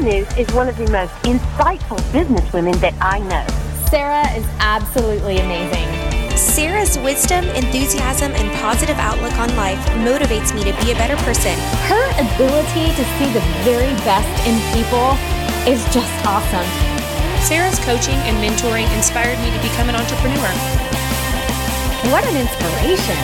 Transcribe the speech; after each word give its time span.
Sarah 0.00 0.20
Noose 0.20 0.38
is 0.38 0.54
one 0.54 0.68
of 0.68 0.78
the 0.78 0.90
most 0.90 1.12
insightful 1.28 1.98
businesswomen 2.08 2.74
that 2.80 2.94
I 3.02 3.18
know. 3.20 3.44
Sarah 3.90 4.26
is 4.32 4.46
absolutely 4.58 5.38
amazing. 5.38 5.84
Sarah's 6.36 6.96
wisdom, 6.98 7.44
enthusiasm, 7.52 8.32
and 8.32 8.50
positive 8.60 8.96
outlook 8.96 9.32
on 9.36 9.54
life 9.56 9.78
motivates 10.00 10.54
me 10.54 10.64
to 10.64 10.72
be 10.80 10.92
a 10.92 10.94
better 10.94 11.16
person. 11.20 11.52
Her 11.84 12.00
ability 12.16 12.96
to 12.96 13.04
see 13.18 13.28
the 13.36 13.44
very 13.60 13.92
best 14.08 14.30
in 14.48 14.56
people 14.72 15.20
is 15.68 15.84
just 15.92 16.12
awesome. 16.24 16.68
Sarah's 17.44 17.78
coaching 17.80 18.16
and 18.24 18.40
mentoring 18.40 18.88
inspired 18.96 19.38
me 19.40 19.50
to 19.52 19.60
become 19.60 19.90
an 19.90 19.96
entrepreneur. 19.96 20.48
What 22.08 22.24
an 22.24 22.40
inspiration! 22.40 23.20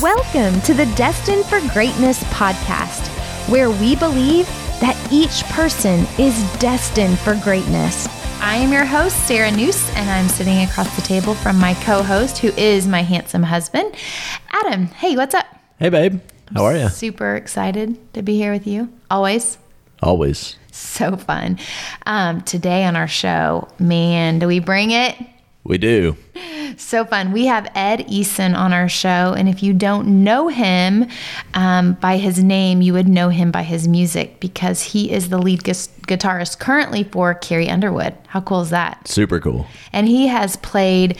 Welcome 0.00 0.60
to 0.62 0.74
the 0.74 0.86
Destined 0.94 1.46
for 1.46 1.58
Greatness 1.72 2.22
podcast, 2.30 3.08
where 3.48 3.70
we 3.70 3.96
believe 3.96 4.46
that 4.80 4.96
each 5.10 5.44
person 5.44 6.06
is 6.18 6.34
destined 6.58 7.18
for 7.18 7.34
greatness. 7.42 8.06
I 8.40 8.56
am 8.56 8.72
your 8.72 8.84
host, 8.84 9.26
Sarah 9.26 9.50
Noose, 9.50 9.88
and 9.96 10.10
I'm 10.10 10.28
sitting 10.28 10.62
across 10.62 10.94
the 10.96 11.02
table 11.02 11.34
from 11.34 11.58
my 11.58 11.74
co 11.74 12.02
host, 12.02 12.38
who 12.38 12.48
is 12.48 12.86
my 12.86 13.02
handsome 13.02 13.42
husband, 13.42 13.94
Adam. 14.50 14.86
Hey, 14.86 15.16
what's 15.16 15.34
up? 15.34 15.46
Hey, 15.78 15.88
babe. 15.88 16.20
How 16.54 16.64
are 16.64 16.76
you? 16.76 16.88
Super 16.88 17.36
excited 17.36 18.12
to 18.14 18.22
be 18.22 18.36
here 18.36 18.52
with 18.52 18.66
you. 18.66 18.92
Always. 19.10 19.58
Always. 20.02 20.56
So 20.72 21.16
fun. 21.16 21.58
Um, 22.04 22.42
today 22.42 22.84
on 22.84 22.96
our 22.96 23.08
show, 23.08 23.68
man, 23.78 24.38
do 24.38 24.46
we 24.46 24.58
bring 24.58 24.90
it? 24.90 25.16
We 25.64 25.78
do. 25.78 26.16
So 26.76 27.04
fun. 27.04 27.32
We 27.32 27.46
have 27.46 27.70
Ed 27.74 28.00
Eason 28.08 28.56
on 28.56 28.72
our 28.72 28.88
show. 28.88 29.34
And 29.36 29.48
if 29.48 29.62
you 29.62 29.72
don't 29.72 30.24
know 30.24 30.48
him 30.48 31.06
um, 31.54 31.94
by 31.94 32.16
his 32.16 32.42
name, 32.42 32.82
you 32.82 32.92
would 32.92 33.08
know 33.08 33.28
him 33.28 33.50
by 33.50 33.62
his 33.62 33.86
music 33.86 34.40
because 34.40 34.82
he 34.82 35.10
is 35.12 35.28
the 35.28 35.38
lead 35.38 35.64
gu- 35.64 35.72
guitarist 35.72 36.58
currently 36.58 37.04
for 37.04 37.34
Carrie 37.34 37.70
Underwood. 37.70 38.14
How 38.26 38.40
cool 38.40 38.60
is 38.60 38.70
that? 38.70 39.06
Super 39.08 39.40
cool. 39.40 39.66
And 39.92 40.08
he 40.08 40.26
has 40.26 40.56
played 40.56 41.16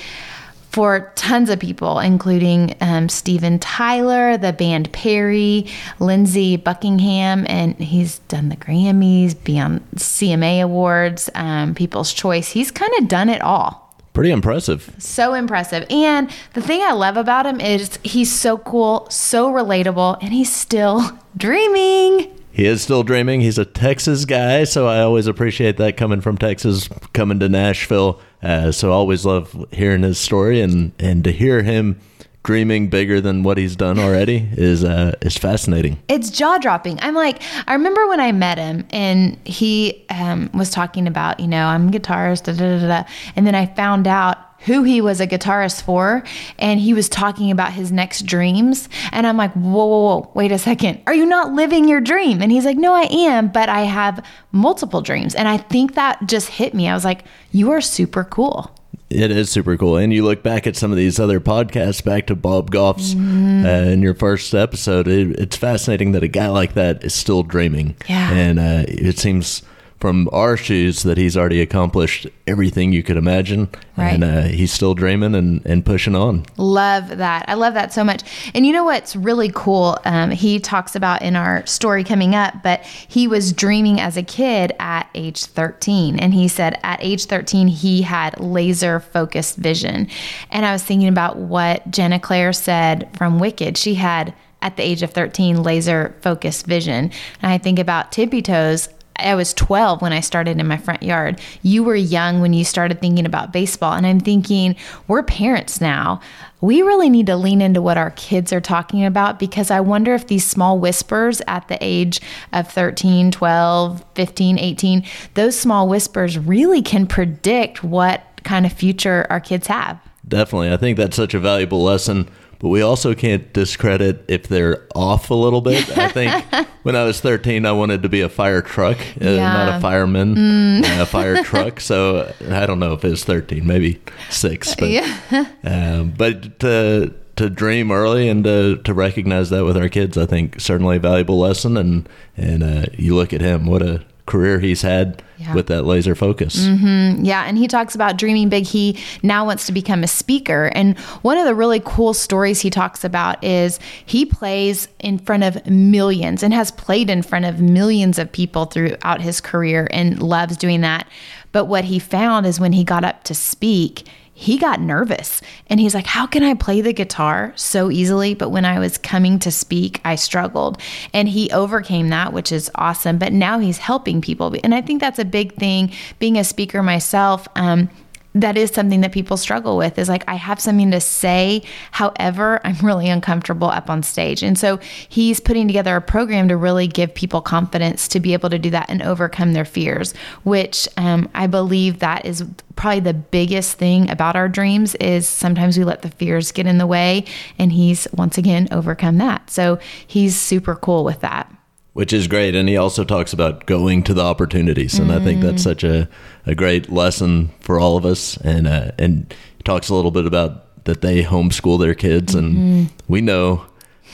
for 0.70 1.12
tons 1.14 1.50
of 1.50 1.60
people, 1.60 2.00
including 2.00 2.74
um, 2.80 3.08
Steven 3.08 3.60
Tyler, 3.60 4.36
the 4.36 4.52
band 4.52 4.92
Perry, 4.92 5.66
Lindsey 6.00 6.56
Buckingham, 6.56 7.47
and 7.48 7.76
he's 7.76 8.19
done 8.20 8.48
the 8.48 8.56
Grammys, 8.56 9.36
beyond 9.44 9.88
CMA 9.94 10.62
Awards, 10.64 11.30
um, 11.36 11.76
People's 11.76 12.12
Choice. 12.12 12.50
He's 12.50 12.72
kind 12.72 12.91
of 12.98 13.06
done 13.06 13.28
it 13.28 13.41
all. 13.41 13.83
Pretty 14.14 14.30
impressive. 14.30 14.94
So 14.98 15.34
impressive. 15.34 15.84
And 15.90 16.30
the 16.54 16.62
thing 16.62 16.80
I 16.82 16.92
love 16.92 17.16
about 17.16 17.46
him 17.46 17.60
is 17.60 17.98
he's 18.04 18.32
so 18.32 18.58
cool, 18.58 19.08
so 19.10 19.52
relatable, 19.52 20.18
and 20.22 20.32
he's 20.32 20.54
still 20.54 21.18
dreaming. 21.36 22.30
He 22.52 22.64
is 22.64 22.80
still 22.80 23.02
dreaming. 23.02 23.40
He's 23.40 23.58
a 23.58 23.64
Texas 23.64 24.24
guy, 24.24 24.62
so 24.62 24.86
I 24.86 25.00
always 25.00 25.26
appreciate 25.26 25.76
that 25.78 25.96
coming 25.96 26.20
from 26.20 26.38
Texas, 26.38 26.88
coming 27.12 27.40
to 27.40 27.48
Nashville. 27.48 28.20
Uh, 28.40 28.70
so 28.70 28.90
I 28.90 28.94
always 28.94 29.26
love 29.26 29.66
hearing 29.72 30.04
his 30.04 30.18
story 30.18 30.60
and 30.60 30.92
and 31.00 31.24
to 31.24 31.32
hear 31.32 31.64
him 31.64 31.98
dreaming 32.45 32.89
bigger 32.89 33.20
than 33.20 33.42
what 33.42 33.59
he's 33.59 33.75
done 33.75 33.98
already 33.98 34.48
is 34.53 34.84
uh, 34.84 35.14
is 35.23 35.37
fascinating. 35.37 35.98
It's 36.09 36.31
jaw 36.31 36.59
dropping. 36.59 37.00
I'm 37.00 37.14
like, 37.14 37.42
I 37.67 37.73
remember 37.73 38.06
when 38.06 38.20
I 38.20 38.31
met 38.33 38.59
him 38.59 38.87
and 38.91 39.37
he 39.47 40.05
um, 40.11 40.50
was 40.55 40.70
talking 40.70 41.09
about, 41.09 41.41
you 41.41 41.48
know, 41.48 41.67
I'm 41.67 41.89
a 41.89 41.91
guitarist, 41.91 42.45
da, 42.45 42.53
da, 42.53 42.78
da, 42.78 42.87
da. 42.87 43.09
and 43.34 43.47
then 43.47 43.55
I 43.55 43.67
found 43.67 44.06
out 44.06 44.39
who 44.61 44.83
he 44.83 45.00
was 45.00 45.20
a 45.20 45.27
guitarist 45.27 45.83
for, 45.83 46.25
and 46.59 46.81
he 46.81 46.95
was 46.95 47.09
talking 47.09 47.50
about 47.50 47.72
his 47.72 47.92
next 47.92 48.22
dreams. 48.22 48.89
And 49.12 49.27
I'm 49.27 49.37
like, 49.37 49.53
whoa, 49.53 49.84
whoa, 49.84 50.20
whoa, 50.20 50.31
wait 50.34 50.53
a 50.53 50.59
second. 50.59 51.03
Are 51.06 51.15
you 51.15 51.27
not 51.27 51.53
living 51.53 51.87
your 51.87 52.00
dream? 52.00 52.41
And 52.41 52.50
he's 52.50 52.65
like, 52.65 52.78
no, 52.78 52.95
I 52.95 53.06
am, 53.11 53.48
but 53.48 53.69
I 53.69 53.83
have 53.83 54.25
multiple 54.53 55.03
dreams. 55.03 55.34
And 55.34 55.48
I 55.48 55.59
think 55.59 55.95
that 55.95 56.27
just 56.27 56.48
hit 56.48 56.72
me. 56.72 56.89
I 56.89 56.95
was 56.95 57.05
like, 57.05 57.25
you 57.53 57.72
are 57.72 57.83
super 57.83 58.25
cool. 58.25 58.75
It 59.14 59.30
is 59.30 59.50
super 59.50 59.76
cool. 59.76 59.97
And 59.97 60.12
you 60.12 60.25
look 60.25 60.42
back 60.42 60.66
at 60.66 60.76
some 60.76 60.91
of 60.91 60.97
these 60.97 61.20
other 61.20 61.41
podcasts, 61.41 62.02
back 62.04 62.26
to 62.26 62.34
Bob 62.34 62.70
Goff's 62.70 63.14
Mm-hmm. 63.14 63.64
uh, 63.64 63.92
in 63.92 64.02
your 64.02 64.14
first 64.14 64.52
episode. 64.54 65.06
It, 65.08 65.38
it's 65.38 65.56
fascinating 65.56 66.12
that 66.12 66.22
a 66.22 66.28
guy 66.28 66.48
like 66.48 66.75
that 66.75 67.04
is 67.04 67.14
still 67.14 67.42
dreaming. 67.42 67.97
Yeah. 68.08 68.30
And 68.32 68.58
uh, 68.58 68.84
it 68.88 69.19
seems 69.19 69.62
from 70.04 70.28
our 70.34 70.54
shoes 70.54 71.03
that 71.03 71.16
he's 71.16 71.34
already 71.34 71.62
accomplished 71.62 72.26
everything 72.47 72.92
you 72.92 73.03
could 73.03 73.16
imagine. 73.16 73.70
Right. 73.97 74.12
And 74.12 74.22
uh, 74.22 74.42
he's 74.42 74.70
still 74.70 74.92
dreaming 74.92 75.34
and, 75.34 75.65
and 75.65 75.82
pushing 75.82 76.15
on. 76.15 76.44
Love 76.59 77.09
that. 77.09 77.47
I 77.48 77.54
love 77.54 77.72
that 77.72 77.91
so 77.91 78.04
much. 78.04 78.22
And 78.54 78.66
you 78.66 78.75
know 78.75 78.84
what's 78.84 79.16
really 79.16 79.50
cool? 79.54 79.98
Um, 80.04 80.31
he 80.31 80.60
talks 80.60 80.94
about 80.94 81.22
in 81.22 81.37
our 81.37 81.65
story 81.65 82.04
coming 82.04 82.34
up, 82.34 82.62
but 82.62 82.82
he 82.84 83.26
was 83.26 83.54
dreaming 83.54 83.98
as 83.98 84.19
a 84.19 84.22
kid 84.22 84.75
at 84.78 85.09
age 85.15 85.47
13. 85.47 86.19
And 86.19 86.34
he 86.34 86.48
said 86.48 86.78
at 86.82 87.03
age 87.03 87.25
13, 87.25 87.69
he 87.69 88.03
had 88.03 88.38
laser 88.38 89.00
focused 89.00 89.56
vision. 89.56 90.09
And 90.50 90.66
I 90.66 90.72
was 90.72 90.82
thinking 90.82 91.09
about 91.09 91.38
what 91.38 91.91
Jenna 91.91 92.21
Claire 92.21 92.53
said 92.53 93.09
from 93.16 93.38
Wicked. 93.38 93.78
She 93.78 93.94
had 93.94 94.34
at 94.60 94.76
the 94.76 94.82
age 94.82 95.03
of 95.03 95.12
13 95.12 95.62
laser 95.62 96.15
focused 96.21 96.66
vision. 96.66 97.10
And 97.41 97.53
I 97.53 97.56
think 97.56 97.78
about 97.78 98.12
Tippy 98.12 98.42
Toes. 98.42 98.91
I 99.16 99.34
was 99.34 99.54
12 99.54 100.02
when 100.02 100.12
I 100.12 100.20
started 100.20 100.58
in 100.58 100.66
my 100.66 100.76
front 100.76 101.02
yard. 101.02 101.41
You 101.62 101.84
were 101.84 101.94
young 101.94 102.41
when 102.41 102.52
you 102.52 102.64
started 102.64 103.00
thinking 103.00 103.26
about 103.26 103.52
baseball. 103.52 103.92
And 103.92 104.06
I'm 104.06 104.20
thinking, 104.20 104.76
we're 105.06 105.22
parents 105.22 105.80
now. 105.80 106.20
We 106.60 106.82
really 106.82 107.10
need 107.10 107.26
to 107.26 107.36
lean 107.36 107.60
into 107.60 107.82
what 107.82 107.98
our 107.98 108.10
kids 108.12 108.53
are 108.53 108.60
talking 108.60 109.04
about 109.04 109.38
because 109.38 109.70
I 109.70 109.80
wonder 109.80 110.14
if 110.14 110.26
these 110.26 110.47
small 110.47 110.78
whispers 110.78 111.42
at 111.47 111.69
the 111.69 111.78
age 111.80 112.20
of 112.53 112.69
13, 112.70 113.30
12, 113.30 114.04
15, 114.14 114.58
18, 114.58 115.04
those 115.34 115.58
small 115.58 115.88
whispers 115.88 116.38
really 116.38 116.82
can 116.82 117.06
predict 117.06 117.84
what 117.84 118.22
kind 118.44 118.66
of 118.66 118.72
future 118.72 119.26
our 119.30 119.41
kids 119.41 119.66
have. 119.66 120.00
Definitely. 120.26 120.72
I 120.72 120.76
think 120.76 120.97
that's 120.97 121.16
such 121.16 121.34
a 121.34 121.38
valuable 121.38 121.82
lesson. 121.82 122.30
But 122.59 122.69
we 122.69 122.82
also 122.82 123.15
can't 123.15 123.53
discredit 123.53 124.25
if 124.28 124.48
they're 124.48 124.87
off 124.94 125.31
a 125.31 125.34
little 125.34 125.60
bit. 125.60 125.97
I 125.98 126.09
think 126.09 126.44
when 126.82 126.97
I 126.97 127.04
was 127.04 127.20
13, 127.20 127.66
I 127.66 127.72
wanted 127.72 128.03
to 128.03 128.09
be 128.09 128.20
a 128.20 128.28
fire 128.28 128.62
truck, 128.62 128.98
uh, 129.20 129.25
Yeah. 129.28 129.53
not 129.53 129.76
a 129.78 129.81
fireman, 129.81 130.84
uh, 130.84 131.03
a 131.03 131.06
fire 131.06 131.42
truck. 131.42 131.81
So 131.81 132.32
I 132.50 132.66
don't 132.66 132.78
know 132.78 132.92
if 132.94 133.04
it 133.04 133.10
was 133.10 133.25
13, 133.25 133.66
maybe 133.66 134.00
six. 134.31 134.75
But, 134.75 135.04
um, 135.65 136.15
but 136.16 136.59
to, 136.60 137.15
to 137.37 137.50
dream 137.50 137.91
early 137.91 138.28
and 138.28 138.44
to, 138.44 138.76
to 138.84 138.94
recognize 138.94 139.50
that 139.50 139.65
with 139.65 139.76
our 139.76 139.88
kids, 139.88 140.16
I 140.16 140.25
think 140.26 140.60
certainly 140.60 140.97
a 140.97 141.00
valuable 141.00 141.38
lesson. 141.38 141.76
And, 141.76 142.09
and 142.36 142.62
uh, 142.62 142.86
you 142.97 143.15
look 143.16 143.32
at 143.32 143.41
him, 143.41 143.66
what 143.66 143.82
a 143.82 144.04
career 144.26 144.58
he's 144.58 144.80
had 144.82 145.22
Yeah. 145.36 145.52
with 145.54 145.66
that 145.66 145.82
laser 145.84 146.14
focus. 146.14 146.64
Mm-hmm. 146.66 147.24
Yeah, 147.24 147.44
and 147.44 147.58
he 147.58 147.68
talks 147.68 147.94
about 147.94 148.16
dreaming 148.16 148.48
big. 148.48 148.64
He 148.64 148.98
now 149.22 149.44
wants 149.44 149.66
to 149.66 149.72
become 149.72 150.02
a 150.02 150.06
speaker. 150.06 150.70
And 150.74 150.98
one 151.22 151.36
of 151.36 151.44
the 151.44 151.54
really 151.54 151.82
cool 151.84 152.14
stories 152.14 152.60
he 152.60 152.70
talks 152.70 153.04
about 153.04 153.42
is 153.44 153.78
he 154.06 154.24
plays 154.24 154.88
in 154.98 155.18
front 155.18 155.42
of 155.44 155.66
millions 155.66 156.42
and 156.42 156.54
has 156.54 156.70
played 156.70 157.10
in 157.10 157.20
front 157.22 157.44
of 157.44 157.60
millions 157.60 158.18
of 158.18 158.32
people 158.32 158.64
throughout 158.64 159.20
his 159.20 159.40
career 159.42 159.88
and 159.90 160.22
loves 160.22 160.56
doing 160.56 160.80
that. 160.80 161.06
But 161.52 161.66
what 161.66 161.84
he 161.84 161.98
found 161.98 162.46
is 162.46 162.58
when 162.58 162.72
he 162.72 162.82
got 162.82 163.04
up 163.04 163.24
to 163.24 163.34
speak, 163.34 164.08
he 164.37 164.59
got 164.59 164.81
nervous 164.81 165.41
and 165.69 165.78
he's 165.78 165.95
like, 165.95 166.06
How 166.06 166.27
can 166.27 166.43
I 166.43 166.55
play 166.55 166.81
the 166.81 166.93
guitar 166.93 167.53
so 167.55 167.91
easily? 167.91 168.34
But 168.34 168.50
when 168.50 168.65
I 168.65 168.81
was 168.81 168.99
coming 168.99 169.39
to 169.39 169.50
speak, 169.50 170.00
I 170.05 170.17
struggled. 170.17 170.81
And 171.12 171.28
he 171.28 171.50
overcame 171.53 172.09
that, 172.09 172.33
which 172.33 172.50
is 172.50 172.71
awesome. 172.75 173.19
But 173.19 173.33
now 173.33 173.61
he's 173.61 173.78
helping 173.78 174.21
people. 174.21 174.55
And 174.65 174.75
I 174.75 174.81
think 174.81 175.00
that's 175.00 175.21
a 175.21 175.25
big 175.25 175.55
thing. 175.55 175.93
Being 176.19 176.37
a 176.37 176.45
speaker 176.45 176.83
myself, 176.83 177.47
um, 177.55 177.89
that 178.34 178.56
is 178.56 178.71
something 178.71 179.00
that 179.03 179.12
people 179.12 179.37
struggle 179.37 179.77
with 179.77 179.99
is 179.99 180.09
like 180.09 180.25
i 180.28 180.34
have 180.34 180.61
something 180.61 180.91
to 180.91 181.00
say 181.00 181.62
however 181.93 182.61
i'm 182.65 182.77
really 182.78 183.09
uncomfortable 183.09 183.69
up 183.69 183.89
on 183.89 184.03
stage. 184.03 184.43
And 184.43 184.59
so 184.59 184.78
he's 185.09 185.41
putting 185.41 185.67
together 185.67 185.97
a 185.97 186.00
program 186.00 186.48
to 186.48 186.57
really 186.57 186.86
give 186.86 187.15
people 187.15 187.41
confidence 187.41 188.09
to 188.09 188.21
be 188.21 188.33
able 188.33 188.51
to 188.51 188.59
do 188.59 188.71
that 188.71 188.91
and 188.91 189.03
overcome 189.03 189.53
their 189.53 189.65
fears 189.65 190.15
which 190.42 190.89
um, 190.97 191.28
i 191.34 191.47
believe 191.47 192.01
that 192.01 192.25
is 192.25 192.45
probably 192.77 193.01
the 193.01 193.15
biggest 193.15 193.78
thing 193.78 194.10
about 194.10 194.37
our 194.37 194.48
dreams 194.48 194.95
is 194.97 195.28
sometimes 195.28 195.78
we 195.78 195.84
let 195.84 196.03
the 196.03 196.10
fears 196.10 196.53
get 196.53 196.66
in 196.66 196.78
the 196.78 196.87
way 196.87 197.25
and 197.59 197.72
he's 197.72 198.09
once 198.13 198.39
again 198.39 198.69
overcome 198.71 199.19
that. 199.19 199.51
So 199.51 199.78
he's 200.07 200.37
super 200.37 200.75
cool 200.75 201.04
with 201.04 201.21
that 201.21 201.51
which 201.94 202.12
is 202.12 202.28
great. 202.28 202.54
And 202.54 202.68
he 202.68 202.76
also 202.76 203.02
talks 203.04 203.32
about 203.32 203.66
going 203.66 204.02
to 204.04 204.14
the 204.14 204.22
opportunities, 204.22 204.98
and 204.98 205.10
I 205.10 205.18
think 205.24 205.41
that's 205.41 205.62
such 205.62 205.82
a, 205.82 206.08
a 206.44 206.54
great 206.54 206.91
lesson 206.92 207.48
for 207.60 207.80
all 207.80 207.96
of 207.96 208.04
us. 208.04 208.36
And 208.38 208.66
uh, 208.66 208.92
and 208.98 209.34
he 209.56 209.62
talks 209.62 209.88
a 209.88 209.94
little 209.94 210.10
bit 210.10 210.26
about 210.26 210.84
that 210.84 211.00
they 211.00 211.22
homeschool 211.24 211.80
their 211.80 211.94
kids, 211.94 212.34
and 212.34 212.91
we 213.08 213.20
know 213.20 213.64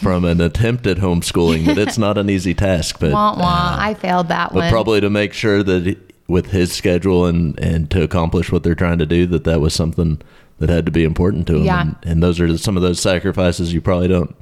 from 0.00 0.24
an 0.24 0.40
attempt 0.40 0.86
at 0.86 0.98
homeschooling 0.98 1.66
that 1.66 1.76
it's 1.78 1.98
not 1.98 2.16
an 2.16 2.30
easy 2.30 2.54
task, 2.54 2.98
but 3.00 3.12
wah, 3.12 3.34
wah. 3.36 3.42
uh, 3.44 3.76
i 3.78 3.92
failed 3.94 4.28
that 4.28 4.52
one. 4.54 4.62
but 4.64 4.70
probably 4.70 4.98
to 5.00 5.10
make 5.10 5.34
sure 5.34 5.62
that 5.62 5.84
he- 5.84 5.98
with 6.26 6.52
his 6.52 6.72
schedule 6.72 7.26
and 7.26 7.58
and 7.58 7.90
to 7.90 8.02
accomplish 8.02 8.52
what 8.52 8.62
they're 8.62 8.74
trying 8.74 8.98
to 8.98 9.04
do, 9.06 9.26
that 9.26 9.44
that 9.44 9.60
was 9.60 9.74
something 9.74 10.20
that 10.58 10.68
had 10.70 10.86
to 10.86 10.92
be 10.92 11.02
important 11.04 11.46
to 11.48 11.56
him. 11.56 11.64
Yeah. 11.64 11.80
And, 11.80 11.96
and 12.04 12.22
those 12.22 12.38
are 12.40 12.56
some 12.56 12.76
of 12.76 12.82
those 12.82 13.00
sacrifices 13.00 13.72
you 13.74 13.80
probably 13.80 14.08
don't 14.08 14.34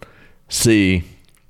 see 0.49 1.05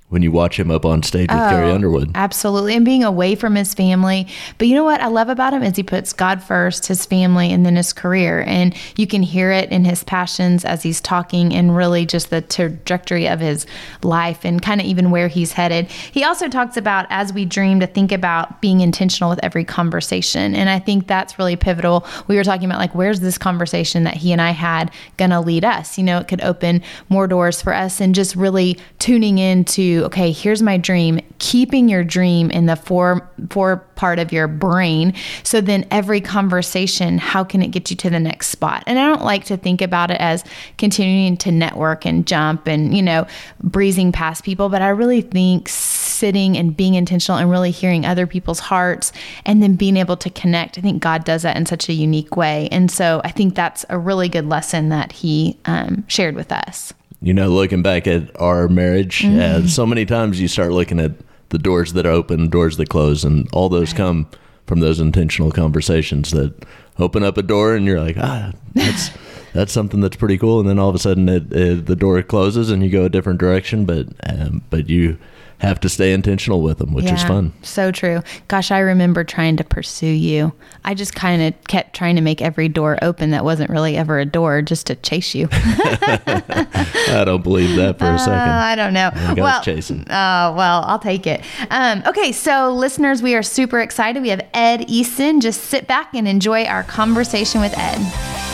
when 0.09 0.23
you 0.23 0.31
watch 0.31 0.59
him 0.59 0.71
up 0.71 0.85
on 0.85 1.03
stage 1.03 1.29
with 1.29 1.37
Carrie 1.37 1.69
Oh, 1.69 1.75
Underwood. 1.75 2.11
Absolutely. 2.15 2.75
And 2.75 2.83
being 2.83 3.03
away 3.03 3.35
from 3.35 3.53
his 3.55 3.75
family. 3.75 4.27
But 4.57 4.67
you 4.67 4.73
know 4.73 4.83
what 4.83 5.01
I 5.01 5.07
love 5.07 5.29
about 5.29 5.53
him 5.53 5.61
is 5.61 5.75
he 5.75 5.83
puts 5.83 6.13
God 6.13 6.41
first, 6.41 6.87
his 6.87 7.05
family, 7.05 7.53
and 7.53 7.63
then 7.63 7.75
his 7.75 7.93
career. 7.93 8.43
And 8.47 8.75
you 8.97 9.05
can 9.05 9.21
hear 9.21 9.51
it 9.51 9.71
in 9.71 9.85
his 9.85 10.03
passions 10.03 10.65
as 10.65 10.81
he's 10.81 10.99
talking 10.99 11.53
and 11.53 11.75
really 11.75 12.07
just 12.07 12.31
the 12.31 12.41
trajectory 12.41 13.27
of 13.27 13.39
his 13.39 13.67
life 14.01 14.43
and 14.43 14.59
kind 14.61 14.81
of 14.81 14.87
even 14.87 15.11
where 15.11 15.27
he's 15.27 15.51
headed. 15.51 15.91
He 15.91 16.23
also 16.23 16.49
talks 16.49 16.75
about 16.75 17.05
as 17.11 17.31
we 17.31 17.45
dream 17.45 17.79
to 17.79 17.87
think 17.87 18.11
about 18.11 18.61
being 18.61 18.81
intentional 18.81 19.29
with 19.29 19.39
every 19.43 19.63
conversation. 19.63 20.55
And 20.55 20.71
I 20.71 20.79
think 20.79 21.05
that's 21.05 21.37
really 21.37 21.55
pivotal. 21.55 22.05
We 22.27 22.35
were 22.35 22.43
talking 22.43 22.65
about 22.65 22.79
like 22.79 22.95
where's 22.95 23.19
this 23.19 23.37
conversation 23.37 24.05
that 24.05 24.15
he 24.15 24.31
and 24.31 24.41
I 24.41 24.51
had 24.51 24.91
gonna 25.17 25.39
lead 25.39 25.63
us? 25.63 25.99
You 25.99 26.03
know, 26.03 26.17
it 26.17 26.27
could 26.27 26.41
open 26.41 26.81
more 27.09 27.27
doors 27.27 27.61
for 27.61 27.75
us 27.75 28.01
and 28.01 28.15
just 28.15 28.35
really 28.35 28.79
tuning 28.97 29.37
into 29.37 29.98
okay, 30.05 30.31
here's 30.31 30.61
my 30.61 30.77
dream, 30.77 31.19
keeping 31.39 31.89
your 31.89 32.03
dream 32.03 32.51
in 32.51 32.65
the 32.65 32.75
fore 32.75 33.29
fore 33.49 33.77
part 33.95 34.19
of 34.19 34.31
your 34.31 34.47
brain. 34.47 35.13
So 35.43 35.61
then 35.61 35.85
every 35.91 36.21
conversation, 36.21 37.17
how 37.17 37.43
can 37.43 37.61
it 37.61 37.67
get 37.67 37.89
you 37.89 37.95
to 37.97 38.09
the 38.09 38.19
next 38.19 38.47
spot? 38.47 38.83
And 38.87 38.97
I 38.97 39.07
don't 39.07 39.23
like 39.23 39.45
to 39.45 39.57
think 39.57 39.81
about 39.81 40.11
it 40.11 40.19
as 40.19 40.43
continuing 40.77 41.37
to 41.37 41.51
network 41.51 42.05
and 42.05 42.25
jump 42.25 42.67
and, 42.67 42.95
you 42.95 43.03
know, 43.03 43.27
breezing 43.61 44.11
past 44.11 44.43
people, 44.43 44.69
but 44.69 44.81
I 44.81 44.89
really 44.89 45.21
think 45.21 45.67
sitting 45.67 46.57
and 46.57 46.75
being 46.75 46.95
intentional 46.95 47.39
and 47.39 47.49
really 47.49 47.71
hearing 47.71 48.05
other 48.05 48.27
people's 48.27 48.59
hearts 48.59 49.11
and 49.45 49.63
then 49.63 49.75
being 49.75 49.97
able 49.97 50.17
to 50.17 50.29
connect. 50.29 50.77
I 50.77 50.81
think 50.81 51.01
God 51.01 51.23
does 51.23 51.43
that 51.43 51.57
in 51.57 51.65
such 51.65 51.89
a 51.89 51.93
unique 51.93 52.35
way. 52.35 52.67
And 52.71 52.89
so 52.91 53.21
I 53.23 53.31
think 53.31 53.55
that's 53.55 53.85
a 53.89 53.97
really 53.97 54.29
good 54.29 54.47
lesson 54.47 54.89
that 54.89 55.11
he 55.11 55.57
um, 55.65 56.05
shared 56.07 56.35
with 56.35 56.51
us. 56.51 56.93
You 57.21 57.33
know, 57.33 57.49
looking 57.49 57.81
back 57.81 58.07
at 58.07 58.39
our 58.39 58.67
marriage, 58.67 59.21
Mm-hmm. 59.23 59.65
uh, 59.65 59.67
so 59.67 59.85
many 59.85 60.05
times 60.05 60.39
you 60.39 60.47
start 60.47 60.71
looking 60.71 60.99
at 60.99 61.11
the 61.49 61.57
doors 61.57 61.93
that 61.93 62.05
open, 62.05 62.49
doors 62.49 62.77
that 62.77 62.89
close, 62.89 63.23
and 63.23 63.47
all 63.53 63.69
those 63.69 63.91
come 63.93 64.27
from 64.67 64.79
those 64.81 64.99
intentional 64.99 65.51
conversations 65.51 66.31
that 66.31 66.53
open 66.99 67.23
up 67.23 67.37
a 67.37 67.41
door, 67.41 67.75
and 67.75 67.85
you're 67.85 67.99
like, 67.99 68.17
ah, 68.19 68.51
that's 68.73 69.09
that's 69.53 69.71
something 69.73 69.99
that's 69.99 70.15
pretty 70.15 70.37
cool, 70.37 70.59
and 70.59 70.69
then 70.69 70.77
all 70.79 70.89
of 70.89 70.95
a 70.95 70.99
sudden 70.99 71.27
it, 71.27 71.51
it, 71.51 71.85
the 71.87 71.95
door 71.95 72.21
closes 72.21 72.69
and 72.69 72.83
you 72.83 72.89
go 72.89 73.05
a 73.05 73.09
different 73.09 73.39
direction, 73.39 73.83
but 73.85 74.07
um, 74.27 74.61
but 74.69 74.87
you 74.89 75.17
have 75.59 75.79
to 75.81 75.89
stay 75.89 76.13
intentional 76.13 76.61
with 76.61 76.77
them, 76.77 76.93
which 76.93 77.11
is 77.11 77.21
fun. 77.23 77.53
So 77.63 77.91
true. 77.91 78.21
Gosh, 78.47 78.71
I 78.71 78.79
remember 78.79 79.23
trying 79.23 79.57
to 79.57 79.63
pursue 79.63 80.07
you. 80.07 80.53
I 80.85 80.93
just 80.93 81.15
kind 81.15 81.41
of 81.41 81.67
kept 81.67 81.93
trying 81.95 82.15
to 82.15 82.21
make 82.21 82.41
every 82.41 82.69
door 82.69 82.97
open 83.01 83.31
that 83.31 83.43
wasn't 83.43 83.69
really 83.69 83.97
ever 83.97 84.19
a 84.19 84.25
door 84.25 84.61
just 84.61 84.87
to 84.87 84.95
chase 84.95 85.35
you. 85.35 85.49
I 85.51 87.23
don't 87.25 87.43
believe 87.43 87.75
that 87.75 87.99
for 87.99 88.05
a 88.05 88.17
second. 88.17 88.39
Uh, 88.39 88.61
I 88.63 88.75
don't 88.75 88.93
know. 88.93 89.07
I 89.07 89.17
think 89.17 89.27
I 89.27 89.33
was 89.33 89.41
well, 89.41 89.61
chasing. 89.61 90.05
Oh, 90.09 90.53
well, 90.53 90.83
I'll 90.87 90.99
take 90.99 91.27
it. 91.27 91.43
Um, 91.69 92.03
okay, 92.07 92.31
so 92.31 92.73
listeners, 92.73 93.21
we 93.21 93.35
are 93.35 93.43
super 93.43 93.81
excited. 93.81 94.21
We 94.21 94.29
have 94.29 94.47
Ed 94.53 94.87
Eason. 94.87 95.41
Just 95.41 95.65
sit 95.65 95.87
back 95.87 96.13
and 96.13 96.27
enjoy 96.27 96.63
our 96.65 96.83
conversation 96.83 97.59
with 97.59 97.77
Ed. 97.77 98.48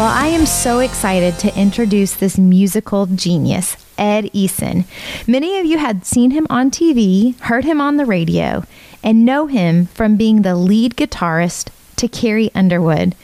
Well, 0.00 0.08
I 0.08 0.28
am 0.28 0.46
so 0.46 0.78
excited 0.78 1.38
to 1.40 1.60
introduce 1.60 2.14
this 2.14 2.38
musical 2.38 3.04
genius, 3.04 3.76
Ed 3.98 4.30
Eason. 4.32 4.86
Many 5.28 5.58
of 5.58 5.66
you 5.66 5.76
had 5.76 6.06
seen 6.06 6.30
him 6.30 6.46
on 6.48 6.70
TV, 6.70 7.38
heard 7.40 7.66
him 7.66 7.82
on 7.82 7.98
the 7.98 8.06
radio, 8.06 8.64
and 9.02 9.26
know 9.26 9.46
him 9.46 9.88
from 9.88 10.16
being 10.16 10.40
the 10.40 10.56
lead 10.56 10.96
guitarist 10.96 11.68
to 11.96 12.08
Carrie 12.08 12.50
Underwood. 12.54 13.14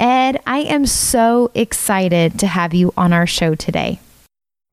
Ed, 0.00 0.40
I 0.46 0.60
am 0.60 0.86
so 0.86 1.50
excited 1.54 2.38
to 2.38 2.46
have 2.46 2.72
you 2.72 2.94
on 2.96 3.12
our 3.12 3.26
show 3.26 3.54
today. 3.54 4.00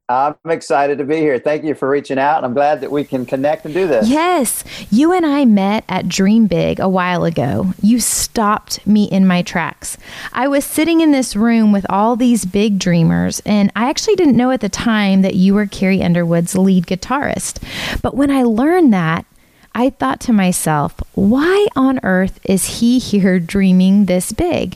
I'm 0.09 0.35
excited 0.50 0.97
to 0.97 1.03
be 1.03 1.17
here. 1.17 1.38
Thank 1.38 1.63
you 1.63 1.75
for 1.75 1.88
reaching 1.88 2.17
out. 2.17 2.44
I'm 2.44 2.56
glad 2.56 2.81
that 2.81 2.89
we 2.89 3.03
can 3.03 3.27
connect 3.27 3.65
and 3.65 3.73
do 3.75 3.85
this. 3.85 4.09
Yes, 4.09 4.63
you 4.89 5.13
and 5.13 5.23
I 5.23 5.45
met 5.45 5.83
at 5.88 6.09
Dream 6.09 6.47
Big 6.47 6.79
a 6.79 6.89
while 6.89 7.25
ago. 7.25 7.73
You 7.79 8.00
stopped 8.00 8.85
me 8.88 9.03
in 9.03 9.27
my 9.27 9.44
tracks. 9.44 10.00
I 10.33 10.47
was 10.47 10.65
sitting 10.65 11.01
in 11.01 11.11
this 11.11 11.35
room 11.35 11.71
with 11.71 11.85
all 11.89 12.15
these 12.15 12.45
big 12.45 12.79
dreamers, 12.79 13.39
and 13.45 13.71
I 13.75 13.88
actually 13.88 14.15
didn't 14.15 14.35
know 14.35 14.50
at 14.50 14.61
the 14.61 14.69
time 14.69 15.21
that 15.21 15.35
you 15.35 15.53
were 15.53 15.67
Carrie 15.67 16.01
Underwood's 16.01 16.57
lead 16.57 16.88
guitarist. 16.88 17.62
But 18.01 18.15
when 18.15 18.31
I 18.31 18.41
learned 18.41 18.91
that, 18.91 19.27
I 19.75 19.91
thought 19.91 20.19
to 20.21 20.33
myself, 20.33 20.95
why 21.13 21.67
on 21.75 22.00
earth 22.01 22.39
is 22.44 22.79
he 22.79 22.97
here 23.09 23.39
dreaming 23.39 24.05
this 24.05 24.31
big? 24.31 24.75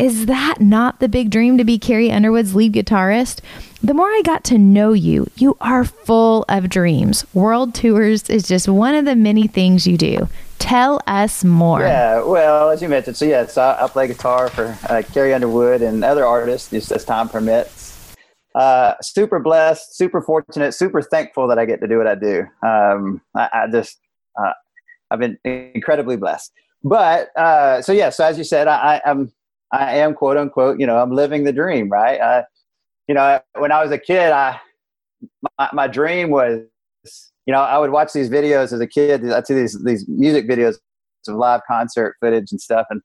Is 0.00 0.24
that 0.24 0.62
not 0.62 0.98
the 0.98 1.10
big 1.10 1.28
dream 1.28 1.58
to 1.58 1.64
be 1.64 1.78
Carrie 1.78 2.10
Underwood's 2.10 2.54
lead 2.54 2.72
guitarist? 2.72 3.40
The 3.82 3.92
more 3.92 4.06
I 4.06 4.22
got 4.24 4.44
to 4.44 4.56
know 4.56 4.94
you, 4.94 5.26
you 5.36 5.58
are 5.60 5.84
full 5.84 6.46
of 6.48 6.70
dreams. 6.70 7.26
World 7.34 7.74
tours 7.74 8.30
is 8.30 8.48
just 8.48 8.66
one 8.66 8.94
of 8.94 9.04
the 9.04 9.14
many 9.14 9.46
things 9.46 9.86
you 9.86 9.98
do. 9.98 10.26
Tell 10.58 11.02
us 11.06 11.44
more. 11.44 11.80
Yeah, 11.80 12.22
well, 12.22 12.70
as 12.70 12.80
you 12.80 12.88
mentioned, 12.88 13.18
so 13.18 13.26
yes, 13.26 13.58
I, 13.58 13.84
I 13.84 13.88
play 13.88 14.06
guitar 14.06 14.48
for 14.48 14.74
uh, 14.88 15.02
Carrie 15.12 15.34
Underwood 15.34 15.82
and 15.82 16.02
other 16.02 16.24
artists 16.24 16.72
as 16.90 17.04
time 17.04 17.28
permits. 17.28 18.16
Uh, 18.54 18.94
super 19.02 19.38
blessed, 19.38 19.98
super 19.98 20.22
fortunate, 20.22 20.72
super 20.72 21.02
thankful 21.02 21.46
that 21.48 21.58
I 21.58 21.66
get 21.66 21.82
to 21.82 21.86
do 21.86 21.98
what 21.98 22.06
I 22.06 22.14
do. 22.14 22.46
Um, 22.62 23.20
I, 23.36 23.50
I 23.52 23.66
just, 23.70 23.98
uh, 24.42 24.52
I've 25.10 25.18
been 25.20 25.36
incredibly 25.44 26.16
blessed. 26.16 26.52
But 26.82 27.36
uh, 27.36 27.82
so 27.82 27.92
yeah, 27.92 28.08
so 28.08 28.24
as 28.24 28.38
you 28.38 28.44
said, 28.44 28.66
I, 28.66 28.96
I, 28.96 29.10
I'm, 29.10 29.30
I 29.72 29.98
am 29.98 30.14
quote 30.14 30.36
unquote, 30.36 30.80
you 30.80 30.86
know, 30.86 30.98
I'm 30.98 31.12
living 31.12 31.44
the 31.44 31.52
dream, 31.52 31.88
right? 31.88 32.20
I, 32.20 32.44
you 33.08 33.14
know, 33.14 33.40
when 33.58 33.72
I 33.72 33.82
was 33.82 33.92
a 33.92 33.98
kid, 33.98 34.32
I, 34.32 34.60
my, 35.58 35.70
my 35.72 35.86
dream 35.86 36.30
was, 36.30 36.60
you 37.46 37.52
know, 37.52 37.60
I 37.60 37.78
would 37.78 37.90
watch 37.90 38.12
these 38.12 38.30
videos 38.30 38.72
as 38.72 38.80
a 38.80 38.86
kid. 38.86 39.28
I'd 39.30 39.46
see 39.46 39.54
these 39.54 39.82
these 39.82 40.06
music 40.08 40.48
videos 40.48 40.76
of 41.28 41.34
live 41.34 41.60
concert 41.68 42.16
footage 42.20 42.52
and 42.52 42.60
stuff, 42.60 42.86
and 42.90 43.00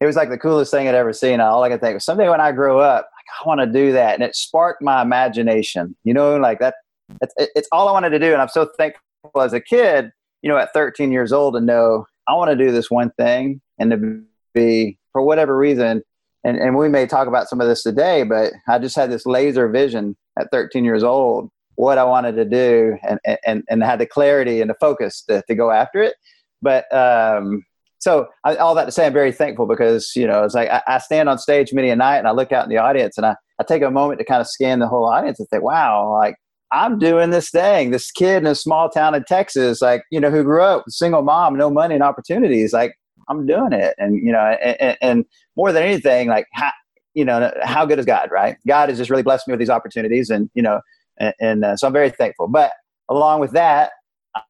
it 0.00 0.06
was 0.06 0.16
like 0.16 0.30
the 0.30 0.38
coolest 0.38 0.70
thing 0.70 0.88
I'd 0.88 0.94
ever 0.94 1.12
seen. 1.12 1.40
All 1.40 1.62
I 1.62 1.68
could 1.68 1.80
think 1.80 1.94
was 1.94 2.04
someday 2.04 2.28
when 2.28 2.40
I 2.40 2.52
grow 2.52 2.78
up, 2.78 3.08
like, 3.16 3.24
I 3.40 3.48
want 3.48 3.60
to 3.60 3.66
do 3.66 3.92
that, 3.92 4.14
and 4.14 4.22
it 4.22 4.34
sparked 4.34 4.82
my 4.82 5.02
imagination. 5.02 5.96
You 6.04 6.14
know, 6.14 6.36
like 6.36 6.58
that. 6.60 6.74
It's, 7.20 7.34
it's 7.36 7.68
all 7.70 7.88
I 7.88 7.92
wanted 7.92 8.10
to 8.10 8.18
do, 8.18 8.32
and 8.32 8.40
I'm 8.40 8.48
so 8.48 8.68
thankful 8.76 9.40
as 9.40 9.52
a 9.52 9.60
kid. 9.60 10.10
You 10.42 10.50
know, 10.50 10.58
at 10.58 10.72
13 10.74 11.12
years 11.12 11.32
old, 11.32 11.54
to 11.54 11.60
know 11.60 12.06
I 12.26 12.34
want 12.34 12.50
to 12.50 12.56
do 12.56 12.72
this 12.72 12.90
one 12.90 13.10
thing, 13.18 13.60
and 13.78 13.90
to 13.90 14.22
be 14.54 14.98
for 15.14 15.22
whatever 15.22 15.56
reason. 15.56 16.02
And, 16.44 16.58
and 16.58 16.76
we 16.76 16.90
may 16.90 17.06
talk 17.06 17.26
about 17.26 17.48
some 17.48 17.62
of 17.62 17.68
this 17.68 17.82
today, 17.82 18.22
but 18.24 18.52
I 18.68 18.78
just 18.78 18.94
had 18.94 19.10
this 19.10 19.24
laser 19.24 19.66
vision 19.70 20.14
at 20.38 20.48
13 20.52 20.84
years 20.84 21.02
old 21.02 21.48
what 21.76 21.98
I 21.98 22.04
wanted 22.04 22.36
to 22.36 22.44
do 22.44 22.96
and, 23.02 23.18
and, 23.46 23.64
and 23.68 23.82
had 23.82 23.98
the 23.98 24.06
clarity 24.06 24.60
and 24.60 24.70
the 24.70 24.76
focus 24.80 25.22
to, 25.28 25.42
to 25.48 25.54
go 25.54 25.70
after 25.70 26.02
it. 26.02 26.14
But 26.62 26.92
um, 26.94 27.64
so 27.98 28.28
I, 28.44 28.56
all 28.56 28.74
that 28.74 28.84
to 28.84 28.92
say, 28.92 29.06
I'm 29.06 29.12
very 29.12 29.32
thankful 29.32 29.66
because, 29.66 30.12
you 30.14 30.26
know, 30.26 30.44
it's 30.44 30.54
like 30.54 30.68
I, 30.68 30.82
I, 30.86 30.98
stand 30.98 31.28
on 31.28 31.38
stage 31.38 31.72
many 31.72 31.90
a 31.90 31.96
night 31.96 32.18
and 32.18 32.28
I 32.28 32.32
look 32.32 32.52
out 32.52 32.64
in 32.64 32.70
the 32.70 32.76
audience 32.76 33.16
and 33.16 33.26
I, 33.26 33.34
I 33.58 33.64
take 33.64 33.82
a 33.82 33.90
moment 33.90 34.18
to 34.18 34.24
kind 34.24 34.40
of 34.40 34.46
scan 34.46 34.78
the 34.78 34.86
whole 34.86 35.06
audience 35.06 35.40
and 35.40 35.48
think, 35.48 35.62
wow, 35.62 36.12
like 36.12 36.36
I'm 36.70 36.98
doing 36.98 37.30
this 37.30 37.50
thing. 37.50 37.90
This 37.90 38.10
kid 38.10 38.38
in 38.38 38.46
a 38.46 38.54
small 38.54 38.88
town 38.88 39.14
in 39.14 39.24
Texas, 39.24 39.80
like, 39.80 40.02
you 40.10 40.20
know, 40.20 40.30
who 40.30 40.44
grew 40.44 40.62
up 40.62 40.84
single 40.88 41.22
mom, 41.22 41.56
no 41.56 41.70
money 41.70 41.94
and 41.94 42.02
opportunities, 42.02 42.72
like 42.72 42.94
I'm 43.28 43.46
doing 43.46 43.72
it. 43.72 43.94
And, 43.98 44.16
you 44.16 44.32
know, 44.32 44.38
and, 44.38 44.96
and 45.00 45.24
more 45.56 45.72
than 45.72 45.82
anything, 45.82 46.28
like, 46.28 46.46
how, 46.52 46.70
you 47.14 47.24
know, 47.24 47.52
how 47.62 47.86
good 47.86 47.98
is 47.98 48.06
God, 48.06 48.30
right? 48.30 48.56
God 48.66 48.88
has 48.88 48.98
just 48.98 49.10
really 49.10 49.22
blessed 49.22 49.46
me 49.48 49.52
with 49.52 49.60
these 49.60 49.70
opportunities 49.70 50.30
and, 50.30 50.50
you 50.54 50.62
know, 50.62 50.80
and, 51.18 51.34
and 51.40 51.64
uh, 51.64 51.76
so 51.76 51.86
I'm 51.86 51.92
very 51.92 52.10
thankful. 52.10 52.48
But 52.48 52.72
along 53.08 53.40
with 53.40 53.52
that, 53.52 53.92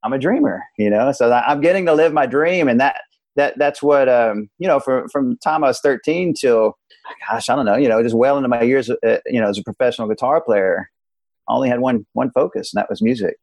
I'm 0.02 0.12
a 0.12 0.18
dreamer, 0.18 0.64
you 0.78 0.90
know, 0.90 1.12
so 1.12 1.30
I'm 1.32 1.60
getting 1.60 1.86
to 1.86 1.94
live 1.94 2.12
my 2.12 2.26
dream, 2.26 2.68
and 2.68 2.80
that 2.80 3.00
that 3.36 3.58
that's 3.58 3.82
what 3.82 4.08
um, 4.08 4.48
you 4.58 4.66
know 4.68 4.80
from 4.80 5.08
from 5.08 5.30
the 5.30 5.36
time 5.36 5.64
I 5.64 5.68
was 5.68 5.80
13 5.80 6.34
till 6.34 6.78
gosh, 7.28 7.50
I 7.50 7.56
don't 7.56 7.66
know, 7.66 7.76
you 7.76 7.88
know, 7.88 8.02
just 8.02 8.14
well 8.14 8.36
into 8.36 8.48
my 8.48 8.62
years, 8.62 8.88
uh, 8.88 9.18
you 9.26 9.40
know, 9.40 9.48
as 9.48 9.58
a 9.58 9.62
professional 9.62 10.08
guitar 10.08 10.40
player, 10.40 10.90
I 11.48 11.54
only 11.54 11.68
had 11.68 11.80
one 11.80 12.06
one 12.12 12.30
focus, 12.30 12.72
and 12.72 12.80
that 12.80 12.88
was 12.88 13.02
music, 13.02 13.36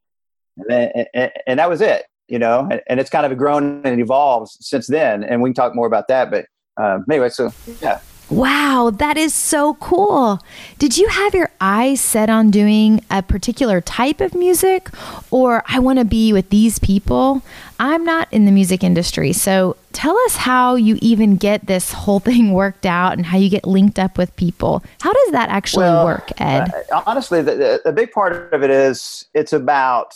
and 0.56 0.66
then, 0.68 1.06
and, 1.14 1.32
and 1.46 1.58
that 1.60 1.70
was 1.70 1.80
it, 1.80 2.04
you 2.28 2.38
know, 2.38 2.68
and, 2.70 2.80
and, 2.88 3.00
it's 3.00 3.10
kind 3.10 3.30
of 3.30 3.36
grown 3.36 3.82
and 3.84 4.00
evolved 4.00 4.50
since 4.60 4.86
then, 4.86 5.24
and 5.24 5.42
we 5.42 5.50
can 5.50 5.54
talk 5.54 5.74
more 5.74 5.86
about 5.86 6.08
that. 6.08 6.30
But 6.30 6.46
um, 6.76 7.04
anyway, 7.10 7.28
so 7.28 7.52
yeah. 7.80 8.00
Wow, 8.32 8.90
that 8.94 9.18
is 9.18 9.34
so 9.34 9.74
cool. 9.74 10.38
Did 10.78 10.96
you 10.96 11.06
have 11.08 11.34
your 11.34 11.50
eyes 11.60 12.00
set 12.00 12.30
on 12.30 12.50
doing 12.50 13.04
a 13.10 13.22
particular 13.22 13.82
type 13.82 14.22
of 14.22 14.34
music 14.34 14.88
or 15.30 15.62
I 15.68 15.80
want 15.80 15.98
to 15.98 16.06
be 16.06 16.32
with 16.32 16.48
these 16.48 16.78
people? 16.78 17.42
I'm 17.78 18.04
not 18.04 18.28
in 18.32 18.46
the 18.46 18.50
music 18.50 18.82
industry, 18.82 19.34
so 19.34 19.76
tell 19.92 20.16
us 20.20 20.36
how 20.36 20.76
you 20.76 20.98
even 21.02 21.36
get 21.36 21.66
this 21.66 21.92
whole 21.92 22.20
thing 22.20 22.52
worked 22.52 22.86
out 22.86 23.12
and 23.12 23.26
how 23.26 23.36
you 23.36 23.50
get 23.50 23.66
linked 23.66 23.98
up 23.98 24.16
with 24.16 24.34
people. 24.36 24.82
How 25.02 25.12
does 25.12 25.32
that 25.32 25.50
actually 25.50 25.84
well, 25.84 26.06
work, 26.06 26.30
Ed? 26.40 26.70
Uh, 26.90 27.02
honestly, 27.06 27.42
the, 27.42 27.54
the, 27.54 27.80
the 27.84 27.92
big 27.92 28.12
part 28.12 28.54
of 28.54 28.62
it 28.62 28.70
is 28.70 29.26
it's 29.34 29.52
about 29.52 30.14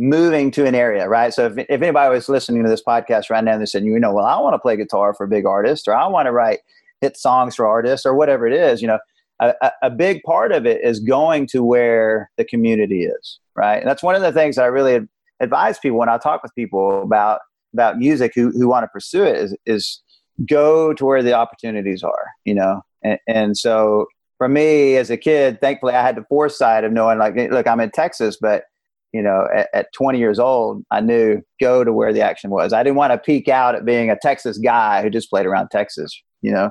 moving 0.00 0.50
to 0.50 0.64
an 0.64 0.74
area, 0.74 1.08
right? 1.08 1.32
So 1.32 1.46
if, 1.46 1.58
if 1.58 1.82
anybody 1.82 2.12
was 2.12 2.28
listening 2.28 2.64
to 2.64 2.70
this 2.70 2.82
podcast 2.82 3.28
right 3.28 3.44
now 3.44 3.52
and 3.52 3.60
they 3.60 3.66
said, 3.66 3.84
you 3.84 3.98
know, 4.00 4.14
well, 4.14 4.24
I 4.24 4.38
want 4.40 4.54
to 4.54 4.58
play 4.58 4.76
guitar 4.76 5.12
for 5.12 5.24
a 5.24 5.28
big 5.28 5.44
artist 5.44 5.86
or 5.86 5.94
I 5.94 6.06
want 6.06 6.26
to 6.26 6.32
write 6.32 6.60
hit 7.02 7.18
songs 7.18 7.54
for 7.54 7.66
artists 7.66 8.06
or 8.06 8.14
whatever 8.14 8.46
it 8.46 8.54
is, 8.54 8.80
you 8.80 8.88
know, 8.88 8.98
a, 9.40 9.72
a 9.82 9.90
big 9.90 10.22
part 10.22 10.52
of 10.52 10.66
it 10.66 10.82
is 10.82 11.00
going 11.00 11.46
to 11.48 11.62
where 11.62 12.30
the 12.36 12.44
community 12.44 13.04
is, 13.04 13.38
right? 13.54 13.76
And 13.76 13.88
that's 13.88 14.02
one 14.02 14.14
of 14.14 14.22
the 14.22 14.32
things 14.32 14.58
I 14.58 14.66
really 14.66 15.06
advise 15.40 15.78
people 15.78 15.98
when 15.98 16.08
I 16.08 16.18
talk 16.18 16.42
with 16.42 16.54
people 16.54 17.02
about 17.02 17.40
about 17.72 17.98
music 17.98 18.32
who 18.34 18.50
who 18.50 18.68
want 18.68 18.82
to 18.84 18.88
pursue 18.88 19.22
it 19.22 19.36
is 19.36 19.56
is 19.64 20.02
go 20.48 20.92
to 20.92 21.04
where 21.04 21.22
the 21.22 21.32
opportunities 21.32 22.02
are, 22.02 22.26
you 22.44 22.54
know. 22.54 22.82
And, 23.02 23.18
and 23.26 23.56
so 23.56 24.06
for 24.36 24.48
me 24.48 24.96
as 24.96 25.10
a 25.10 25.16
kid, 25.16 25.60
thankfully 25.60 25.94
I 25.94 26.02
had 26.02 26.16
the 26.16 26.24
foresight 26.28 26.84
of 26.84 26.92
knowing 26.92 27.18
like, 27.18 27.34
look, 27.50 27.66
I'm 27.66 27.80
in 27.80 27.90
Texas, 27.90 28.36
but 28.40 28.64
you 29.12 29.22
know, 29.22 29.46
at, 29.52 29.68
at 29.74 29.92
20 29.92 30.18
years 30.18 30.38
old, 30.38 30.84
I 30.90 31.00
knew 31.00 31.42
go 31.60 31.84
to 31.84 31.92
where 31.92 32.12
the 32.12 32.20
action 32.20 32.50
was. 32.50 32.72
I 32.72 32.82
didn't 32.82 32.96
want 32.96 33.12
to 33.12 33.18
peek 33.18 33.48
out 33.48 33.74
at 33.74 33.84
being 33.84 34.10
a 34.10 34.16
Texas 34.20 34.58
guy 34.58 35.02
who 35.02 35.10
just 35.10 35.30
played 35.30 35.46
around 35.46 35.68
Texas, 35.70 36.20
you 36.42 36.52
know. 36.52 36.70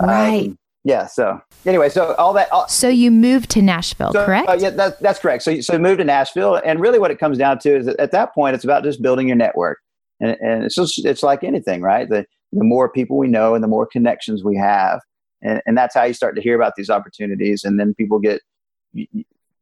Right. 0.00 0.48
Um, 0.48 0.58
yeah. 0.84 1.06
So 1.06 1.40
anyway, 1.64 1.88
so 1.88 2.14
all 2.14 2.32
that. 2.32 2.50
All, 2.52 2.66
so 2.68 2.88
you 2.88 3.10
moved 3.10 3.50
to 3.50 3.62
Nashville, 3.62 4.12
so, 4.12 4.24
correct? 4.24 4.48
Uh, 4.48 4.56
yeah, 4.58 4.70
that, 4.70 5.00
that's 5.00 5.18
correct. 5.20 5.44
So 5.44 5.60
so 5.60 5.78
moved 5.78 5.98
to 5.98 6.04
Nashville, 6.04 6.60
and 6.64 6.80
really 6.80 6.98
what 6.98 7.10
it 7.10 7.18
comes 7.18 7.38
down 7.38 7.58
to 7.60 7.76
is 7.76 7.86
that 7.86 8.00
at 8.00 8.10
that 8.12 8.34
point 8.34 8.54
it's 8.54 8.64
about 8.64 8.82
just 8.82 9.00
building 9.00 9.28
your 9.28 9.36
network, 9.36 9.78
and, 10.20 10.36
and 10.40 10.64
it's 10.64 10.74
just 10.74 11.04
it's 11.04 11.22
like 11.22 11.44
anything, 11.44 11.82
right? 11.82 12.08
The 12.08 12.26
the 12.52 12.64
more 12.64 12.88
people 12.88 13.16
we 13.16 13.28
know 13.28 13.54
and 13.54 13.62
the 13.62 13.68
more 13.68 13.86
connections 13.86 14.42
we 14.42 14.56
have, 14.56 15.00
and, 15.40 15.62
and 15.66 15.78
that's 15.78 15.94
how 15.94 16.02
you 16.02 16.14
start 16.14 16.34
to 16.34 16.42
hear 16.42 16.56
about 16.56 16.72
these 16.76 16.90
opportunities, 16.90 17.62
and 17.62 17.78
then 17.78 17.94
people 17.94 18.18
get 18.18 18.40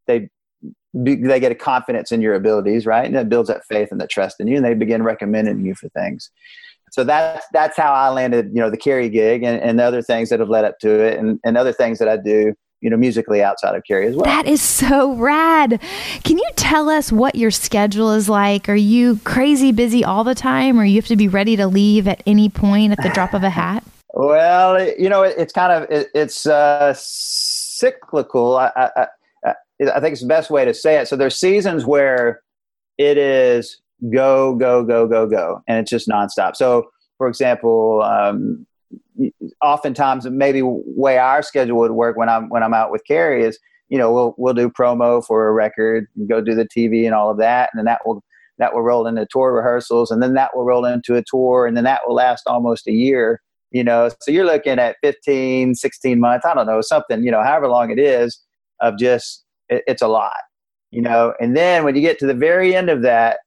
they 0.06 0.30
they 0.92 1.40
get 1.40 1.52
a 1.52 1.54
confidence 1.54 2.12
in 2.12 2.20
your 2.20 2.35
abilities, 2.35 2.87
right? 2.87 3.04
And 3.04 3.14
it 3.16 3.28
builds 3.28 3.49
that 3.49 3.64
faith 3.66 3.92
and 3.92 4.00
that 4.00 4.11
trust 4.11 4.40
in 4.40 4.49
you, 4.49 4.56
and 4.56 4.64
they 4.64 4.75
begin 4.75 5.02
recommending 5.02 5.64
you 5.64 5.75
for 5.75 5.88
things 5.90 6.30
so 6.90 7.04
that's 7.04 7.47
that's 7.52 7.76
how 7.76 7.92
I 7.92 8.09
landed, 8.09 8.50
you 8.52 8.61
know, 8.61 8.68
the 8.68 8.76
Carrie 8.76 9.09
gig 9.09 9.42
and, 9.42 9.61
and 9.61 9.80
other 9.80 10.02
things 10.02 10.28
that 10.30 10.40
have 10.40 10.49
led 10.49 10.64
up 10.64 10.78
to 10.80 10.90
it 10.90 11.18
and, 11.18 11.38
and 11.44 11.56
other 11.56 11.73
things 11.73 11.99
that 12.00 12.09
I 12.09 12.16
do, 12.16 12.52
you 12.80 12.90
know, 12.90 12.97
musically 12.97 13.42
outside 13.42 13.76
of 13.76 13.85
Carrie 13.85 14.09
as 14.09 14.16
well. 14.16 14.25
That 14.25 14.47
is 14.47 14.61
so 14.61 15.14
rad. 15.14 15.80
Can 16.25 16.37
you 16.37 16.49
tell 16.56 16.88
us 16.90 17.12
what 17.12 17.37
your 17.37 17.52
schedule 17.52 18.11
is 18.12 18.28
like? 18.28 18.68
Are 18.68 18.75
you 18.75 19.20
crazy 19.25 19.70
busy 19.70 20.04
all 20.04 20.25
the 20.25 20.35
time 20.35 20.78
or 20.78 20.85
you 20.85 20.97
have 20.97 21.06
to 21.06 21.16
be 21.16 21.28
ready 21.28 21.56
to 21.56 21.68
leave 21.68 22.09
at 22.09 22.23
any 22.26 22.49
point 22.49 22.92
at 22.92 23.02
the 23.02 23.11
drop 23.11 23.35
of 23.35 23.44
a 23.44 23.50
hat? 23.50 23.85
well, 24.14 24.82
you 24.99 25.09
know, 25.09 25.23
it, 25.23 25.37
it's 25.38 25.52
kind 25.52 25.73
of, 25.73 25.88
it, 25.90 26.09
it's 26.12 26.44
uh, 26.47 26.92
cyclical. 26.97 28.56
I, 28.56 28.90
I, 28.97 29.06
I, 29.80 30.00
think 30.00 30.12
it's 30.12 30.22
the 30.22 30.28
best 30.28 30.50
way 30.50 30.64
to 30.64 30.75
say 30.75 30.99
it. 30.99 31.08
So 31.08 31.16
there's 31.16 31.37
seasons 31.37 31.87
where 31.87 32.42
it 32.99 33.16
is 33.16 33.80
go, 34.12 34.54
go, 34.54 34.84
go, 34.84 35.06
go, 35.06 35.26
go, 35.26 35.62
and 35.66 35.78
it's 35.78 35.90
just 35.90 36.08
nonstop. 36.08 36.56
So, 36.56 36.90
for 37.18 37.28
example, 37.28 38.02
um, 38.02 38.66
oftentimes 39.62 40.28
maybe 40.28 40.62
way 40.62 41.18
our 41.18 41.42
schedule 41.42 41.78
would 41.78 41.92
work 41.92 42.16
when 42.16 42.28
I'm 42.28 42.49
when 42.49 42.62
I'm 42.62 42.75
out 42.75 42.90
with 42.90 43.02
Carrie 43.06 43.44
is 43.44 43.58
you 43.88 43.99
know 43.99 44.12
we'll 44.12 44.34
we'll 44.38 44.54
do 44.54 44.70
promo 44.70 45.25
for 45.25 45.49
a 45.49 45.52
record, 45.52 46.06
and 46.16 46.28
go 46.28 46.40
do 46.40 46.54
the 46.54 46.66
TV 46.66 47.04
and 47.04 47.14
all 47.14 47.30
of 47.30 47.38
that, 47.38 47.70
and 47.72 47.78
then 47.78 47.87
that 47.87 48.00
will 48.06 48.22
that 48.58 48.75
will 48.75 48.82
roll 48.82 49.06
into 49.06 49.26
tour 49.30 49.52
rehearsals, 49.54 50.10
and 50.10 50.22
then 50.22 50.34
that 50.34 50.54
will 50.54 50.64
roll 50.64 50.84
into 50.84 51.16
a 51.16 51.25
tour, 51.26 51.66
and 51.66 51.76
then 51.76 51.84
that 51.84 52.02
will 52.06 52.14
last 52.14 52.44
almost 52.46 52.87
a 52.87 52.92
year. 52.92 53.40
You 53.70 53.84
know, 53.84 54.10
so 54.20 54.32
you're 54.32 54.44
looking 54.44 54.80
at 54.80 54.96
15, 55.00 55.76
16 55.76 56.18
months. 56.18 56.44
I 56.44 56.54
don't 56.54 56.66
know 56.66 56.80
something. 56.80 57.22
You 57.22 57.30
know, 57.30 57.42
however 57.42 57.68
long 57.68 57.92
it 57.92 58.00
is 58.00 58.40
of 58.80 58.99
just 58.99 59.44
it, 59.70 59.82
it's 59.86 60.02
a 60.02 60.08
lot. 60.08 60.32
You 60.90 61.02
know, 61.02 61.34
and 61.40 61.56
then 61.56 61.84
when 61.84 61.94
you 61.94 62.02
get 62.02 62.18
to 62.18 62.26
the 62.26 62.34
very 62.34 62.74
end 62.74 62.90
of 62.90 63.02
that, 63.02 63.38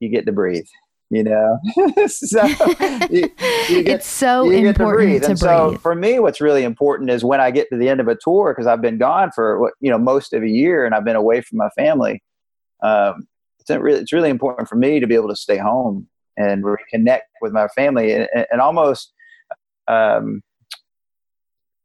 you 0.00 0.08
get 0.08 0.26
to 0.26 0.32
breathe 0.32 0.66
you 1.10 1.24
know 1.24 1.58
so 2.06 2.44
you, 3.10 3.28
you 3.68 3.82
get, 3.82 3.88
it's 3.88 4.06
so 4.06 4.48
important 4.48 4.76
to 4.76 4.84
breathe. 4.84 5.22
To 5.22 5.30
and 5.30 5.38
breathe. 5.38 5.50
so 5.50 5.76
for 5.78 5.94
me 5.94 6.18
what's 6.20 6.40
really 6.40 6.62
important 6.62 7.10
is 7.10 7.24
when 7.24 7.40
i 7.40 7.50
get 7.50 7.68
to 7.70 7.76
the 7.76 7.88
end 7.88 8.00
of 8.00 8.08
a 8.08 8.16
tour 8.16 8.54
because 8.54 8.66
i've 8.66 8.80
been 8.80 8.96
gone 8.96 9.30
for 9.34 9.72
you 9.80 9.90
know 9.90 9.98
most 9.98 10.32
of 10.32 10.42
a 10.42 10.48
year 10.48 10.86
and 10.86 10.94
i've 10.94 11.04
been 11.04 11.16
away 11.16 11.40
from 11.40 11.58
my 11.58 11.68
family 11.70 12.22
um, 12.82 13.26
it's 13.58 13.68
really 13.68 14.00
it's 14.00 14.12
really 14.12 14.30
important 14.30 14.68
for 14.68 14.76
me 14.76 15.00
to 15.00 15.06
be 15.06 15.14
able 15.14 15.28
to 15.28 15.36
stay 15.36 15.58
home 15.58 16.06
and 16.36 16.64
reconnect 16.64 17.20
with 17.42 17.52
my 17.52 17.68
family 17.68 18.12
and, 18.12 18.28
and 18.50 18.60
almost 18.60 19.12
um, 19.88 20.40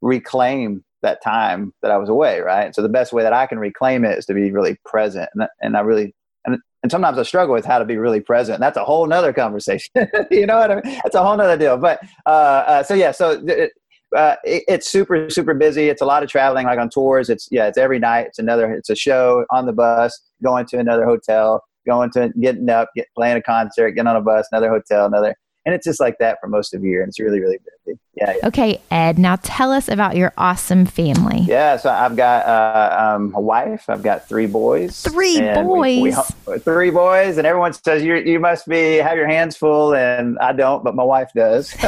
reclaim 0.02 0.86
that 1.06 1.24
time 1.24 1.74
that 1.82 1.92
I 1.92 1.98
was 1.98 2.10
away, 2.10 2.42
right? 2.42 2.76
So 2.76 2.82
the 2.82 2.90
best 2.90 3.14
way 3.14 3.24
that 3.24 3.34
I 3.34 3.46
can 3.46 3.60
reclaim 3.60 4.04
it 4.04 4.18
is 4.18 4.26
to 4.26 4.34
be 4.34 4.52
really 4.52 4.78
present, 4.86 5.30
and, 5.34 5.48
and 5.62 5.78
I 5.78 5.82
really 5.82 6.14
and 6.46 6.58
and 6.84 6.92
sometimes 6.92 7.18
I 7.18 7.24
struggle 7.24 7.54
with 7.54 7.66
how 7.66 7.80
to 7.80 7.86
be 7.86 7.98
really 7.98 8.20
present. 8.20 8.60
That's 8.60 8.78
a 8.78 8.84
whole 8.84 9.08
nother 9.08 9.34
conversation. 9.34 9.92
you 10.32 10.46
know 10.46 10.60
what 10.60 10.72
I 10.72 10.76
mean? 10.76 11.00
That's 11.04 11.16
a 11.16 11.24
whole 11.24 11.38
nother 11.38 11.58
deal. 11.58 11.78
But 11.78 12.00
uh, 12.26 12.30
uh, 12.30 12.84
so 12.84 12.94
yeah, 12.94 13.12
so 13.12 13.42
it, 13.48 13.72
uh, 14.16 14.36
it, 14.44 14.64
it's 14.68 14.90
super 14.90 15.30
super 15.30 15.54
busy. 15.54 15.90
It's 15.90 16.02
a 16.02 16.06
lot 16.06 16.24
of 16.24 16.30
traveling, 16.30 16.66
like 16.66 16.80
on 16.80 16.90
tours. 16.90 17.30
It's 17.30 17.48
yeah, 17.52 17.68
it's 17.68 17.78
every 17.78 18.00
night. 18.00 18.28
It's 18.28 18.40
another. 18.40 18.72
It's 18.74 18.90
a 18.90 18.96
show 18.96 19.46
on 19.52 19.66
the 19.66 19.74
bus, 19.74 20.20
going 20.44 20.66
to 20.68 20.78
another 20.78 21.06
hotel, 21.06 21.64
going 21.88 22.12
to 22.12 22.32
getting 22.40 22.70
up, 22.70 22.90
get, 22.96 23.08
playing 23.16 23.38
a 23.38 23.42
concert, 23.42 23.92
getting 23.92 24.08
on 24.08 24.16
a 24.16 24.22
bus, 24.22 24.48
another 24.52 24.70
hotel, 24.70 25.06
another 25.06 25.36
and 25.66 25.74
it's 25.74 25.86
just 25.86 26.00
like 26.00 26.18
that 26.20 26.38
for 26.40 26.48
most 26.48 26.74
of 26.74 26.82
the 26.82 26.88
year 26.88 27.02
and 27.02 27.10
it's 27.10 27.20
really 27.20 27.40
really 27.40 27.58
busy. 27.58 28.00
Yeah, 28.16 28.34
yeah. 28.38 28.48
okay 28.48 28.82
ed 28.92 29.18
now 29.18 29.38
tell 29.42 29.72
us 29.72 29.88
about 29.88 30.16
your 30.16 30.34
awesome 30.38 30.86
family. 30.86 31.42
Yeah 31.42 31.78
so 31.78 31.90
i've 31.90 32.16
got 32.16 32.46
uh, 32.46 33.16
um, 33.16 33.34
a 33.36 33.42
wife 33.42 33.86
i've 33.90 34.04
got 34.04 34.28
three 34.28 34.48
boys. 34.48 35.02
Three 35.02 35.40
boys 35.40 36.18
we, 36.48 36.54
we, 36.54 36.60
three 36.60 36.92
boys 36.92 37.38
and 37.38 37.46
everyone 37.48 37.74
says 37.74 38.04
you 38.04 38.16
you 38.16 38.40
must 38.40 38.68
be 38.68 38.96
have 38.96 39.18
your 39.18 39.28
hands 39.28 39.58
full 39.58 39.94
and 39.94 40.38
i 40.40 40.54
don't 40.54 40.84
but 40.84 40.96
my 40.96 41.04
wife 41.04 41.30
does. 41.36 41.76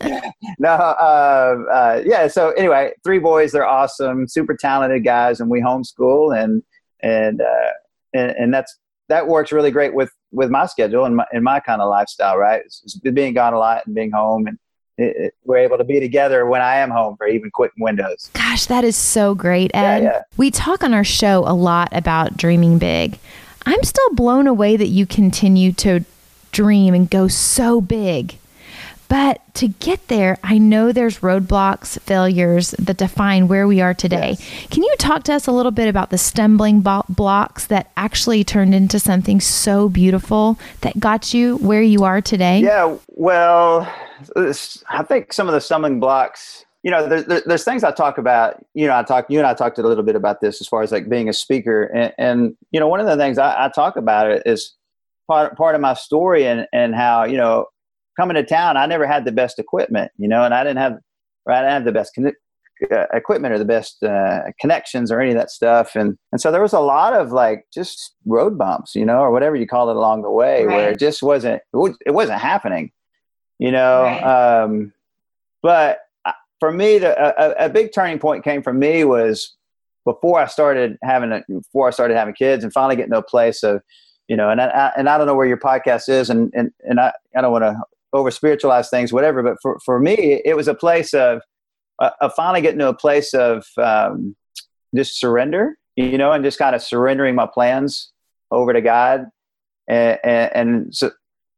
No 0.58 0.70
uh, 0.70 1.56
uh, 1.70 2.02
yeah 2.04 2.26
so 2.26 2.50
anyway 2.50 2.92
three 3.04 3.18
boys 3.18 3.52
they're 3.52 3.66
awesome 3.66 4.26
super 4.26 4.56
talented 4.56 5.04
guys 5.04 5.40
and 5.40 5.50
we 5.50 5.60
homeschool 5.60 6.36
and 6.36 6.62
and 7.00 7.40
uh, 7.40 7.70
and, 8.14 8.30
and 8.32 8.54
that's 8.54 8.76
that 9.08 9.26
works 9.26 9.52
really 9.52 9.70
great 9.70 9.94
with 9.94 10.10
with 10.30 10.50
my 10.50 10.66
schedule 10.66 11.04
and 11.04 11.16
my, 11.16 11.26
and 11.32 11.42
my 11.42 11.60
kind 11.60 11.80
of 11.80 11.88
lifestyle, 11.88 12.36
right? 12.36 12.62
It's, 12.64 12.82
it's 12.84 12.96
being 12.96 13.34
gone 13.34 13.54
a 13.54 13.58
lot 13.58 13.86
and 13.86 13.94
being 13.94 14.10
home 14.10 14.46
and 14.46 14.58
it, 14.98 15.16
it, 15.16 15.34
we're 15.44 15.58
able 15.58 15.78
to 15.78 15.84
be 15.84 16.00
together 16.00 16.44
when 16.46 16.60
I 16.60 16.76
am 16.76 16.90
home 16.90 17.16
for 17.16 17.28
even 17.28 17.50
quick 17.50 17.72
windows. 17.78 18.30
Gosh, 18.34 18.66
that 18.66 18.84
is 18.84 18.96
so 18.96 19.34
great, 19.34 19.70
Ed. 19.72 20.02
Yeah, 20.02 20.10
yeah. 20.10 20.22
We 20.36 20.50
talk 20.50 20.82
on 20.82 20.92
our 20.92 21.04
show 21.04 21.44
a 21.46 21.54
lot 21.54 21.88
about 21.92 22.36
dreaming 22.36 22.78
big. 22.78 23.18
I'm 23.64 23.82
still 23.84 24.10
blown 24.14 24.46
away 24.46 24.76
that 24.76 24.88
you 24.88 25.06
continue 25.06 25.72
to 25.74 26.04
dream 26.50 26.94
and 26.94 27.08
go 27.08 27.28
so 27.28 27.80
big. 27.80 28.36
But 29.08 29.40
to 29.54 29.68
get 29.68 30.08
there, 30.08 30.38
I 30.42 30.58
know 30.58 30.92
there's 30.92 31.20
roadblocks, 31.20 31.98
failures 32.00 32.72
that 32.72 32.98
define 32.98 33.48
where 33.48 33.66
we 33.66 33.80
are 33.80 33.94
today. 33.94 34.36
Yes. 34.38 34.66
Can 34.70 34.82
you 34.82 34.94
talk 34.98 35.24
to 35.24 35.32
us 35.32 35.46
a 35.46 35.52
little 35.52 35.72
bit 35.72 35.88
about 35.88 36.10
the 36.10 36.18
stumbling 36.18 36.80
blocks 36.80 37.66
that 37.66 37.90
actually 37.96 38.44
turned 38.44 38.74
into 38.74 38.98
something 38.98 39.40
so 39.40 39.88
beautiful 39.88 40.58
that 40.82 41.00
got 41.00 41.32
you 41.32 41.56
where 41.56 41.82
you 41.82 42.04
are 42.04 42.20
today? 42.20 42.60
Yeah, 42.60 42.98
well, 43.08 43.90
I 44.36 45.02
think 45.04 45.32
some 45.32 45.48
of 45.48 45.54
the 45.54 45.60
stumbling 45.60 46.00
blocks, 46.00 46.66
you 46.82 46.90
know, 46.90 47.08
there, 47.08 47.40
there's 47.40 47.64
things 47.64 47.84
I 47.84 47.92
talk 47.92 48.18
about. 48.18 48.62
You 48.74 48.86
know, 48.86 48.96
I 48.96 49.02
talk, 49.02 49.30
you 49.30 49.38
and 49.38 49.46
I 49.46 49.54
talked 49.54 49.78
a 49.78 49.82
little 49.82 50.04
bit 50.04 50.16
about 50.16 50.40
this 50.42 50.60
as 50.60 50.68
far 50.68 50.82
as 50.82 50.92
like 50.92 51.08
being 51.08 51.28
a 51.28 51.32
speaker, 51.32 51.84
and, 51.84 52.12
and 52.18 52.56
you 52.70 52.78
know, 52.78 52.88
one 52.88 53.00
of 53.00 53.06
the 53.06 53.16
things 53.16 53.38
I, 53.38 53.66
I 53.66 53.68
talk 53.70 53.96
about 53.96 54.30
it 54.30 54.42
is 54.44 54.74
part 55.26 55.56
part 55.56 55.74
of 55.74 55.80
my 55.80 55.94
story 55.94 56.46
and 56.46 56.66
and 56.72 56.94
how 56.94 57.24
you 57.24 57.36
know 57.36 57.66
coming 58.18 58.34
to 58.34 58.42
town, 58.42 58.76
I 58.76 58.86
never 58.86 59.06
had 59.06 59.24
the 59.24 59.32
best 59.32 59.58
equipment, 59.58 60.10
you 60.18 60.28
know, 60.28 60.42
and 60.42 60.52
I 60.52 60.64
didn't 60.64 60.78
have, 60.78 60.98
right, 61.46 61.58
I 61.58 61.60
didn't 61.60 61.72
have 61.72 61.84
the 61.84 61.92
best 61.92 62.14
con- 62.14 62.32
uh, 62.92 63.06
equipment 63.14 63.54
or 63.54 63.58
the 63.58 63.64
best 63.64 64.02
uh, 64.02 64.42
connections 64.60 65.10
or 65.10 65.20
any 65.20 65.30
of 65.30 65.36
that 65.36 65.50
stuff, 65.50 65.96
and 65.96 66.18
and 66.32 66.40
so 66.40 66.50
there 66.52 66.62
was 66.62 66.72
a 66.72 66.80
lot 66.80 67.12
of 67.12 67.32
like 67.32 67.64
just 67.72 68.14
road 68.26 68.58
bumps, 68.58 68.94
you 68.94 69.04
know, 69.04 69.20
or 69.20 69.30
whatever 69.30 69.56
you 69.56 69.66
call 69.66 69.88
it 69.90 69.96
along 69.96 70.22
the 70.22 70.30
way, 70.30 70.64
right. 70.64 70.74
where 70.74 70.90
it 70.90 70.98
just 70.98 71.22
wasn't 71.22 71.62
it 72.06 72.10
wasn't 72.10 72.40
happening, 72.40 72.90
you 73.58 73.72
know. 73.72 74.02
Right. 74.02 74.62
Um, 74.62 74.92
but 75.62 76.00
uh, 76.24 76.32
for 76.60 76.70
me, 76.70 76.98
the, 76.98 77.18
a, 77.18 77.66
a 77.66 77.68
big 77.68 77.92
turning 77.92 78.18
point 78.18 78.44
came 78.44 78.62
for 78.62 78.72
me 78.72 79.04
was 79.04 79.56
before 80.04 80.40
I 80.40 80.46
started 80.46 80.98
having 81.02 81.32
a, 81.32 81.42
before 81.48 81.88
I 81.88 81.90
started 81.90 82.16
having 82.16 82.34
kids 82.34 82.62
and 82.62 82.72
finally 82.72 82.94
getting 82.96 83.12
to 83.12 83.18
a 83.18 83.22
place 83.22 83.62
of 83.62 83.82
you 84.28 84.36
know, 84.36 84.50
and 84.50 84.60
I, 84.60 84.92
and 84.96 85.08
I 85.08 85.16
don't 85.16 85.26
know 85.26 85.34
where 85.34 85.46
your 85.46 85.56
podcast 85.56 86.08
is, 86.08 86.30
and 86.30 86.52
and 86.54 86.70
and 86.80 87.00
I, 87.00 87.12
I 87.36 87.40
don't 87.40 87.50
want 87.50 87.64
to 87.64 87.76
over 88.12 88.30
spiritualize 88.30 88.90
things, 88.90 89.12
whatever. 89.12 89.42
But 89.42 89.56
for, 89.60 89.78
for 89.84 90.00
me, 90.00 90.40
it 90.44 90.56
was 90.56 90.68
a 90.68 90.74
place 90.74 91.14
of, 91.14 91.42
uh, 91.98 92.10
of 92.20 92.32
finally 92.34 92.60
getting 92.60 92.78
to 92.78 92.88
a 92.88 92.94
place 92.94 93.34
of 93.34 93.64
um, 93.76 94.36
just 94.94 95.18
surrender, 95.18 95.76
you 95.96 96.18
know, 96.18 96.32
and 96.32 96.44
just 96.44 96.58
kind 96.58 96.74
of 96.74 96.82
surrendering 96.82 97.34
my 97.34 97.46
plans 97.46 98.12
over 98.50 98.72
to 98.72 98.80
God. 98.80 99.26
And, 99.88 100.18
and, 100.24 100.50
and 100.54 100.94
so, 100.94 101.10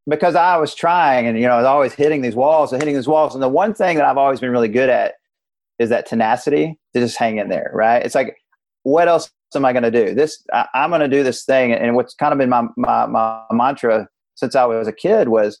because 0.07 0.35
I 0.35 0.57
was 0.57 0.73
trying 0.73 1.27
and, 1.27 1.37
you 1.37 1.45
know, 1.45 1.53
I 1.53 1.57
was 1.57 1.65
always 1.65 1.93
hitting 1.93 2.21
these 2.21 2.35
walls 2.35 2.73
and 2.73 2.81
hitting 2.81 2.95
these 2.95 3.07
walls. 3.07 3.33
And 3.33 3.41
the 3.41 3.49
one 3.49 3.73
thing 3.73 3.97
that 3.97 4.05
I've 4.05 4.17
always 4.17 4.39
been 4.39 4.51
really 4.51 4.67
good 4.67 4.89
at 4.89 5.13
is 5.79 5.89
that 5.89 6.05
tenacity 6.05 6.77
to 6.93 6.99
just 6.99 7.17
hang 7.17 7.37
in 7.37 7.49
there, 7.49 7.71
right? 7.73 8.03
It's 8.03 8.15
like, 8.15 8.37
what 8.83 9.07
else 9.07 9.31
am 9.55 9.63
I 9.63 9.73
going 9.73 9.83
to 9.83 9.91
do? 9.91 10.13
This, 10.13 10.43
I, 10.51 10.67
am 10.73 10.89
going 10.89 11.01
to 11.01 11.07
do 11.07 11.23
this 11.23 11.45
thing. 11.45 11.71
And 11.71 11.95
what's 11.95 12.15
kind 12.15 12.33
of 12.33 12.39
been 12.39 12.49
my, 12.49 12.63
my, 12.77 13.05
my 13.05 13.43
mantra 13.51 14.07
since 14.35 14.55
I 14.55 14.65
was 14.65 14.87
a 14.87 14.93
kid 14.93 15.29
was, 15.29 15.59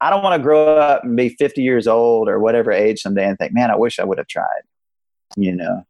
I 0.00 0.10
don't 0.10 0.22
want 0.22 0.38
to 0.38 0.42
grow 0.42 0.76
up 0.78 1.04
and 1.04 1.16
be 1.16 1.30
50 1.30 1.62
years 1.62 1.86
old 1.86 2.28
or 2.28 2.38
whatever 2.38 2.70
age 2.72 3.00
someday 3.00 3.26
and 3.26 3.38
think, 3.38 3.52
man, 3.52 3.70
I 3.70 3.76
wish 3.76 3.98
I 3.98 4.04
would 4.04 4.18
have 4.18 4.28
tried. 4.28 4.62
you 5.36 5.54
know. 5.54 5.84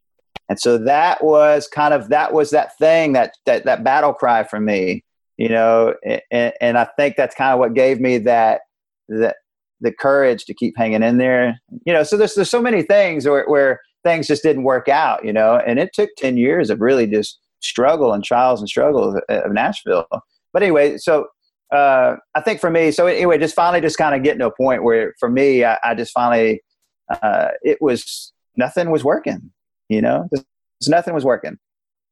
And 0.48 0.58
so 0.58 0.78
that 0.78 1.22
was 1.22 1.68
kind 1.68 1.92
of 1.92 2.08
that 2.08 2.32
was 2.32 2.50
that 2.50 2.76
thing 2.78 3.12
that 3.12 3.34
that 3.46 3.64
that 3.66 3.84
battle 3.84 4.14
cry 4.14 4.44
for 4.44 4.58
me, 4.58 5.04
you 5.36 5.48
know, 5.50 5.94
and, 6.30 6.52
and 6.60 6.78
I 6.78 6.88
think 6.96 7.16
that's 7.16 7.34
kind 7.34 7.52
of 7.52 7.58
what 7.58 7.74
gave 7.74 8.00
me 8.00 8.18
that 8.18 8.62
that 9.08 9.36
the 9.80 9.92
courage 9.92 10.44
to 10.46 10.54
keep 10.54 10.74
hanging 10.76 11.02
in 11.02 11.18
there. 11.18 11.60
You 11.84 11.92
know, 11.92 12.02
so 12.02 12.16
there's 12.16 12.34
there's 12.34 12.50
so 12.50 12.62
many 12.62 12.82
things 12.82 13.26
where, 13.26 13.46
where 13.46 13.80
things 14.04 14.26
just 14.26 14.42
didn't 14.42 14.62
work 14.64 14.88
out, 14.88 15.24
you 15.24 15.32
know, 15.32 15.56
and 15.56 15.78
it 15.78 15.90
took 15.92 16.10
10 16.16 16.36
years 16.38 16.70
of 16.70 16.80
really 16.80 17.06
just 17.06 17.38
struggle 17.60 18.12
and 18.14 18.24
trials 18.24 18.60
and 18.60 18.68
struggles 18.68 19.16
of, 19.16 19.22
of 19.44 19.52
Nashville. 19.52 20.06
But 20.52 20.62
anyway, 20.62 20.96
so 20.96 21.26
uh, 21.72 22.16
I 22.34 22.40
think 22.40 22.60
for 22.60 22.70
me, 22.70 22.90
so 22.90 23.06
anyway, 23.06 23.38
just 23.38 23.54
finally 23.54 23.80
just 23.80 23.98
kind 23.98 24.14
of 24.14 24.22
getting 24.22 24.40
to 24.40 24.46
a 24.46 24.54
point 24.54 24.82
where 24.82 25.14
for 25.18 25.28
me, 25.28 25.64
I, 25.64 25.78
I 25.84 25.94
just 25.94 26.12
finally, 26.12 26.62
uh, 27.10 27.48
it 27.62 27.80
was, 27.80 28.32
nothing 28.56 28.90
was 28.90 29.04
working, 29.04 29.50
you 29.88 30.00
know, 30.00 30.28
just, 30.34 30.46
nothing 30.88 31.14
was 31.14 31.24
working. 31.24 31.58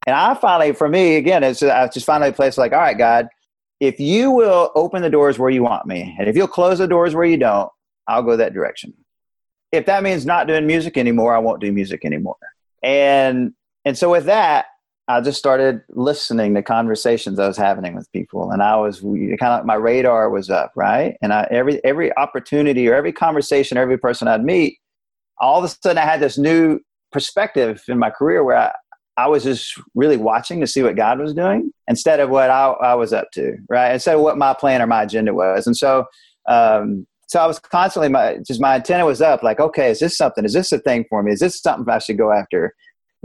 And 0.07 0.15
I 0.15 0.35
finally, 0.35 0.73
for 0.73 0.89
me, 0.89 1.17
again, 1.17 1.43
it's 1.43 1.63
I 1.63 1.83
was 1.83 1.95
just 1.95 2.07
finally 2.07 2.31
a 2.31 2.33
place 2.33 2.57
like, 2.59 2.73
all 2.73 2.79
right, 2.79 2.97
God, 2.97 3.29
if 3.81 3.99
you 3.99 4.31
will 4.31 4.71
open 4.75 5.03
the 5.03 5.11
doors 5.11 5.39
where 5.39 5.51
you 5.51 5.63
want 5.63 5.87
me, 5.87 6.17
and 6.19 6.29
if 6.29 6.37
you'll 6.37 6.49
close 6.49 6.79
the 6.79 6.87
doors 6.87 7.15
where 7.15 7.25
you 7.25 7.37
don't, 7.37 7.71
I'll 8.07 8.23
go 8.23 8.37
that 8.37 8.55
direction. 8.55 8.95
If 9.73 9.87
that 9.87 10.03
means 10.03 10.25
not 10.25 10.47
doing 10.47 10.67
music 10.67 10.97
anymore, 10.97 11.35
I 11.35 11.41
won't 11.41 11.61
do 11.61 11.73
music 11.73 12.05
anymore. 12.05 12.37
And 12.83 13.53
and 13.85 13.99
so 13.99 14.11
with 14.11 14.27
that, 14.27 14.67
I 15.09 15.21
just 15.21 15.39
started 15.39 15.83
listening 15.91 16.55
to 16.55 16.63
conversations 16.63 17.39
I 17.39 17.47
was 17.47 17.57
having 17.57 17.95
with 17.95 18.11
people, 18.13 18.51
and 18.51 18.63
I 18.63 18.77
was 18.77 19.01
kind 19.01 19.43
of 19.43 19.65
my 19.65 19.75
radar 19.75 20.31
was 20.31 20.51
up, 20.51 20.73
right? 20.75 21.17
And 21.23 21.33
I, 21.33 21.47
every 21.51 21.83
every 21.85 22.17
opportunity 22.17 22.89
or 22.89 22.95
every 22.95 23.13
conversation, 23.13 23.79
every 23.79 23.99
person 23.99 24.27
I'd 24.27 24.45
meet, 24.45 24.79
all 25.39 25.59
of 25.59 25.65
a 25.65 25.69
sudden 25.69 25.99
I 25.99 26.03
had 26.03 26.21
this 26.21 26.39
new 26.39 26.81
perspective 27.13 27.83
in 27.89 27.99
my 27.99 28.11
career 28.11 28.43
where 28.43 28.57
I, 28.57 28.73
I 29.17 29.29
was 29.29 29.45
just 29.45 29.81
really 29.95 30.17
watching 30.17 30.61
to 30.61 30.67
see 30.67 30.83
what 30.83 30.97
God 30.97 31.21
was 31.21 31.35
doing 31.35 31.73
instead 31.87 32.19
of 32.19 32.29
what 32.29 32.51
I, 32.51 32.67
I 32.71 32.95
was 32.95 33.13
up 33.13 33.31
to, 33.35 33.57
right? 33.69 33.93
Instead 33.93 34.17
of 34.17 34.23
what 34.23 34.37
my 34.37 34.55
plan 34.55 34.83
or 34.83 34.89
my 34.89 35.05
agenda 35.05 35.33
was, 35.33 35.69
and 35.69 35.77
so 35.77 36.07
um, 36.49 37.07
so 37.29 37.41
I 37.41 37.47
was 37.47 37.59
constantly 37.59 38.09
my 38.09 38.39
just 38.47 38.61
my 38.61 38.75
antenna 38.75 39.07
was 39.07 39.21
up, 39.21 39.45
like, 39.45 39.61
okay, 39.61 39.91
is 39.91 40.01
this 40.01 40.17
something? 40.17 40.45
Is 40.45 40.53
this 40.53 40.73
a 40.73 40.79
thing 40.79 41.05
for 41.09 41.23
me? 41.23 41.33
Is 41.33 41.41
this 41.41 41.61
something 41.61 41.89
I 41.93 41.99
should 41.99 42.19
go 42.19 42.33
after? 42.33 42.75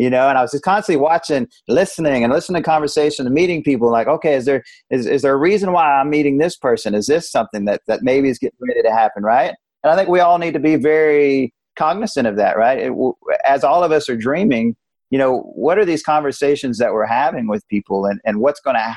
You 0.02 0.10
know? 0.10 0.28
And 0.28 0.38
i 0.38 0.42
was 0.42 0.52
just 0.52 0.64
constantly 0.64 1.02
watching 1.02 1.48
listening 1.68 2.24
and 2.24 2.34
listening 2.34 2.62
to 2.62 2.66
conversation 2.66 3.26
and 3.26 3.36
meeting 3.36 3.64
people 3.64 3.92
like 3.92 4.08
okay 4.08 4.36
is 4.36 4.46
there 4.46 4.64
is, 4.90 5.06
is 5.06 5.22
there 5.22 5.34
a 5.34 5.38
reason 5.38 5.72
why 5.72 6.00
i'm 6.00 6.10
meeting 6.10 6.38
this 6.38 6.56
person? 6.58 6.96
Is 6.96 7.08
this 7.08 7.32
something 7.32 7.66
that 7.66 7.82
that 7.88 8.02
maybe 8.02 8.30
is 8.30 8.40
getting 8.40 8.58
ready 8.68 8.82
to 8.82 8.92
happen 8.92 9.24
right? 9.24 9.54
And 9.84 9.92
i 9.92 9.96
think 9.96 10.10
we 10.10 10.20
all 10.20 10.38
need 10.38 10.54
to 10.54 10.60
be 10.60 10.76
very 10.76 11.54
cognizant 11.78 12.28
of 12.28 12.36
that 12.38 12.58
right? 12.58 12.80
It, 12.80 12.94
as 13.46 13.64
all 13.64 13.84
of 13.84 13.92
us 13.92 14.10
are 14.10 14.18
dreaming 14.18 14.76
you 15.12 15.20
know 15.20 15.42
what 15.56 15.78
are 15.78 15.86
these 15.86 16.04
conversations 16.04 16.78
that 16.78 16.94
we're 16.94 17.06
having 17.06 17.48
with 17.48 17.68
people 17.68 18.06
and 18.06 18.20
and 18.26 18.40
what's 18.40 18.62
going 18.62 18.78
to 18.78 18.96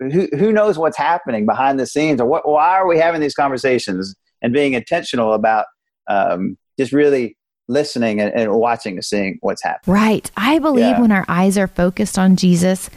who, 0.00 0.28
who 0.36 0.52
knows 0.52 0.78
what's 0.78 0.96
happening 0.96 1.46
behind 1.46 1.78
the 1.78 1.86
scenes 1.86 2.20
or 2.20 2.26
what 2.26 2.48
why 2.48 2.76
are 2.76 2.86
we 2.86 2.98
having 2.98 3.20
these 3.20 3.34
conversations 3.34 4.14
and 4.42 4.52
being 4.52 4.74
intentional 4.74 5.32
about 5.32 5.66
um, 6.08 6.56
just 6.78 6.92
really 6.92 7.36
listening 7.68 8.20
and, 8.20 8.32
and 8.34 8.52
watching 8.52 8.96
to 8.96 9.02
seeing 9.02 9.38
what's 9.40 9.62
happening. 9.62 9.94
Right. 9.94 10.30
I 10.36 10.58
believe 10.58 10.84
yeah. 10.84 11.00
when 11.00 11.12
our 11.12 11.24
eyes 11.28 11.56
are 11.56 11.68
focused 11.68 12.18
on 12.18 12.36
Jesus, 12.36 12.90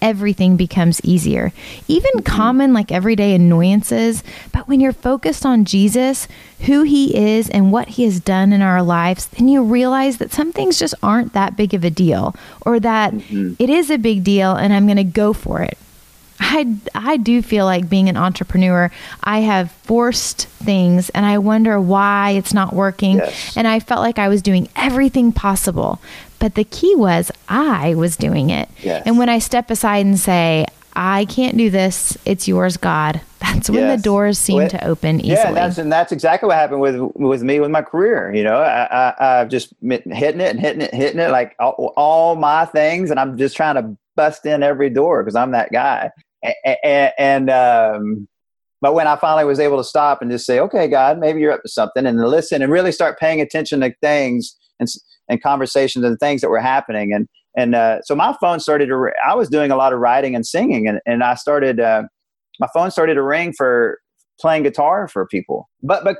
everything 0.00 0.56
becomes 0.56 1.00
easier. 1.04 1.52
Even 1.88 2.12
mm-hmm. 2.12 2.36
common, 2.36 2.72
like 2.72 2.92
everyday 2.92 3.34
annoyances. 3.34 4.22
But 4.52 4.68
when 4.68 4.80
you're 4.80 4.92
focused 4.92 5.44
on 5.44 5.64
Jesus, 5.64 6.28
who 6.60 6.82
he 6.82 7.16
is, 7.16 7.48
and 7.50 7.72
what 7.72 7.88
he 7.88 8.04
has 8.04 8.20
done 8.20 8.52
in 8.52 8.62
our 8.62 8.82
lives, 8.82 9.26
then 9.26 9.48
you 9.48 9.62
realize 9.62 10.18
that 10.18 10.32
some 10.32 10.52
things 10.52 10.78
just 10.78 10.94
aren't 11.02 11.32
that 11.32 11.56
big 11.56 11.74
of 11.74 11.84
a 11.84 11.90
deal, 11.90 12.36
or 12.62 12.78
that 12.80 13.14
mm-hmm. 13.14 13.54
it 13.58 13.70
is 13.70 13.90
a 13.90 13.98
big 13.98 14.24
deal 14.24 14.54
and 14.54 14.72
I'm 14.72 14.86
going 14.86 14.96
to 14.96 15.04
go 15.04 15.32
for 15.32 15.62
it. 15.62 15.78
I, 16.40 16.76
I 16.94 17.16
do 17.16 17.42
feel 17.42 17.64
like 17.64 17.88
being 17.88 18.08
an 18.08 18.16
entrepreneur, 18.16 18.90
I 19.24 19.40
have 19.40 19.70
forced 19.70 20.46
things 20.46 21.10
and 21.10 21.26
I 21.26 21.38
wonder 21.38 21.80
why 21.80 22.30
it's 22.30 22.54
not 22.54 22.72
working. 22.72 23.16
Yes. 23.16 23.56
And 23.56 23.66
I 23.66 23.80
felt 23.80 24.00
like 24.00 24.18
I 24.18 24.28
was 24.28 24.42
doing 24.42 24.68
everything 24.76 25.32
possible. 25.32 26.00
But 26.38 26.54
the 26.54 26.64
key 26.64 26.94
was 26.94 27.32
I 27.48 27.94
was 27.94 28.16
doing 28.16 28.50
it. 28.50 28.68
Yes. 28.82 29.02
And 29.04 29.18
when 29.18 29.28
I 29.28 29.40
step 29.40 29.70
aside 29.70 30.06
and 30.06 30.18
say, 30.18 30.66
I 30.94 31.24
can't 31.26 31.56
do 31.56 31.70
this, 31.70 32.16
it's 32.24 32.46
yours, 32.46 32.76
God, 32.76 33.20
that's 33.40 33.70
when 33.70 33.80
yes. 33.80 33.98
the 33.98 34.02
doors 34.02 34.38
seem 34.38 34.58
well, 34.58 34.68
to 34.70 34.86
open 34.86 35.20
easily. 35.20 35.34
Yeah, 35.34 35.52
that's, 35.52 35.78
and 35.78 35.92
that's 35.92 36.12
exactly 36.12 36.48
what 36.48 36.56
happened 36.56 36.80
with 36.80 36.96
with 37.14 37.42
me 37.42 37.60
with 37.60 37.70
my 37.70 37.82
career. 37.82 38.32
You 38.34 38.42
know, 38.42 38.56
I, 38.56 39.10
I, 39.10 39.40
I've 39.40 39.48
just 39.48 39.78
been 39.80 40.02
hitting 40.10 40.40
it 40.40 40.50
and 40.50 40.60
hitting 40.60 40.80
it, 40.80 40.92
hitting 40.92 41.20
it 41.20 41.30
like 41.30 41.54
all, 41.60 41.92
all 41.96 42.34
my 42.34 42.64
things, 42.64 43.10
and 43.10 43.20
I'm 43.20 43.36
just 43.38 43.56
trying 43.56 43.76
to 43.76 43.96
bust 44.16 44.44
in 44.44 44.64
every 44.64 44.90
door 44.90 45.22
because 45.22 45.36
I'm 45.36 45.52
that 45.52 45.70
guy 45.70 46.10
and, 46.42 47.12
and 47.18 47.50
um, 47.50 48.28
but 48.80 48.94
when 48.94 49.06
I 49.06 49.16
finally 49.16 49.44
was 49.44 49.58
able 49.58 49.76
to 49.78 49.84
stop 49.84 50.22
and 50.22 50.30
just 50.30 50.46
say, 50.46 50.60
"Okay, 50.60 50.88
God, 50.88 51.18
maybe 51.18 51.40
you're 51.40 51.52
up 51.52 51.62
to 51.62 51.68
something," 51.68 52.06
and 52.06 52.18
listen 52.20 52.62
and 52.62 52.72
really 52.72 52.92
start 52.92 53.18
paying 53.18 53.40
attention 53.40 53.80
to 53.80 53.92
things 54.00 54.56
and 54.78 54.88
and 55.28 55.42
conversations 55.42 56.04
and 56.04 56.18
things 56.18 56.40
that 56.40 56.50
were 56.50 56.60
happening, 56.60 57.12
and 57.12 57.28
and 57.56 57.74
uh, 57.74 58.02
so 58.02 58.14
my 58.14 58.36
phone 58.40 58.60
started 58.60 58.86
to. 58.86 59.10
I 59.26 59.34
was 59.34 59.48
doing 59.48 59.70
a 59.70 59.76
lot 59.76 59.92
of 59.92 59.98
writing 59.98 60.34
and 60.34 60.46
singing, 60.46 60.86
and 60.86 61.00
and 61.06 61.22
I 61.22 61.34
started. 61.34 61.80
Uh, 61.80 62.04
my 62.60 62.68
phone 62.74 62.90
started 62.90 63.14
to 63.14 63.22
ring 63.22 63.52
for 63.56 63.98
playing 64.40 64.62
guitar 64.62 65.08
for 65.08 65.26
people, 65.26 65.68
but 65.82 66.04
but 66.04 66.18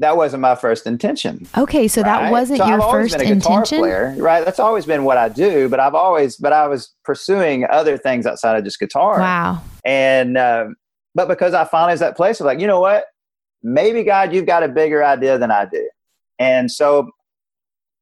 that 0.00 0.16
wasn't 0.16 0.40
my 0.40 0.54
first 0.54 0.86
intention. 0.86 1.46
Okay, 1.56 1.86
so 1.86 2.00
right? 2.00 2.22
that 2.22 2.32
wasn't 2.32 2.58
so 2.58 2.66
your 2.66 2.82
I've 2.82 2.90
first 2.90 3.18
been 3.18 3.26
a 3.26 3.30
intention, 3.30 3.80
player, 3.80 4.14
right? 4.18 4.44
That's 4.44 4.58
always 4.58 4.86
been 4.86 5.04
what 5.04 5.18
I 5.18 5.28
do, 5.28 5.68
but 5.68 5.78
I've 5.78 5.94
always, 5.94 6.36
but 6.36 6.54
I 6.54 6.66
was 6.68 6.94
pursuing 7.04 7.66
other 7.66 7.98
things 7.98 8.26
outside 8.26 8.56
of 8.56 8.64
just 8.64 8.80
guitar. 8.80 9.18
Wow. 9.18 9.62
And 9.84 10.38
um, 10.38 10.76
but 11.14 11.28
because 11.28 11.52
I 11.52 11.64
finally 11.64 11.92
was 11.92 12.00
that 12.00 12.16
place 12.16 12.40
of 12.40 12.46
like, 12.46 12.60
you 12.60 12.66
know 12.66 12.80
what? 12.80 13.04
Maybe 13.62 14.02
God, 14.02 14.32
you've 14.32 14.46
got 14.46 14.62
a 14.62 14.68
bigger 14.68 15.04
idea 15.04 15.38
than 15.38 15.50
I 15.50 15.66
do. 15.66 15.86
And 16.38 16.70
so 16.70 17.10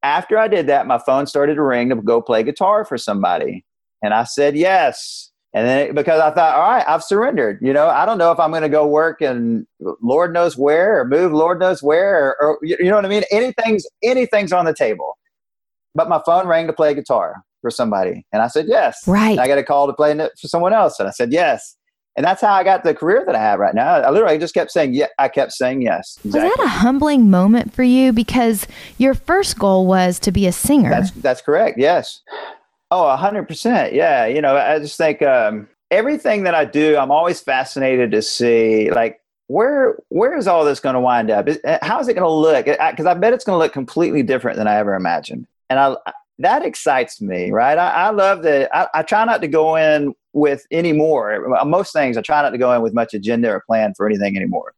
after 0.01 0.37
I 0.37 0.47
did 0.47 0.67
that, 0.67 0.87
my 0.87 0.99
phone 0.99 1.27
started 1.27 1.55
to 1.55 1.63
ring 1.63 1.89
to 1.89 1.97
go 1.97 2.21
play 2.21 2.43
guitar 2.43 2.85
for 2.85 2.97
somebody, 2.97 3.65
and 4.01 4.13
I 4.13 4.23
said 4.23 4.55
yes. 4.55 5.28
And 5.53 5.67
then 5.67 5.95
because 5.95 6.19
I 6.21 6.31
thought, 6.31 6.55
all 6.55 6.69
right, 6.69 6.85
I've 6.87 7.03
surrendered. 7.03 7.57
You 7.61 7.73
know, 7.73 7.87
I 7.87 8.05
don't 8.05 8.19
know 8.19 8.31
if 8.31 8.39
I'm 8.39 8.51
going 8.51 8.61
to 8.61 8.69
go 8.69 8.85
work 8.85 9.21
and 9.21 9.65
Lord 10.01 10.31
knows 10.31 10.57
where 10.57 10.99
or 10.99 11.05
move 11.05 11.31
Lord 11.31 11.59
knows 11.59 11.81
where 11.81 12.17
or, 12.17 12.35
or, 12.39 12.59
you 12.61 12.83
know 12.83 12.95
what 12.95 13.05
I 13.05 13.09
mean? 13.09 13.23
Anything's 13.31 13.85
anything's 14.03 14.53
on 14.53 14.65
the 14.65 14.75
table. 14.75 15.17
But 15.95 16.07
my 16.07 16.21
phone 16.23 16.47
rang 16.47 16.67
to 16.67 16.73
play 16.73 16.93
guitar 16.93 17.43
for 17.61 17.71
somebody, 17.71 18.25
and 18.31 18.43
I 18.43 18.47
said 18.47 18.67
yes. 18.67 19.07
Right. 19.07 19.31
And 19.31 19.39
I 19.39 19.47
got 19.47 19.57
a 19.57 19.63
call 19.63 19.87
to 19.87 19.93
play 19.93 20.15
for 20.15 20.47
someone 20.47 20.71
else, 20.71 20.99
and 20.99 21.07
I 21.07 21.11
said 21.11 21.33
yes. 21.33 21.75
And 22.15 22.25
that's 22.25 22.41
how 22.41 22.53
I 22.53 22.63
got 22.63 22.83
the 22.83 22.93
career 22.93 23.23
that 23.25 23.35
I 23.35 23.39
have 23.39 23.59
right 23.59 23.73
now. 23.73 23.95
I 23.95 24.09
literally 24.09 24.37
just 24.37 24.53
kept 24.53 24.71
saying, 24.71 24.93
yeah, 24.93 25.07
I 25.17 25.29
kept 25.29 25.53
saying 25.53 25.81
yes. 25.81 26.19
Exactly. 26.25 26.49
Was 26.49 26.57
that 26.57 26.65
a 26.65 26.67
humbling 26.67 27.29
moment 27.29 27.73
for 27.73 27.83
you? 27.83 28.11
Because 28.11 28.67
your 28.97 29.13
first 29.13 29.57
goal 29.57 29.87
was 29.87 30.19
to 30.19 30.31
be 30.31 30.45
a 30.45 30.51
singer. 30.51 30.89
That's, 30.89 31.11
that's 31.11 31.41
correct. 31.41 31.77
Yes. 31.79 32.21
Oh, 32.91 33.15
hundred 33.15 33.47
percent. 33.47 33.93
Yeah. 33.93 34.25
You 34.25 34.41
know, 34.41 34.55
I 34.57 34.79
just 34.79 34.97
think 34.97 35.21
um, 35.21 35.67
everything 35.91 36.43
that 36.43 36.55
I 36.55 36.65
do, 36.65 36.97
I'm 36.97 37.11
always 37.11 37.39
fascinated 37.39 38.11
to 38.11 38.21
see 38.21 38.89
like 38.91 39.21
where 39.47 39.97
where 40.09 40.37
is 40.37 40.47
all 40.47 40.63
this 40.63 40.79
going 40.79 40.93
to 40.93 40.99
wind 40.99 41.31
up? 41.31 41.47
Uh, 41.63 41.79
how 41.81 41.99
is 41.99 42.07
it 42.07 42.13
going 42.13 42.25
to 42.25 42.31
look? 42.31 42.65
Because 42.65 43.05
I, 43.05 43.11
I, 43.11 43.13
bet 43.15 43.33
it's 43.33 43.43
going 43.43 43.55
to 43.55 43.63
look 43.63 43.73
completely 43.73 44.23
different 44.23 44.57
than 44.57 44.67
I 44.67 44.75
ever 44.75 44.93
imagined, 44.93 45.47
and 45.69 45.79
I 45.79 45.95
that 46.37 46.63
excites 46.63 47.19
me. 47.19 47.51
Right? 47.51 47.77
I, 47.77 47.89
I 47.89 48.09
love 48.11 48.43
that. 48.43 48.69
I, 48.75 48.87
I 48.93 49.03
try 49.03 49.25
not 49.25 49.41
to 49.41 49.47
go 49.47 49.75
in 49.75 50.13
with 50.33 50.65
any 50.71 50.93
more. 50.93 51.47
Most 51.65 51.93
things, 51.93 52.15
I 52.15 52.21
try 52.21 52.41
not 52.43 52.51
to 52.51 52.59
go 52.59 52.71
in 52.73 52.81
with 52.83 52.93
much 52.93 53.15
agenda 53.15 53.49
or 53.49 53.63
plan 53.65 53.93
for 53.97 54.05
anything 54.05 54.37
anymore, 54.37 54.73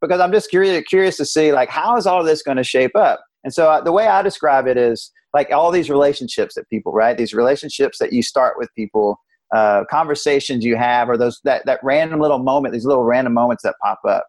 because 0.00 0.18
I'm 0.18 0.32
just 0.32 0.48
curious 0.48 0.82
curious 0.88 1.18
to 1.18 1.26
see 1.26 1.52
like 1.52 1.68
how 1.68 1.96
is 1.96 2.06
all 2.06 2.24
this 2.24 2.42
going 2.42 2.56
to 2.56 2.64
shape 2.64 2.96
up. 2.96 3.22
And 3.44 3.52
so 3.52 3.70
uh, 3.70 3.80
the 3.82 3.92
way 3.92 4.06
I 4.06 4.22
describe 4.22 4.66
it 4.66 4.78
is 4.78 5.10
like 5.34 5.52
all 5.52 5.70
these 5.70 5.90
relationships 5.90 6.54
that 6.54 6.68
people, 6.68 6.92
right? 6.92 7.16
These 7.16 7.34
relationships 7.34 7.98
that 7.98 8.12
you 8.12 8.22
start 8.22 8.54
with 8.58 8.68
people, 8.74 9.20
uh, 9.54 9.84
conversations 9.90 10.64
you 10.64 10.76
have, 10.76 11.08
or 11.08 11.16
those 11.16 11.40
that 11.44 11.64
that 11.66 11.80
random 11.82 12.20
little 12.20 12.38
moment, 12.38 12.72
these 12.72 12.84
little 12.84 13.04
random 13.04 13.34
moments 13.34 13.62
that 13.62 13.74
pop 13.82 14.00
up. 14.08 14.26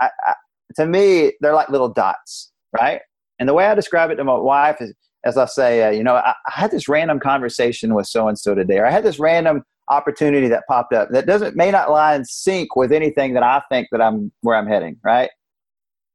I, 0.00 0.10
I, 0.24 0.34
to 0.76 0.86
me, 0.86 1.32
they're 1.40 1.54
like 1.54 1.68
little 1.68 1.88
dots, 1.88 2.52
right? 2.78 3.00
And 3.38 3.48
the 3.48 3.54
way 3.54 3.66
I 3.66 3.74
describe 3.74 4.10
it 4.10 4.16
to 4.16 4.24
my 4.24 4.34
wife 4.34 4.76
is, 4.80 4.94
as 5.24 5.36
I 5.36 5.46
say, 5.46 5.82
uh, 5.84 5.90
you 5.90 6.02
know, 6.02 6.14
I, 6.14 6.30
I 6.30 6.52
had 6.52 6.70
this 6.70 6.88
random 6.88 7.20
conversation 7.20 7.94
with 7.94 8.06
so 8.06 8.28
and 8.28 8.38
so 8.38 8.54
today, 8.54 8.78
or 8.78 8.86
I 8.86 8.90
had 8.90 9.04
this 9.04 9.18
random 9.18 9.62
opportunity 9.88 10.48
that 10.48 10.64
popped 10.68 10.92
up 10.92 11.08
that 11.10 11.26
doesn't 11.26 11.56
may 11.56 11.70
not 11.70 11.90
lie 11.90 12.14
in 12.16 12.24
sync 12.24 12.74
with 12.74 12.92
anything 12.92 13.34
that 13.34 13.42
I 13.42 13.62
think 13.70 13.88
that 13.92 14.00
I'm 14.00 14.32
where 14.42 14.56
I'm 14.56 14.66
heading, 14.66 14.98
right? 15.04 15.30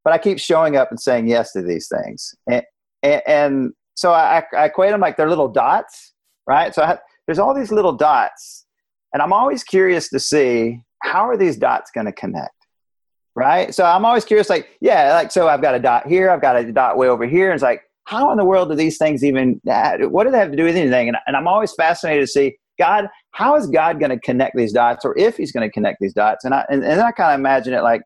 But 0.04 0.12
I 0.12 0.18
keep 0.18 0.38
showing 0.38 0.76
up 0.76 0.90
and 0.90 1.00
saying 1.00 1.28
yes 1.28 1.52
to 1.52 1.62
these 1.62 1.88
things, 1.88 2.34
and 2.50 2.62
and, 3.02 3.22
and 3.26 3.72
so 3.94 4.12
I, 4.12 4.42
I 4.56 4.66
equate 4.66 4.90
them 4.90 5.00
like 5.00 5.16
they're 5.16 5.28
little 5.28 5.48
dots, 5.48 6.12
right? 6.46 6.74
So 6.74 6.84
have, 6.84 7.00
there's 7.26 7.38
all 7.38 7.54
these 7.54 7.72
little 7.72 7.92
dots, 7.92 8.66
and 9.12 9.22
I'm 9.22 9.32
always 9.32 9.64
curious 9.64 10.08
to 10.10 10.20
see 10.20 10.82
how 11.02 11.28
are 11.28 11.36
these 11.36 11.56
dots 11.56 11.90
going 11.90 12.06
to 12.06 12.12
connect, 12.12 12.54
right? 13.34 13.74
So 13.74 13.84
I'm 13.84 14.04
always 14.04 14.24
curious, 14.24 14.48
like, 14.48 14.68
yeah, 14.80 15.14
like 15.14 15.32
so 15.32 15.48
I've 15.48 15.62
got 15.62 15.74
a 15.74 15.78
dot 15.78 16.06
here, 16.06 16.30
I've 16.30 16.40
got 16.40 16.56
a 16.56 16.72
dot 16.72 16.96
way 16.96 17.08
over 17.08 17.26
here, 17.26 17.50
and 17.50 17.54
it's 17.54 17.62
like, 17.62 17.82
how 18.04 18.30
in 18.30 18.36
the 18.36 18.44
world 18.44 18.68
do 18.68 18.74
these 18.74 18.98
things 18.98 19.24
even, 19.24 19.60
what 19.64 20.24
do 20.24 20.30
they 20.30 20.38
have 20.38 20.50
to 20.50 20.56
do 20.56 20.64
with 20.64 20.76
anything? 20.76 21.08
And, 21.08 21.16
and 21.26 21.36
I'm 21.36 21.46
always 21.46 21.72
fascinated 21.72 22.24
to 22.24 22.26
see, 22.26 22.56
God, 22.78 23.08
how 23.32 23.54
is 23.56 23.66
God 23.68 24.00
going 24.00 24.10
to 24.10 24.18
connect 24.18 24.56
these 24.56 24.72
dots 24.72 25.04
or 25.04 25.16
if 25.16 25.36
he's 25.36 25.52
going 25.52 25.68
to 25.68 25.72
connect 25.72 25.98
these 26.00 26.12
dots? 26.12 26.44
And 26.44 26.54
I, 26.54 26.64
and, 26.68 26.84
and 26.84 27.00
I 27.00 27.12
kind 27.12 27.32
of 27.32 27.38
imagine 27.38 27.74
it 27.74 27.82
like, 27.82 28.02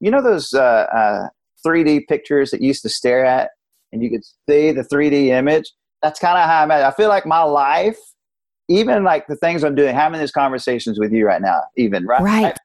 you 0.00 0.10
know, 0.10 0.22
those 0.22 0.52
uh, 0.52 0.60
uh, 0.60 1.28
3D 1.66 2.06
pictures 2.08 2.50
that 2.50 2.60
you 2.60 2.68
used 2.68 2.82
to 2.82 2.88
stare 2.88 3.24
at 3.24 3.50
and 3.92 4.02
you 4.02 4.10
could 4.10 4.24
see 4.48 4.72
the 4.72 4.82
3D 4.82 5.28
image? 5.28 5.72
That's 6.02 6.20
kind 6.20 6.38
of 6.38 6.44
how 6.44 6.60
I 6.60 6.64
imagine. 6.64 6.86
I 6.86 6.92
feel 6.92 7.08
like 7.08 7.26
my 7.26 7.42
life, 7.42 7.98
even 8.68 9.02
like 9.04 9.26
the 9.26 9.36
things 9.36 9.64
I'm 9.64 9.74
doing, 9.74 9.94
having 9.94 10.20
these 10.20 10.30
conversations 10.30 10.98
with 10.98 11.12
you 11.12 11.26
right 11.26 11.42
now, 11.42 11.60
even, 11.76 12.06
right? 12.06 12.22
Right. 12.22 12.56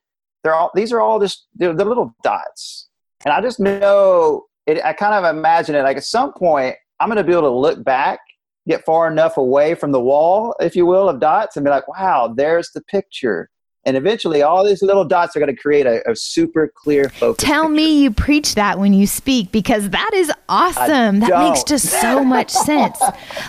They're 0.44 0.54
all, 0.54 0.72
these 0.76 0.92
are 0.92 1.00
all 1.00 1.20
just, 1.20 1.48
they're, 1.56 1.74
they're 1.74 1.86
little 1.86 2.14
dots. 2.24 2.90
And 3.26 3.34
I 3.34 3.42
just 3.42 3.60
know 3.60 4.46
it, 4.68 4.84
I 4.84 4.94
kind 4.94 5.14
of 5.14 5.36
imagine 5.36 5.76
it 5.76 5.84
like 5.84 5.98
at 5.98 6.04
some 6.04 6.34
point, 6.34 6.76
I'm 7.00 7.10
going 7.10 7.18
to 7.18 7.24
be 7.24 7.32
able 7.32 7.44
to 7.44 7.50
look 7.50 7.84
back, 7.84 8.20
get 8.68 8.86
far 8.86 9.12
enough 9.12 9.38
away 9.38 9.76
from 9.76 9.92
the 9.92 10.00
wall, 10.00 10.56
if 10.60 10.76
you 10.76 10.86
will, 10.86 11.10
of 11.10 11.20
dots, 11.20 11.58
and 11.58 11.64
be 11.64 11.70
like, 11.70 11.88
wow, 11.88 12.34
there's 12.36 12.70
the 12.74 12.82
picture. 12.84 13.50
And 13.86 13.98
eventually, 13.98 14.42
all 14.42 14.64
these 14.64 14.82
little 14.82 15.04
dots 15.04 15.36
are 15.36 15.40
going 15.40 15.54
to 15.54 15.62
create 15.62 15.86
a, 15.86 16.10
a 16.10 16.16
super 16.16 16.72
clear 16.74 17.10
focus. 17.10 17.44
Tell 17.44 17.64
picture. 17.64 17.74
me 17.76 18.02
you 18.02 18.12
preach 18.12 18.56
that 18.56 18.80
when 18.80 18.94
you 18.94 19.06
speak 19.06 19.52
because 19.52 19.90
that 19.90 20.12
is 20.14 20.32
awesome. 20.48 21.20
That 21.20 21.30
makes 21.38 21.64
don't. 21.64 21.68
just 21.68 21.90
so 21.90 22.24
much 22.24 22.50
sense. 22.50 22.98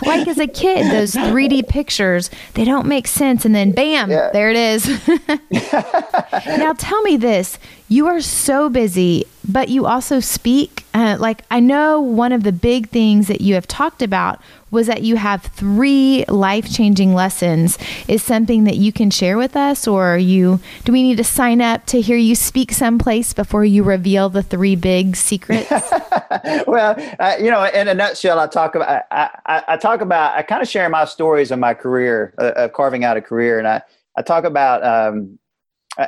Like 0.05 0.27
as 0.27 0.37
a 0.37 0.47
kid, 0.47 0.91
those 0.91 1.13
3D 1.13 1.69
pictures, 1.69 2.29
they 2.55 2.65
don't 2.65 2.85
make 2.85 3.07
sense. 3.07 3.45
And 3.45 3.55
then 3.55 3.71
bam, 3.71 4.11
Yeah. 4.11 4.29
there 4.33 4.49
it 4.49 4.57
is. 4.57 4.87
now 6.59 6.73
tell 6.73 7.01
me 7.03 7.17
this. 7.17 7.57
You 7.87 8.07
are 8.07 8.19
so 8.19 8.67
busy, 8.69 9.25
but 9.47 9.69
you 9.69 9.85
also 9.85 10.19
speak. 10.19 10.83
Uh, 10.93 11.17
like, 11.19 11.43
I 11.51 11.59
know 11.59 11.99
one 11.99 12.31
of 12.31 12.43
the 12.43 12.51
big 12.51 12.89
things 12.89 13.27
that 13.27 13.41
you 13.41 13.53
have 13.55 13.67
talked 13.67 14.01
about 14.01 14.41
was 14.71 14.87
that 14.87 15.03
you 15.03 15.15
have 15.15 15.43
three 15.43 16.25
life 16.27 16.71
changing 16.71 17.13
lessons. 17.13 17.77
Is 18.07 18.23
something 18.23 18.63
that 18.65 18.77
you 18.77 18.91
can 18.91 19.09
share 19.09 19.37
with 19.37 19.55
us, 19.55 19.87
or 19.87 20.17
you 20.17 20.59
do 20.83 20.91
we 20.91 21.03
need 21.03 21.17
to 21.17 21.23
sign 21.23 21.61
up 21.61 21.85
to 21.87 22.01
hear 22.01 22.17
you 22.17 22.35
speak 22.35 22.71
someplace 22.71 23.33
before 23.33 23.65
you 23.65 23.83
reveal 23.83 24.29
the 24.29 24.43
three 24.43 24.75
big 24.75 25.15
secrets? 25.15 25.69
well, 26.67 26.95
uh, 27.19 27.35
you 27.39 27.51
know, 27.51 27.63
in 27.65 27.87
a 27.87 27.93
nutshell, 27.93 28.39
I 28.39 28.47
talk 28.47 28.75
about 28.75 29.05
I, 29.11 29.29
I, 29.45 29.63
I 29.69 29.77
talk 29.77 30.01
about 30.01 30.37
I 30.37 30.41
kind 30.41 30.61
of 30.61 30.67
share 30.67 30.89
my 30.89 31.05
stories 31.05 31.51
of 31.51 31.59
my 31.59 31.73
career, 31.73 32.33
uh, 32.37 32.51
of 32.55 32.73
carving 32.73 33.03
out 33.03 33.17
a 33.17 33.21
career, 33.21 33.59
and 33.59 33.67
I 33.67 33.81
I 34.17 34.21
talk 34.21 34.43
about 34.43 34.83
um, 34.83 35.39
uh, 35.97 36.07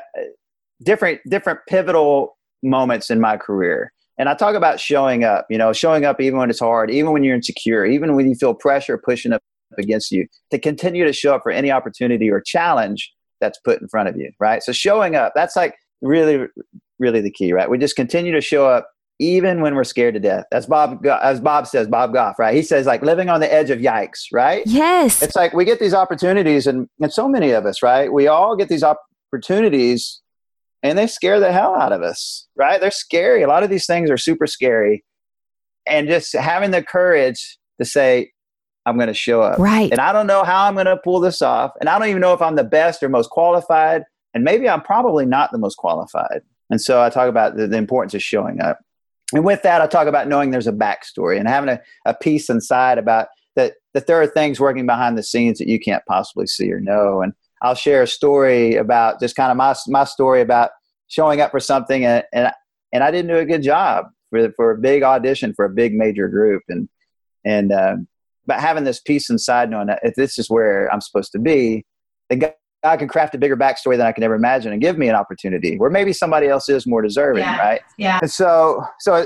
different 0.83 1.21
different 1.29 1.59
pivotal 1.67 2.36
moments 2.69 3.09
in 3.09 3.19
my 3.19 3.37
career. 3.37 3.91
And 4.19 4.29
I 4.29 4.33
talk 4.33 4.55
about 4.55 4.79
showing 4.79 5.23
up, 5.23 5.45
you 5.49 5.57
know, 5.57 5.73
showing 5.73 6.05
up 6.05 6.19
even 6.19 6.39
when 6.39 6.49
it's 6.49 6.59
hard, 6.59 6.89
even 6.89 7.11
when 7.11 7.23
you're 7.23 7.35
insecure, 7.35 7.85
even 7.85 8.15
when 8.15 8.27
you 8.27 8.35
feel 8.35 8.53
pressure 8.53 8.97
pushing 8.97 9.31
up 9.31 9.41
against 9.77 10.11
you, 10.11 10.27
to 10.51 10.57
continue 10.57 11.05
to 11.05 11.13
show 11.13 11.35
up 11.35 11.43
for 11.43 11.51
any 11.51 11.69
opportunity 11.71 12.29
or 12.29 12.41
challenge 12.41 13.13
that's 13.39 13.59
put 13.59 13.79
in 13.79 13.87
front 13.87 14.09
of 14.09 14.17
you, 14.17 14.31
right? 14.39 14.63
So 14.63 14.71
showing 14.71 15.15
up, 15.15 15.33
that's 15.35 15.55
like 15.55 15.75
really, 16.01 16.47
really 16.97 17.21
the 17.21 17.31
key, 17.31 17.53
right? 17.53 17.69
We 17.69 17.77
just 17.77 17.95
continue 17.95 18.31
to 18.31 18.41
show 18.41 18.67
up 18.67 18.89
even 19.19 19.61
when 19.61 19.75
we're 19.75 19.83
scared 19.83 20.13
to 20.13 20.19
death. 20.19 20.45
That's 20.51 20.65
Bob, 20.65 21.05
as 21.05 21.39
Bob 21.39 21.67
says, 21.67 21.87
Bob 21.87 22.13
Goff, 22.13 22.39
right? 22.39 22.55
He 22.55 22.61
says 22.61 22.85
like 22.85 23.01
living 23.01 23.29
on 23.29 23.39
the 23.39 23.51
edge 23.51 23.69
of 23.69 23.79
yikes, 23.79 24.25
right? 24.31 24.63
yes. 24.65 25.21
it's 25.21 25.35
like 25.35 25.53
we 25.53 25.65
get 25.65 25.79
these 25.79 25.93
opportunities 25.93 26.67
and, 26.67 26.87
and 26.99 27.11
so 27.11 27.27
many 27.27 27.51
of 27.51 27.65
us 27.65 27.81
right 27.81 28.11
we 28.11 28.27
all 28.27 28.55
get 28.55 28.69
these 28.69 28.83
opportunities 28.83 30.21
and 30.83 30.97
they 30.97 31.07
scare 31.07 31.39
the 31.39 31.51
hell 31.51 31.75
out 31.75 31.91
of 31.91 32.01
us 32.01 32.47
right? 32.57 32.81
They're 32.81 32.91
scary. 32.91 33.43
A 33.43 33.47
lot 33.47 33.63
of 33.63 33.69
these 33.69 33.85
things 33.85 34.09
are 34.09 34.17
super 34.17 34.47
scary. 34.47 35.05
And 35.85 36.07
just 36.07 36.33
having 36.33 36.71
the 36.71 36.83
courage 36.83 37.57
to 37.79 37.85
say 37.85 38.31
i'm 38.85 38.95
going 38.95 39.07
to 39.07 39.13
show 39.13 39.41
up. 39.41 39.59
Right. 39.59 39.91
and 39.91 40.01
i 40.01 40.11
don't 40.11 40.27
know 40.27 40.43
how 40.43 40.65
i'm 40.65 40.73
going 40.73 40.85
to 40.85 40.97
pull 40.97 41.19
this 41.19 41.41
off 41.41 41.71
and 41.79 41.89
i 41.89 41.99
don't 41.99 42.07
even 42.07 42.21
know 42.21 42.33
if 42.33 42.41
i'm 42.41 42.55
the 42.55 42.63
best 42.63 43.03
or 43.03 43.09
most 43.09 43.29
qualified 43.29 44.03
and 44.33 44.43
maybe 44.43 44.67
i'm 44.67 44.81
probably 44.81 45.25
not 45.25 45.51
the 45.51 45.57
most 45.57 45.75
qualified. 45.75 46.41
And 46.69 46.81
so 46.81 47.01
i 47.01 47.09
talk 47.09 47.29
about 47.29 47.55
the, 47.55 47.67
the 47.67 47.77
importance 47.77 48.13
of 48.13 48.23
showing 48.23 48.59
up. 48.61 48.79
And 49.33 49.45
with 49.45 49.61
that 49.63 49.81
i 49.81 49.87
talk 49.87 50.07
about 50.07 50.27
knowing 50.27 50.51
there's 50.51 50.67
a 50.67 50.73
backstory 50.73 51.37
and 51.37 51.47
having 51.47 51.69
a, 51.69 51.79
a 52.05 52.13
peace 52.13 52.49
inside 52.49 52.97
about 52.97 53.27
that 53.55 53.75
that 53.93 54.07
there 54.07 54.21
are 54.21 54.27
things 54.27 54.59
working 54.59 54.85
behind 54.85 55.17
the 55.17 55.23
scenes 55.23 55.59
that 55.59 55.67
you 55.67 55.79
can't 55.79 56.05
possibly 56.05 56.47
see 56.47 56.71
or 56.71 56.79
know. 56.79 57.21
And 57.21 57.33
I'll 57.61 57.75
share 57.75 58.03
a 58.03 58.07
story 58.07 58.75
about 58.75 59.19
just 59.19 59.35
kind 59.35 59.51
of 59.51 59.57
my 59.57 59.75
my 59.87 60.03
story 60.03 60.41
about 60.41 60.71
showing 61.07 61.41
up 61.41 61.51
for 61.51 61.59
something 61.59 62.05
and 62.05 62.23
and, 62.33 62.51
and 62.93 63.03
I 63.03 63.11
didn't 63.11 63.29
do 63.31 63.37
a 63.37 63.45
good 63.45 63.63
job 63.63 64.05
for 64.29 64.51
for 64.53 64.71
a 64.71 64.77
big 64.77 65.03
audition 65.03 65.53
for 65.53 65.65
a 65.65 65.69
big 65.69 65.93
major 65.93 66.27
group 66.27 66.63
and 66.69 66.87
and 67.45 67.71
um, 67.71 68.07
but 68.45 68.59
having 68.59 68.83
this 68.83 68.99
peace 68.99 69.29
inside 69.29 69.69
knowing 69.69 69.87
that 69.87 69.99
if 70.03 70.15
this 70.15 70.37
is 70.37 70.49
where 70.49 70.91
I'm 70.93 71.01
supposed 71.01 71.31
to 71.33 71.39
be, 71.39 71.85
then 72.29 72.39
God 72.39 72.53
God 72.83 72.99
can 72.99 73.07
craft 73.07 73.33
a 73.33 73.37
bigger 73.39 73.57
backstory 73.57 73.97
than 73.97 74.05
I 74.05 74.11
can 74.11 74.23
ever 74.23 74.35
imagine 74.35 74.71
and 74.71 74.79
give 74.81 74.97
me 74.99 75.09
an 75.09 75.15
opportunity 75.15 75.77
where 75.77 75.89
maybe 75.89 76.13
somebody 76.13 76.47
else 76.47 76.69
is 76.69 76.85
more 76.85 77.01
deserving, 77.01 77.43
Yeah. 77.43 77.57
right? 77.57 77.81
Yeah. 77.97 78.19
And 78.21 78.31
so, 78.31 78.83
so 78.99 79.25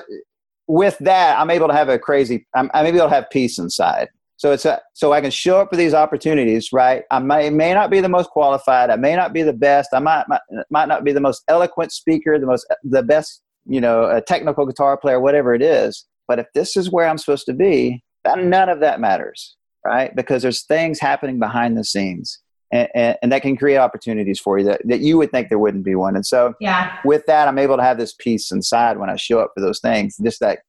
with 0.67 0.97
that, 0.99 1.37
I'm 1.37 1.49
able 1.49 1.67
to 1.67 1.73
have 1.73 1.89
a 1.89 1.99
crazy, 1.99 2.47
I'm, 2.55 2.71
I'm 2.73 2.85
able 2.85 2.99
to 2.99 3.09
have 3.09 3.29
peace 3.29 3.59
inside. 3.59 4.07
So 4.41 4.51
it's 4.51 4.65
a, 4.65 4.81
so 4.95 5.13
I 5.13 5.21
can 5.21 5.29
show 5.29 5.61
up 5.61 5.69
for 5.69 5.75
these 5.75 5.93
opportunities, 5.93 6.73
right? 6.73 7.03
I 7.11 7.19
may, 7.19 7.51
may 7.51 7.75
not 7.75 7.91
be 7.91 7.99
the 8.01 8.09
most 8.09 8.31
qualified. 8.31 8.89
I 8.89 8.95
may 8.95 9.15
not 9.15 9.33
be 9.33 9.43
the 9.43 9.53
best. 9.53 9.89
I 9.93 9.99
might, 9.99 10.27
might, 10.27 10.41
might 10.71 10.87
not 10.87 11.03
be 11.03 11.11
the 11.11 11.19
most 11.21 11.43
eloquent 11.47 11.91
speaker, 11.91 12.39
the 12.39 12.47
most, 12.47 12.65
the 12.83 13.03
best, 13.03 13.43
you 13.67 13.79
know, 13.79 14.09
a 14.09 14.19
technical 14.19 14.65
guitar 14.65 14.97
player, 14.97 15.19
whatever 15.19 15.53
it 15.53 15.61
is. 15.61 16.07
But 16.27 16.39
if 16.39 16.47
this 16.55 16.75
is 16.75 16.89
where 16.91 17.07
I'm 17.07 17.19
supposed 17.19 17.45
to 17.45 17.53
be, 17.53 18.03
then 18.23 18.49
none 18.49 18.67
of 18.67 18.79
that 18.79 18.99
matters, 18.99 19.57
right? 19.85 20.09
Because 20.15 20.41
there's 20.41 20.63
things 20.63 20.99
happening 20.99 21.37
behind 21.37 21.77
the 21.77 21.83
scenes. 21.83 22.39
And, 22.71 22.87
and, 22.95 23.17
and 23.21 23.31
that 23.31 23.43
can 23.43 23.55
create 23.55 23.77
opportunities 23.77 24.39
for 24.39 24.57
you 24.57 24.65
that, 24.65 24.81
that 24.85 25.01
you 25.01 25.19
would 25.19 25.29
think 25.29 25.49
there 25.49 25.59
wouldn't 25.59 25.85
be 25.85 25.93
one. 25.93 26.15
And 26.15 26.25
so, 26.25 26.55
Yeah. 26.59 26.97
with 27.05 27.27
that, 27.27 27.47
I'm 27.47 27.59
able 27.59 27.77
to 27.77 27.83
have 27.83 27.99
this 27.99 28.15
peace 28.17 28.51
inside 28.51 28.97
when 28.97 29.11
I 29.11 29.17
show 29.17 29.39
up 29.39 29.51
for 29.53 29.61
those 29.61 29.79
things. 29.81 30.17
Just 30.17 30.39
that 30.39 30.61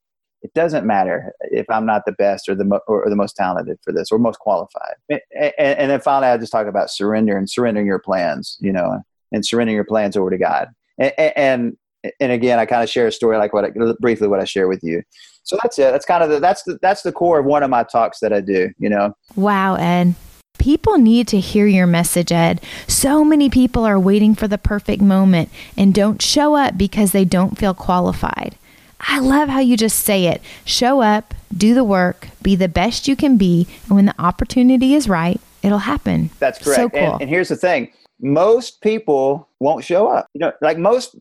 it 0.42 0.52
doesn't 0.54 0.84
matter 0.84 1.32
if 1.42 1.68
I'm 1.70 1.86
not 1.86 2.04
the 2.04 2.12
best 2.12 2.48
or 2.48 2.54
the 2.54 2.64
mo- 2.64 2.80
or 2.86 3.08
the 3.08 3.16
most 3.16 3.36
talented 3.36 3.78
for 3.82 3.92
this 3.92 4.10
or 4.10 4.18
most 4.18 4.38
qualified. 4.38 4.94
And, 5.08 5.20
and, 5.38 5.54
and 5.58 5.90
then 5.90 6.00
finally, 6.00 6.28
I 6.28 6.36
just 6.36 6.52
talk 6.52 6.66
about 6.66 6.90
surrender 6.90 7.36
and 7.36 7.48
surrendering 7.48 7.86
your 7.86 8.00
plans, 8.00 8.58
you 8.60 8.72
know, 8.72 9.02
and 9.30 9.46
surrendering 9.46 9.76
your 9.76 9.84
plans 9.84 10.16
over 10.16 10.30
to 10.30 10.38
God. 10.38 10.68
And 10.98 11.12
and, 11.18 11.76
and 12.18 12.32
again, 12.32 12.58
I 12.58 12.66
kind 12.66 12.82
of 12.82 12.90
share 12.90 13.06
a 13.06 13.12
story 13.12 13.36
like 13.38 13.52
what 13.52 13.64
I, 13.64 13.70
briefly 14.00 14.28
what 14.28 14.40
I 14.40 14.44
share 14.44 14.68
with 14.68 14.82
you. 14.82 15.02
So 15.44 15.56
that's 15.62 15.78
it. 15.78 15.92
That's 15.92 16.04
kind 16.04 16.22
of 16.22 16.30
the, 16.30 16.40
that's 16.40 16.62
the, 16.64 16.78
that's 16.82 17.02
the 17.02 17.12
core 17.12 17.40
of 17.40 17.46
one 17.46 17.62
of 17.62 17.70
my 17.70 17.84
talks 17.84 18.20
that 18.20 18.32
I 18.32 18.40
do. 18.40 18.70
You 18.78 18.90
know, 18.90 19.14
Wow, 19.36 19.76
Ed. 19.76 20.14
People 20.58 20.98
need 20.98 21.26
to 21.28 21.40
hear 21.40 21.66
your 21.66 21.86
message, 21.86 22.30
Ed. 22.30 22.60
So 22.86 23.24
many 23.24 23.50
people 23.50 23.84
are 23.84 23.98
waiting 23.98 24.34
for 24.34 24.46
the 24.46 24.58
perfect 24.58 25.02
moment 25.02 25.48
and 25.76 25.94
don't 25.94 26.22
show 26.22 26.54
up 26.54 26.78
because 26.78 27.12
they 27.12 27.24
don't 27.24 27.58
feel 27.58 27.74
qualified. 27.74 28.56
I 29.02 29.18
love 29.18 29.48
how 29.48 29.58
you 29.58 29.76
just 29.76 30.00
say 30.00 30.26
it. 30.26 30.40
Show 30.64 31.02
up, 31.02 31.34
do 31.54 31.74
the 31.74 31.84
work, 31.84 32.28
be 32.40 32.56
the 32.56 32.68
best 32.68 33.08
you 33.08 33.16
can 33.16 33.36
be, 33.36 33.66
and 33.84 33.96
when 33.96 34.06
the 34.06 34.14
opportunity 34.18 34.94
is 34.94 35.08
right, 35.08 35.40
it'll 35.62 35.78
happen. 35.78 36.30
That's 36.38 36.58
correct. 36.62 36.76
So 36.76 36.88
cool. 36.88 37.00
and, 37.00 37.22
and 37.22 37.30
here's 37.30 37.48
the 37.48 37.56
thing: 37.56 37.92
most 38.20 38.80
people 38.80 39.48
won't 39.60 39.84
show 39.84 40.08
up. 40.08 40.28
You 40.34 40.40
know, 40.40 40.52
like 40.60 40.78
most, 40.78 41.16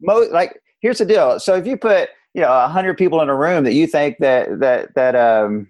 most, 0.00 0.32
like 0.32 0.60
here's 0.80 0.98
the 0.98 1.04
deal. 1.04 1.38
So 1.38 1.54
if 1.54 1.66
you 1.66 1.76
put 1.76 2.08
you 2.34 2.40
know 2.40 2.52
a 2.52 2.68
hundred 2.68 2.96
people 2.96 3.20
in 3.20 3.28
a 3.28 3.36
room 3.36 3.64
that 3.64 3.74
you 3.74 3.86
think 3.86 4.18
that 4.18 4.60
that 4.60 4.94
that 4.94 5.14
um, 5.14 5.68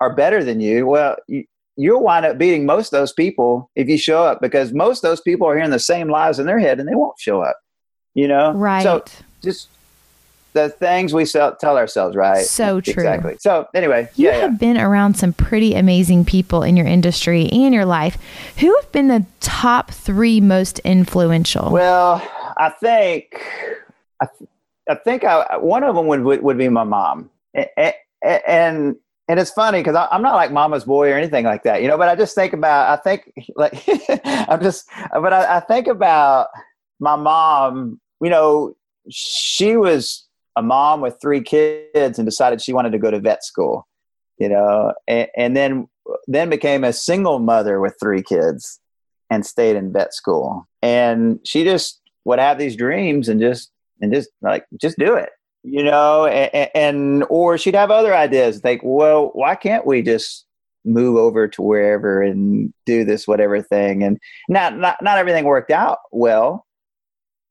are 0.00 0.14
better 0.14 0.44
than 0.44 0.60
you, 0.60 0.86
well, 0.86 1.16
you, 1.26 1.44
you'll 1.76 2.02
wind 2.02 2.26
up 2.26 2.38
beating 2.38 2.66
most 2.66 2.92
of 2.92 2.98
those 2.98 3.12
people 3.12 3.70
if 3.74 3.88
you 3.88 3.98
show 3.98 4.22
up 4.22 4.40
because 4.40 4.72
most 4.72 5.02
of 5.02 5.10
those 5.10 5.20
people 5.20 5.48
are 5.48 5.56
hearing 5.56 5.70
the 5.70 5.78
same 5.78 6.08
lies 6.08 6.38
in 6.38 6.46
their 6.46 6.58
head 6.58 6.78
and 6.78 6.88
they 6.88 6.94
won't 6.94 7.18
show 7.18 7.40
up. 7.40 7.56
You 8.14 8.28
know, 8.28 8.52
right. 8.52 8.82
So 8.82 9.04
just 9.42 9.68
the 10.56 10.70
things 10.70 11.12
we 11.12 11.24
sell, 11.26 11.54
tell 11.54 11.76
ourselves, 11.76 12.16
right? 12.16 12.44
So 12.44 12.80
true. 12.80 12.94
Exactly. 12.94 13.36
So 13.38 13.68
anyway, 13.74 14.08
you 14.16 14.26
yeah, 14.26 14.32
yeah. 14.32 14.40
have 14.40 14.58
been 14.58 14.78
around 14.78 15.14
some 15.14 15.32
pretty 15.32 15.74
amazing 15.74 16.24
people 16.24 16.62
in 16.62 16.76
your 16.76 16.86
industry 16.86 17.48
and 17.50 17.74
your 17.74 17.84
life. 17.84 18.18
Who 18.58 18.74
have 18.74 18.90
been 18.90 19.08
the 19.08 19.26
top 19.40 19.90
three 19.90 20.40
most 20.40 20.78
influential? 20.80 21.70
Well, 21.70 22.26
I 22.56 22.70
think 22.70 23.40
I, 24.20 24.26
th- 24.38 24.50
I 24.88 24.94
think 24.94 25.24
I, 25.24 25.58
one 25.58 25.84
of 25.84 25.94
them 25.94 26.06
would, 26.06 26.22
would 26.22 26.42
would 26.42 26.58
be 26.58 26.68
my 26.70 26.84
mom, 26.84 27.30
and 27.54 27.94
and 28.22 28.96
and 29.28 29.40
it's 29.40 29.50
funny 29.50 29.80
because 29.80 30.08
I'm 30.10 30.22
not 30.22 30.36
like 30.36 30.52
mama's 30.52 30.84
boy 30.84 31.12
or 31.12 31.18
anything 31.18 31.44
like 31.44 31.64
that, 31.64 31.82
you 31.82 31.88
know. 31.88 31.98
But 31.98 32.08
I 32.08 32.16
just 32.16 32.34
think 32.34 32.54
about 32.54 32.98
I 32.98 33.02
think 33.02 33.30
like 33.56 33.84
I'm 34.24 34.62
just, 34.62 34.88
but 35.12 35.32
I, 35.32 35.58
I 35.58 35.60
think 35.60 35.86
about 35.86 36.48
my 36.98 37.16
mom. 37.16 38.00
You 38.22 38.30
know, 38.30 38.74
she 39.10 39.76
was 39.76 40.25
a 40.56 40.62
mom 40.62 41.00
with 41.00 41.18
three 41.20 41.42
kids 41.42 42.18
and 42.18 42.26
decided 42.26 42.60
she 42.60 42.72
wanted 42.72 42.92
to 42.92 42.98
go 42.98 43.10
to 43.10 43.20
vet 43.20 43.44
school. 43.44 43.86
You 44.38 44.50
know, 44.50 44.92
and, 45.08 45.28
and 45.36 45.56
then 45.56 45.88
then 46.26 46.50
became 46.50 46.84
a 46.84 46.92
single 46.92 47.38
mother 47.38 47.80
with 47.80 47.96
three 48.00 48.22
kids 48.22 48.80
and 49.30 49.44
stayed 49.44 49.76
in 49.76 49.92
vet 49.92 50.12
school. 50.12 50.66
And 50.82 51.40
she 51.44 51.64
just 51.64 52.00
would 52.24 52.38
have 52.38 52.58
these 52.58 52.76
dreams 52.76 53.28
and 53.28 53.40
just 53.40 53.70
and 54.00 54.12
just 54.12 54.28
like 54.42 54.66
just 54.78 54.98
do 54.98 55.14
it 55.14 55.30
you 55.66 55.82
know, 55.82 56.26
and, 56.26 56.70
and 56.74 57.24
or 57.28 57.58
she'd 57.58 57.74
have 57.74 57.90
other 57.90 58.14
ideas. 58.14 58.60
Think, 58.60 58.82
well, 58.84 59.30
why 59.34 59.56
can't 59.56 59.84
we 59.84 60.00
just 60.00 60.46
move 60.84 61.16
over 61.16 61.48
to 61.48 61.60
wherever 61.60 62.22
and 62.22 62.72
do 62.86 63.04
this 63.04 63.26
whatever 63.26 63.60
thing? 63.60 64.04
And 64.04 64.18
not 64.48 64.78
not 64.78 65.02
not 65.02 65.18
everything 65.18 65.44
worked 65.44 65.72
out 65.72 65.98
well, 66.12 66.64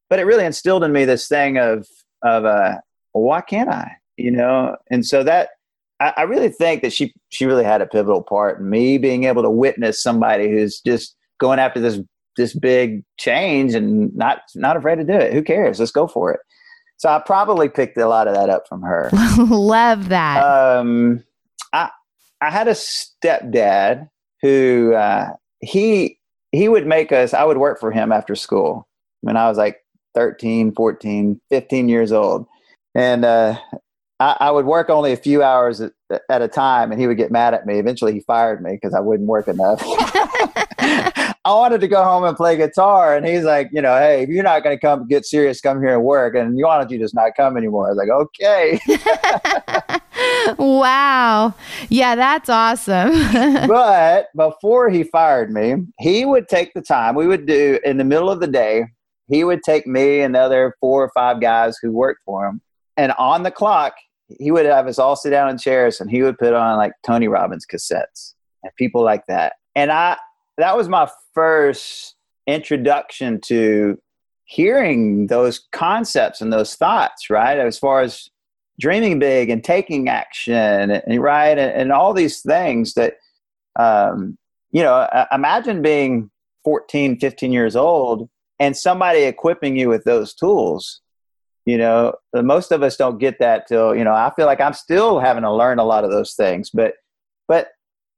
but 0.09 0.19
it 0.19 0.25
really 0.25 0.45
instilled 0.45 0.85
in 0.85 0.93
me 0.93 1.03
this 1.03 1.27
thing 1.27 1.57
of 1.57 1.85
of 2.23 2.45
uh, 2.45 2.77
well, 3.15 3.23
why 3.23 3.41
can't 3.41 3.69
I? 3.69 3.93
You 4.17 4.31
know, 4.31 4.75
and 4.91 5.05
so 5.05 5.23
that 5.23 5.49
I, 5.99 6.13
I 6.17 6.21
really 6.23 6.49
think 6.49 6.81
that 6.81 6.93
she 6.93 7.13
she 7.29 7.45
really 7.45 7.63
had 7.63 7.81
a 7.81 7.87
pivotal 7.87 8.21
part 8.21 8.59
in 8.59 8.69
me 8.69 8.97
being 8.97 9.23
able 9.23 9.41
to 9.43 9.49
witness 9.49 10.03
somebody 10.03 10.49
who's 10.49 10.81
just 10.81 11.15
going 11.39 11.59
after 11.59 11.79
this 11.79 11.99
this 12.37 12.53
big 12.53 13.03
change 13.17 13.73
and 13.73 14.13
not 14.15 14.41
not 14.55 14.77
afraid 14.77 14.97
to 14.97 15.03
do 15.03 15.13
it. 15.13 15.33
Who 15.33 15.41
cares? 15.41 15.79
Let's 15.79 15.91
go 15.91 16.07
for 16.07 16.31
it. 16.33 16.41
So 16.97 17.09
I 17.09 17.19
probably 17.19 17.69
picked 17.69 17.97
a 17.97 18.07
lot 18.07 18.27
of 18.27 18.35
that 18.35 18.49
up 18.49 18.67
from 18.67 18.81
her. 18.81 19.09
Love 19.37 20.09
that. 20.09 20.37
Um, 20.43 21.23
I 21.73 21.89
I 22.41 22.51
had 22.51 22.67
a 22.67 22.71
stepdad 22.71 24.09
who 24.41 24.93
uh, 24.93 25.31
he 25.61 26.19
he 26.51 26.67
would 26.67 26.85
make 26.85 27.11
us. 27.11 27.33
I 27.33 27.43
would 27.43 27.57
work 27.57 27.79
for 27.79 27.91
him 27.91 28.11
after 28.11 28.35
school 28.35 28.87
when 29.21 29.37
I 29.37 29.47
was 29.47 29.57
like 29.57 29.83
13, 30.13 30.73
14, 30.73 31.41
15 31.49 31.89
years 31.89 32.11
old, 32.11 32.47
and 32.95 33.25
uh, 33.25 33.57
I, 34.19 34.37
I, 34.39 34.51
would 34.51 34.65
work 34.65 34.89
only 34.89 35.11
a 35.11 35.17
few 35.17 35.43
hours 35.43 35.81
at, 35.81 35.91
at, 36.29 36.41
a 36.41 36.47
time, 36.47 36.91
and 36.91 36.99
he 36.99 37.07
would 37.07 37.17
get 37.17 37.31
mad 37.31 37.53
at 37.53 37.65
me. 37.65 37.77
Eventually, 37.77 38.13
he 38.13 38.21
fired 38.21 38.63
me 38.63 38.71
because 38.71 38.93
I 38.93 39.01
wouldn't 39.01 39.27
work 39.27 39.47
enough. 39.47 39.81
I 41.45 41.53
wanted 41.53 41.79
to 41.81 41.87
go 41.87 42.03
home 42.03 42.23
and 42.23 42.35
play 42.35 42.57
guitar, 42.57 43.15
and 43.15 43.23
he's 43.23 43.43
like, 43.43 43.69
you 43.71 43.79
know, 43.79 43.95
hey, 43.97 44.23
if 44.23 44.29
you're 44.29 44.43
not 44.43 44.63
going 44.63 44.75
to 44.75 44.81
come 44.81 45.07
get 45.07 45.25
serious, 45.25 45.61
come 45.61 45.79
here 45.79 45.93
and 45.93 46.03
work. 46.03 46.35
And 46.35 46.55
why 46.59 46.79
don't 46.79 46.89
you 46.89 46.97
just 46.97 47.13
not 47.13 47.35
come 47.37 47.55
anymore? 47.55 47.87
I 47.87 47.93
was 47.93 47.97
like, 47.97 48.09
okay. 48.09 48.79
wow. 50.57 51.53
Yeah, 51.89 52.15
that's 52.15 52.49
awesome. 52.49 53.11
but 53.67 54.29
before 54.35 54.89
he 54.89 55.03
fired 55.03 55.51
me, 55.51 55.75
he 55.99 56.25
would 56.25 56.47
take 56.47 56.73
the 56.73 56.81
time. 56.81 57.13
We 57.13 57.27
would 57.27 57.45
do 57.45 57.79
in 57.85 57.97
the 57.97 58.03
middle 58.03 58.31
of 58.31 58.39
the 58.39 58.47
day. 58.47 58.85
He 59.27 59.43
would 59.43 59.61
take 59.63 59.85
me 59.85 60.21
and 60.21 60.33
the 60.33 60.39
other 60.39 60.75
four 60.79 61.03
or 61.03 61.11
five 61.13 61.41
guys 61.41 61.77
who 61.79 61.91
worked 61.91 62.21
for 62.25 62.47
him, 62.47 62.61
and 62.97 63.11
on 63.13 63.43
the 63.43 63.51
clock, 63.51 63.93
he 64.39 64.51
would 64.51 64.65
have 64.65 64.87
us 64.87 64.99
all 64.99 65.15
sit 65.15 65.29
down 65.29 65.49
in 65.49 65.57
chairs 65.57 65.99
and 65.99 66.09
he 66.09 66.23
would 66.23 66.37
put 66.37 66.53
on 66.53 66.77
like 66.77 66.93
Tony 67.05 67.27
Robbins 67.27 67.65
cassettes 67.65 68.33
and 68.63 68.71
people 68.77 69.03
like 69.03 69.25
that. 69.27 69.53
And 69.75 69.91
I, 69.91 70.17
that 70.57 70.75
was 70.75 70.89
my 70.89 71.09
first 71.33 72.15
introduction 72.47 73.39
to 73.41 73.99
hearing 74.45 75.27
those 75.27 75.61
concepts 75.71 76.41
and 76.41 76.53
those 76.53 76.75
thoughts, 76.75 77.29
right? 77.29 77.57
As 77.57 77.77
far 77.77 78.01
as 78.01 78.29
dreaming 78.79 79.19
big 79.19 79.49
and 79.49 79.63
taking 79.63 80.09
action, 80.09 80.91
and, 80.91 81.21
right? 81.21 81.57
And, 81.57 81.71
and 81.71 81.91
all 81.91 82.13
these 82.13 82.41
things 82.41 82.93
that, 82.93 83.15
um, 83.77 84.37
you 84.71 84.81
know, 84.81 85.07
imagine 85.31 85.81
being 85.81 86.29
14, 86.63 87.19
15 87.19 87.51
years 87.51 87.75
old 87.75 88.29
and 88.59 88.75
somebody 88.75 89.23
equipping 89.23 89.77
you 89.77 89.89
with 89.89 90.03
those 90.03 90.33
tools 90.33 91.01
you 91.65 91.77
know 91.77 92.13
most 92.33 92.71
of 92.71 92.83
us 92.83 92.95
don't 92.95 93.19
get 93.19 93.39
that 93.39 93.67
till 93.67 93.95
you 93.95 94.03
know 94.03 94.13
i 94.13 94.31
feel 94.35 94.45
like 94.45 94.61
i'm 94.61 94.73
still 94.73 95.19
having 95.19 95.43
to 95.43 95.53
learn 95.53 95.79
a 95.79 95.83
lot 95.83 96.03
of 96.03 96.11
those 96.11 96.33
things 96.33 96.69
but 96.69 96.93
but 97.47 97.69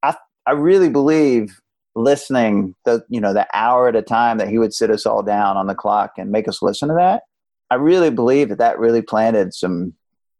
i 0.04 0.16
i 0.46 0.52
really 0.52 0.90
believe 0.90 1.60
listening 1.96 2.76
the 2.86 3.04
you 3.10 3.20
know 3.20 3.34
the 3.34 3.48
hour 3.54 3.88
at 3.88 3.96
a 3.96 4.02
time 4.02 4.38
that 4.38 4.50
he 4.50 4.58
would 4.60 4.74
sit 4.74 4.92
us 4.92 5.06
all 5.06 5.24
down 5.24 5.58
on 5.58 5.68
the 5.68 5.76
clock 5.76 6.12
and 6.18 6.32
make 6.32 6.48
us 6.48 6.62
listen 6.62 6.90
to 6.90 6.96
that 6.96 7.24
i 7.72 7.76
really 7.76 8.12
believe 8.12 8.50
that 8.50 8.60
that 8.60 8.78
really 8.78 9.02
planted 9.02 9.54
some 9.54 9.94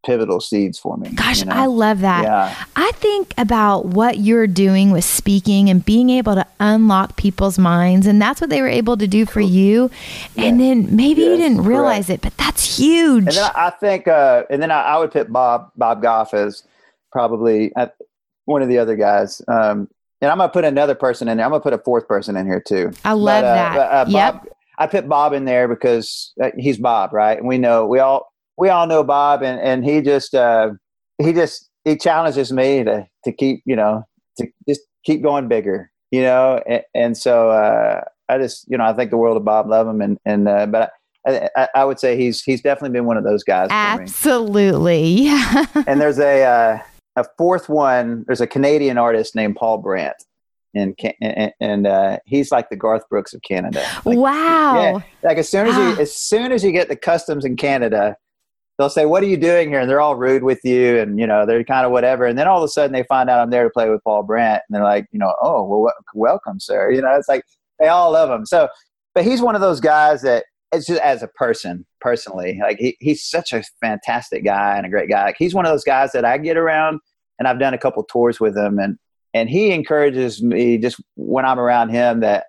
pivotal 0.04 0.40
seeds 0.40 0.78
for 0.78 0.96
me. 0.96 1.10
Gosh, 1.10 1.40
you 1.40 1.46
know? 1.46 1.54
I 1.54 1.66
love 1.66 2.00
that. 2.00 2.24
Yeah. 2.24 2.64
I 2.76 2.90
think 2.92 3.34
about 3.36 3.86
what 3.86 4.18
you're 4.18 4.46
doing 4.46 4.90
with 4.90 5.04
speaking 5.04 5.68
and 5.68 5.84
being 5.84 6.10
able 6.10 6.34
to 6.34 6.46
unlock 6.60 7.16
people's 7.16 7.58
minds. 7.58 8.06
And 8.06 8.20
that's 8.20 8.40
what 8.40 8.50
they 8.50 8.60
were 8.60 8.68
able 8.68 8.96
to 8.96 9.06
do 9.06 9.26
for 9.26 9.40
you. 9.40 9.90
And 10.36 10.60
then 10.60 10.94
maybe 10.94 11.22
yes, 11.22 11.30
you 11.30 11.36
didn't 11.36 11.64
realize 11.64 12.06
correct. 12.06 12.24
it, 12.24 12.28
but 12.28 12.36
that's 12.36 12.78
huge. 12.78 13.26
And 13.26 13.36
then 13.36 13.50
I 13.54 13.70
think, 13.70 14.08
uh, 14.08 14.44
and 14.50 14.62
then 14.62 14.70
I, 14.70 14.82
I, 14.82 14.98
would 14.98 15.10
put 15.10 15.32
Bob, 15.32 15.72
Bob 15.76 16.02
Goff 16.02 16.32
as 16.34 16.62
probably 17.12 17.74
uh, 17.74 17.88
one 18.44 18.62
of 18.62 18.68
the 18.68 18.78
other 18.78 18.96
guys. 18.96 19.42
Um, 19.48 19.88
and 20.20 20.30
I'm 20.30 20.38
going 20.38 20.48
to 20.48 20.52
put 20.52 20.64
another 20.64 20.94
person 20.94 21.28
in 21.28 21.36
there. 21.36 21.46
I'm 21.46 21.50
going 21.50 21.60
to 21.60 21.64
put 21.64 21.74
a 21.74 21.82
fourth 21.82 22.08
person 22.08 22.36
in 22.36 22.46
here 22.46 22.60
too. 22.60 22.92
I 23.04 23.12
love 23.12 23.42
but, 23.42 23.48
uh, 23.48 23.54
that. 23.54 23.74
But, 23.74 23.92
uh, 23.92 24.04
Bob, 24.04 24.12
yep. 24.44 24.56
I 24.78 24.86
put 24.86 25.08
Bob 25.08 25.32
in 25.32 25.44
there 25.44 25.68
because 25.68 26.32
uh, 26.42 26.50
he's 26.56 26.78
Bob, 26.78 27.12
right? 27.12 27.38
And 27.38 27.46
we 27.46 27.58
know 27.58 27.86
we 27.86 27.98
all 27.98 28.32
we 28.58 28.68
all 28.68 28.86
know 28.86 29.04
Bob, 29.04 29.42
and 29.42 29.58
and 29.60 29.84
he 29.84 30.02
just 30.02 30.34
uh, 30.34 30.70
he 31.18 31.32
just 31.32 31.70
he 31.84 31.96
challenges 31.96 32.52
me 32.52 32.84
to 32.84 33.06
to 33.24 33.32
keep 33.32 33.62
you 33.64 33.76
know 33.76 34.04
to 34.36 34.46
just 34.68 34.82
keep 35.04 35.22
going 35.22 35.48
bigger, 35.48 35.90
you 36.10 36.22
know, 36.22 36.62
and, 36.66 36.82
and 36.94 37.16
so 37.16 37.50
uh, 37.50 38.02
I 38.28 38.38
just 38.38 38.66
you 38.68 38.76
know 38.76 38.84
I 38.84 38.92
think 38.92 39.10
the 39.10 39.16
world 39.16 39.36
of 39.36 39.44
Bob, 39.44 39.68
love 39.68 39.86
him, 39.86 40.02
and 40.02 40.18
and 40.26 40.48
uh, 40.48 40.66
but. 40.66 40.92
I, 41.26 41.50
I, 41.56 41.68
I 41.74 41.84
would 41.84 41.98
say 41.98 42.16
he's 42.16 42.42
he's 42.42 42.62
definitely 42.62 42.96
been 42.96 43.04
one 43.04 43.16
of 43.16 43.24
those 43.24 43.42
guys. 43.42 43.68
Absolutely, 43.70 45.02
yeah. 45.02 45.66
and 45.86 46.00
there's 46.00 46.20
a 46.20 46.44
uh, 46.44 46.78
a 47.16 47.24
fourth 47.36 47.68
one. 47.68 48.24
There's 48.26 48.40
a 48.40 48.46
Canadian 48.46 48.96
artist 48.96 49.34
named 49.34 49.56
Paul 49.56 49.78
Brandt, 49.78 50.14
and 50.74 50.96
and, 51.20 51.52
and 51.60 51.86
uh, 51.86 52.18
he's 52.24 52.52
like 52.52 52.70
the 52.70 52.76
Garth 52.76 53.06
Brooks 53.10 53.34
of 53.34 53.42
Canada. 53.42 53.84
Like, 54.04 54.16
wow! 54.16 54.80
Yeah, 54.80 55.28
like 55.28 55.38
as 55.38 55.48
soon 55.48 55.66
as 55.66 55.76
you 55.76 56.00
as 56.02 56.16
soon 56.16 56.52
as 56.52 56.62
you 56.62 56.70
get 56.70 56.88
the 56.88 56.96
customs 56.96 57.44
in 57.44 57.56
Canada, 57.56 58.16
they'll 58.78 58.88
say, 58.88 59.04
"What 59.06 59.22
are 59.22 59.26
you 59.26 59.36
doing 59.36 59.68
here?" 59.68 59.80
And 59.80 59.90
they're 59.90 60.00
all 60.00 60.16
rude 60.16 60.42
with 60.42 60.60
you, 60.64 60.98
and 60.98 61.18
you 61.18 61.26
know 61.26 61.44
they're 61.44 61.64
kind 61.64 61.84
of 61.84 61.92
whatever. 61.92 62.24
And 62.24 62.38
then 62.38 62.46
all 62.48 62.58
of 62.58 62.64
a 62.64 62.68
sudden 62.68 62.92
they 62.92 63.02
find 63.04 63.28
out 63.28 63.40
I'm 63.40 63.50
there 63.50 63.64
to 63.64 63.70
play 63.70 63.90
with 63.90 64.02
Paul 64.04 64.22
Brandt, 64.22 64.62
and 64.68 64.76
they're 64.76 64.84
like, 64.84 65.06
you 65.12 65.18
know, 65.18 65.34
"Oh, 65.42 65.64
well, 65.64 65.92
welcome, 66.14 66.60
sir." 66.60 66.90
You 66.90 67.02
know, 67.02 67.14
it's 67.14 67.28
like 67.28 67.42
they 67.78 67.88
all 67.88 68.12
love 68.12 68.30
him. 68.30 68.46
So, 68.46 68.68
but 69.14 69.24
he's 69.24 69.42
one 69.42 69.54
of 69.54 69.60
those 69.60 69.80
guys 69.80 70.22
that 70.22 70.44
it's 70.72 70.86
just 70.86 71.00
as 71.00 71.22
a 71.22 71.28
person, 71.28 71.86
personally, 72.00 72.58
like 72.62 72.78
he, 72.78 72.96
he's 73.00 73.22
such 73.22 73.52
a 73.52 73.62
fantastic 73.80 74.44
guy 74.44 74.76
and 74.76 74.86
a 74.86 74.90
great 74.90 75.08
guy. 75.08 75.24
Like 75.24 75.36
he's 75.38 75.54
one 75.54 75.64
of 75.64 75.72
those 75.72 75.84
guys 75.84 76.12
that 76.12 76.24
I 76.24 76.38
get 76.38 76.56
around, 76.56 77.00
and 77.38 77.48
I've 77.48 77.58
done 77.58 77.74
a 77.74 77.78
couple 77.78 78.02
tours 78.04 78.40
with 78.40 78.56
him, 78.56 78.78
and 78.78 78.98
and 79.34 79.48
he 79.48 79.72
encourages 79.72 80.42
me 80.42 80.78
just 80.78 81.00
when 81.16 81.44
I'm 81.44 81.58
around 81.58 81.90
him 81.90 82.20
that 82.20 82.46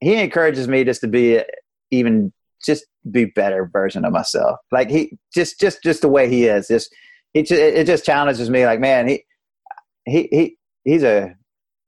he 0.00 0.16
encourages 0.16 0.68
me 0.68 0.84
just 0.84 1.00
to 1.00 1.08
be 1.08 1.42
even 1.90 2.32
just 2.64 2.84
be 3.10 3.26
better 3.26 3.68
version 3.72 4.04
of 4.04 4.12
myself. 4.12 4.58
Like 4.72 4.90
he 4.90 5.16
just 5.34 5.60
just 5.60 5.82
just 5.82 6.02
the 6.02 6.08
way 6.08 6.28
he 6.28 6.46
is. 6.46 6.68
Just 6.68 6.94
he 7.32 7.42
just, 7.42 7.60
it 7.60 7.86
just 7.86 8.04
challenges 8.04 8.50
me. 8.50 8.66
Like 8.66 8.80
man, 8.80 9.08
he 9.08 9.24
he 10.06 10.28
he 10.30 10.56
he's 10.84 11.02
a 11.02 11.34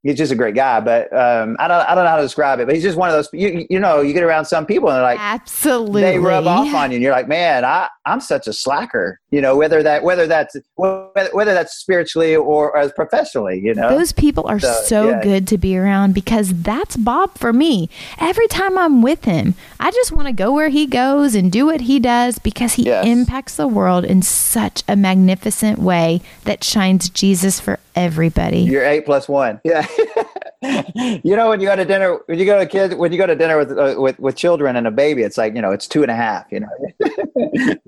he's 0.03 0.17
just 0.17 0.33
a 0.33 0.37
great 0.37 0.55
guy. 0.55 0.81
But 0.81 1.13
um, 1.13 1.57
I 1.59 1.69
don't 1.69 1.89
I 1.89 1.95
don't 1.95 2.05
know 2.05 2.11
how 2.11 2.17
to 2.17 2.23
describe 2.23 2.61
it. 2.61 2.67
But 2.67 2.75
he's 2.75 2.85
just 2.85 2.99
one 2.99 3.09
of 3.09 3.15
those. 3.15 3.29
You 3.33 3.67
you 3.69 3.81
know 3.81 4.01
you 4.01 4.13
get 4.13 4.23
around 4.23 4.45
some 4.45 4.67
people 4.67 4.89
and 4.89 4.97
they're 4.97 5.03
like 5.03 5.21
absolutely 5.21 6.03
they 6.03 6.19
rub 6.19 6.47
off 6.47 6.75
on 6.75 6.91
you. 6.91 6.97
and 6.97 7.03
You're 7.03 7.13
like 7.13 7.29
man, 7.29 7.65
I 7.65 7.89
I'm 8.07 8.21
such 8.21 8.47
a 8.47 8.53
slacker. 8.53 9.21
You 9.31 9.43
know 9.43 9.57
whether 9.57 9.83
that 9.83 10.05
whether 10.05 10.27
that's 10.27 10.57
whether, 10.77 11.31
whether 11.33 11.53
that's 11.53 11.75
spiritually 11.75 12.35
or 12.35 12.77
as 12.77 12.93
professionally. 12.93 13.61
You 13.63 13.75
know 13.75 13.91
those 13.91 14.13
people 14.13 14.47
are 14.47 14.59
so, 14.59 14.83
so 14.85 15.09
yeah. 15.11 15.23
good 15.23 15.47
to 15.49 15.59
be 15.59 15.77
around 15.77 16.15
because 16.15 16.63
that's 16.63 16.97
Bob 16.97 17.37
for 17.37 17.53
me. 17.53 17.91
Every 18.19 18.47
time 18.49 18.79
I'm 18.79 19.03
with 19.03 19.25
him, 19.25 19.55
I 19.79 19.91
just 19.91 20.13
want 20.13 20.29
to 20.29 20.33
go 20.33 20.53
where 20.53 20.71
he 20.71 20.87
goes 20.87 21.35
and 21.35 21.53
do 21.53 21.67
what 21.67 21.83
he 21.83 21.99
does 21.99 22.39
because 22.39 22.75
he 22.75 22.85
yes. 22.85 23.07
impacts 23.07 23.57
the 23.57 23.69
world 23.69 24.05
in 24.05 24.23
such 24.23 24.83
a 24.89 24.97
magnificent 24.97 25.79
way 25.79 26.23
that 26.45 26.65
shines 26.65 27.11
Jesus 27.11 27.61
for 27.61 27.79
everybody. 27.95 28.61
You're 28.61 28.85
eight 28.85 29.05
plus 29.05 29.29
one. 29.29 29.61
Yeah. 29.63 29.87
you 31.25 31.37
know, 31.37 31.51
when 31.51 31.61
you 31.61 31.69
go 31.69 31.77
to 31.77 31.85
dinner, 31.85 32.19
when 32.27 32.39
you 32.39 32.45
go 32.45 32.59
to 32.59 32.67
kids, 32.67 32.95
when 32.95 33.13
you 33.13 33.19
go 33.19 33.27
to 33.27 33.37
dinner 33.37 33.59
with, 33.59 33.79
uh, 33.79 33.95
with, 33.97 34.19
with 34.19 34.37
children 34.37 34.75
and 34.75 34.87
a 34.87 34.91
baby, 34.91 35.23
it's 35.23 35.39
like, 35.39 35.55
you 35.55 35.63
know, 35.63 35.71
it's 35.71 35.87
two 35.87 36.03
and 36.03 36.11
a 36.11 36.17
half, 36.17 36.47
you 36.51 36.61
know? 36.61 36.69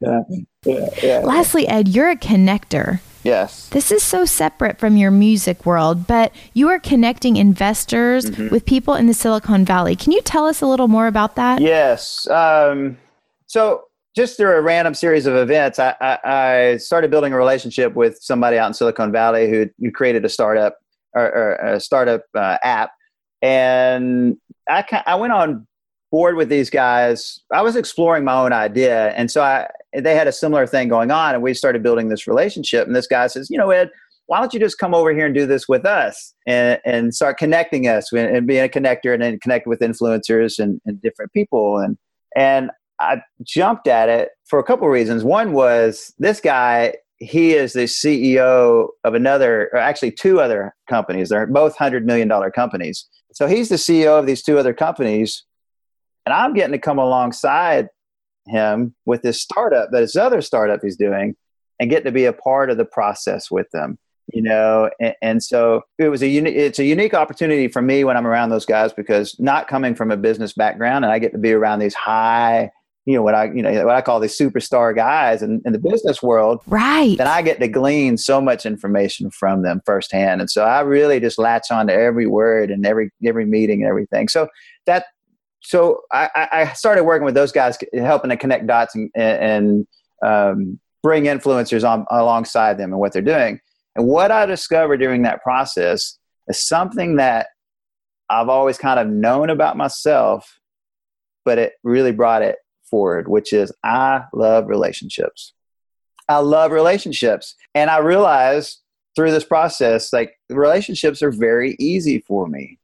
yeah, 0.00 0.20
yeah, 0.64 0.88
yeah. 1.02 1.18
Lastly, 1.18 1.66
Ed, 1.66 1.88
you're 1.88 2.10
a 2.10 2.16
connector. 2.16 3.00
Yes. 3.24 3.68
This 3.70 3.90
is 3.90 4.04
so 4.04 4.26
separate 4.26 4.78
from 4.78 4.96
your 4.96 5.10
music 5.10 5.66
world, 5.66 6.06
but 6.06 6.32
you 6.52 6.68
are 6.68 6.78
connecting 6.78 7.36
investors 7.36 8.26
mm-hmm. 8.26 8.48
with 8.48 8.64
people 8.64 8.94
in 8.94 9.06
the 9.06 9.14
Silicon 9.14 9.64
Valley. 9.64 9.96
Can 9.96 10.12
you 10.12 10.20
tell 10.20 10.46
us 10.46 10.60
a 10.60 10.66
little 10.66 10.88
more 10.88 11.06
about 11.06 11.34
that? 11.34 11.60
Yes. 11.60 12.28
Um, 12.28 12.98
so 13.46 13.84
just 14.14 14.36
through 14.36 14.56
a 14.56 14.60
random 14.60 14.94
series 14.94 15.26
of 15.26 15.34
events, 15.34 15.78
I, 15.80 15.96
I, 16.00 16.18
I, 16.24 16.76
started 16.76 17.10
building 17.10 17.32
a 17.32 17.36
relationship 17.36 17.94
with 17.94 18.18
somebody 18.22 18.58
out 18.58 18.68
in 18.68 18.74
Silicon 18.74 19.10
Valley 19.10 19.50
who, 19.50 19.68
who 19.80 19.90
created 19.90 20.24
a 20.24 20.28
startup 20.28 20.78
or, 21.14 21.24
or 21.24 21.52
a 21.54 21.80
startup 21.80 22.22
uh, 22.34 22.58
app, 22.62 22.90
and 23.42 24.36
I 24.68 24.84
I 25.06 25.14
went 25.14 25.32
on 25.32 25.66
board 26.10 26.36
with 26.36 26.48
these 26.48 26.70
guys. 26.70 27.40
I 27.52 27.62
was 27.62 27.76
exploring 27.76 28.24
my 28.24 28.34
own 28.34 28.52
idea, 28.52 29.10
and 29.10 29.30
so 29.30 29.42
I 29.42 29.68
they 29.96 30.14
had 30.14 30.26
a 30.26 30.32
similar 30.32 30.66
thing 30.66 30.88
going 30.88 31.10
on, 31.10 31.34
and 31.34 31.42
we 31.42 31.54
started 31.54 31.82
building 31.82 32.08
this 32.08 32.26
relationship. 32.26 32.86
And 32.86 32.96
this 32.96 33.06
guy 33.06 33.26
says, 33.26 33.48
"You 33.50 33.58
know, 33.58 33.70
Ed." 33.70 33.90
Why 34.26 34.40
don't 34.40 34.54
you 34.54 34.58
just 34.58 34.78
come 34.78 34.94
over 34.94 35.12
here 35.12 35.26
and 35.26 35.34
do 35.34 35.44
this 35.44 35.68
with 35.68 35.84
us 35.84 36.32
and, 36.46 36.80
and 36.86 37.14
start 37.14 37.36
connecting 37.36 37.86
us 37.86 38.10
and, 38.10 38.34
and 38.34 38.46
being 38.46 38.64
a 38.64 38.68
connector 38.68 39.12
and 39.12 39.22
then 39.22 39.38
connect 39.38 39.66
with 39.66 39.80
influencers 39.80 40.58
and, 40.58 40.80
and 40.86 40.98
different 41.02 41.30
people 41.34 41.76
and 41.76 41.98
and 42.34 42.70
I 43.00 43.22
jumped 43.42 43.88
at 43.88 44.08
it 44.08 44.30
for 44.44 44.58
a 44.58 44.64
couple 44.64 44.86
of 44.86 44.92
reasons. 44.92 45.24
One 45.24 45.52
was 45.52 46.12
this 46.18 46.40
guy, 46.40 46.94
he 47.24 47.54
is 47.54 47.72
the 47.72 47.84
CEO 47.84 48.88
of 49.04 49.14
another, 49.14 49.70
or 49.72 49.78
actually 49.78 50.12
two 50.12 50.40
other 50.40 50.74
companies. 50.88 51.28
They're 51.28 51.46
both 51.46 51.76
$100 51.76 52.04
million 52.04 52.30
companies. 52.52 53.06
So 53.32 53.46
he's 53.46 53.68
the 53.68 53.76
CEO 53.76 54.18
of 54.18 54.26
these 54.26 54.42
two 54.42 54.58
other 54.58 54.74
companies. 54.74 55.44
And 56.26 56.32
I'm 56.32 56.54
getting 56.54 56.72
to 56.72 56.78
come 56.78 56.98
alongside 56.98 57.88
him 58.46 58.94
with 59.06 59.22
this 59.22 59.40
startup 59.40 59.90
that 59.90 60.02
his 60.02 60.16
other 60.16 60.40
startup 60.40 60.80
he's 60.82 60.96
doing 60.96 61.34
and 61.80 61.90
get 61.90 62.04
to 62.04 62.12
be 62.12 62.26
a 62.26 62.32
part 62.32 62.70
of 62.70 62.76
the 62.76 62.84
process 62.84 63.50
with 63.50 63.70
them 63.72 63.98
you 64.32 64.42
know 64.42 64.90
and, 65.00 65.14
and 65.22 65.42
so 65.42 65.82
it 65.98 66.08
was 66.08 66.22
a 66.22 66.28
uni- 66.28 66.50
it's 66.50 66.78
a 66.78 66.84
unique 66.84 67.14
opportunity 67.14 67.68
for 67.68 67.82
me 67.82 68.04
when 68.04 68.16
i'm 68.16 68.26
around 68.26 68.50
those 68.50 68.66
guys 68.66 68.92
because 68.92 69.38
not 69.38 69.68
coming 69.68 69.94
from 69.94 70.10
a 70.10 70.16
business 70.16 70.52
background 70.52 71.04
and 71.04 71.12
i 71.12 71.18
get 71.18 71.32
to 71.32 71.38
be 71.38 71.52
around 71.52 71.78
these 71.78 71.94
high 71.94 72.70
you 73.06 73.14
know 73.14 73.22
what 73.22 73.34
i 73.34 73.44
you 73.44 73.62
know 73.62 73.84
what 73.84 73.94
i 73.94 74.00
call 74.00 74.18
these 74.18 74.36
superstar 74.36 74.94
guys 74.94 75.42
in, 75.42 75.60
in 75.64 75.72
the 75.72 75.78
business 75.78 76.22
world 76.22 76.60
right. 76.66 77.18
then 77.18 77.26
i 77.26 77.42
get 77.42 77.60
to 77.60 77.68
glean 77.68 78.16
so 78.16 78.40
much 78.40 78.64
information 78.64 79.30
from 79.30 79.62
them 79.62 79.82
firsthand. 79.84 80.40
And 80.40 80.50
so 80.50 80.64
i 80.64 80.80
really 80.80 81.20
just 81.20 81.38
latch 81.38 81.70
on 81.70 81.86
to 81.88 81.92
every 81.92 82.26
word 82.26 82.70
and 82.70 82.86
every 82.86 83.10
every 83.24 83.44
meeting 83.44 83.82
and 83.82 83.88
everything. 83.88 84.28
So 84.28 84.48
that 84.86 85.06
so 85.64 86.02
I, 86.12 86.28
I 86.34 86.72
started 86.74 87.04
working 87.04 87.24
with 87.24 87.34
those 87.34 87.50
guys, 87.50 87.78
helping 87.94 88.28
to 88.28 88.36
connect 88.36 88.66
dots 88.66 88.94
and, 88.94 89.10
and 89.16 89.86
um, 90.22 90.78
bring 91.02 91.24
influencers 91.24 91.88
on 91.88 92.04
alongside 92.10 92.76
them 92.76 92.92
and 92.92 93.00
what 93.00 93.12
they're 93.12 93.22
doing. 93.22 93.60
And 93.96 94.06
what 94.06 94.30
I 94.30 94.44
discovered 94.44 94.98
during 94.98 95.22
that 95.22 95.42
process 95.42 96.18
is 96.48 96.66
something 96.66 97.16
that 97.16 97.46
I've 98.28 98.50
always 98.50 98.76
kind 98.76 99.00
of 99.00 99.06
known 99.06 99.48
about 99.48 99.78
myself, 99.78 100.60
but 101.46 101.58
it 101.58 101.72
really 101.82 102.12
brought 102.12 102.42
it 102.42 102.56
forward, 102.90 103.28
which 103.28 103.52
is 103.52 103.72
I 103.82 104.24
love 104.32 104.68
relationships. 104.68 105.52
I 106.28 106.38
love 106.38 106.72
relationships. 106.72 107.54
And 107.74 107.90
I 107.90 107.98
realized 107.98 108.80
through 109.14 109.30
this 109.30 109.44
process, 109.44 110.12
like 110.12 110.38
relationships 110.48 111.22
are 111.22 111.30
very 111.30 111.76
easy 111.78 112.20
for 112.26 112.46
me, 112.46 112.78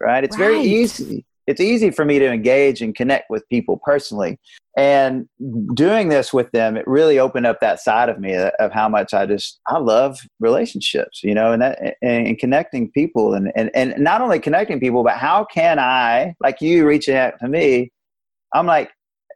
right? 0.00 0.24
It's 0.24 0.38
right. 0.38 0.46
very 0.46 0.60
easy 0.62 1.24
it's 1.46 1.60
easy 1.60 1.90
for 1.90 2.04
me 2.04 2.18
to 2.18 2.30
engage 2.30 2.82
and 2.82 2.94
connect 2.94 3.30
with 3.30 3.48
people 3.48 3.80
personally 3.84 4.38
and 4.76 5.28
doing 5.74 6.08
this 6.08 6.32
with 6.32 6.50
them 6.52 6.76
it 6.76 6.86
really 6.86 7.18
opened 7.18 7.46
up 7.46 7.60
that 7.60 7.80
side 7.80 8.08
of 8.08 8.18
me 8.18 8.34
of 8.34 8.72
how 8.72 8.88
much 8.88 9.14
i 9.14 9.24
just 9.24 9.60
i 9.68 9.78
love 9.78 10.18
relationships 10.40 11.22
you 11.22 11.34
know 11.34 11.52
and 11.52 11.62
that 11.62 11.96
and, 12.02 12.38
connecting 12.38 12.90
people 12.90 13.34
and, 13.34 13.50
and 13.56 13.70
and 13.74 13.94
not 13.98 14.20
only 14.20 14.38
connecting 14.38 14.80
people 14.80 15.02
but 15.02 15.16
how 15.16 15.44
can 15.44 15.78
i 15.78 16.34
like 16.40 16.60
you 16.60 16.86
reaching 16.86 17.16
out 17.16 17.34
to 17.40 17.48
me 17.48 17.90
i'm 18.54 18.66
like 18.66 18.90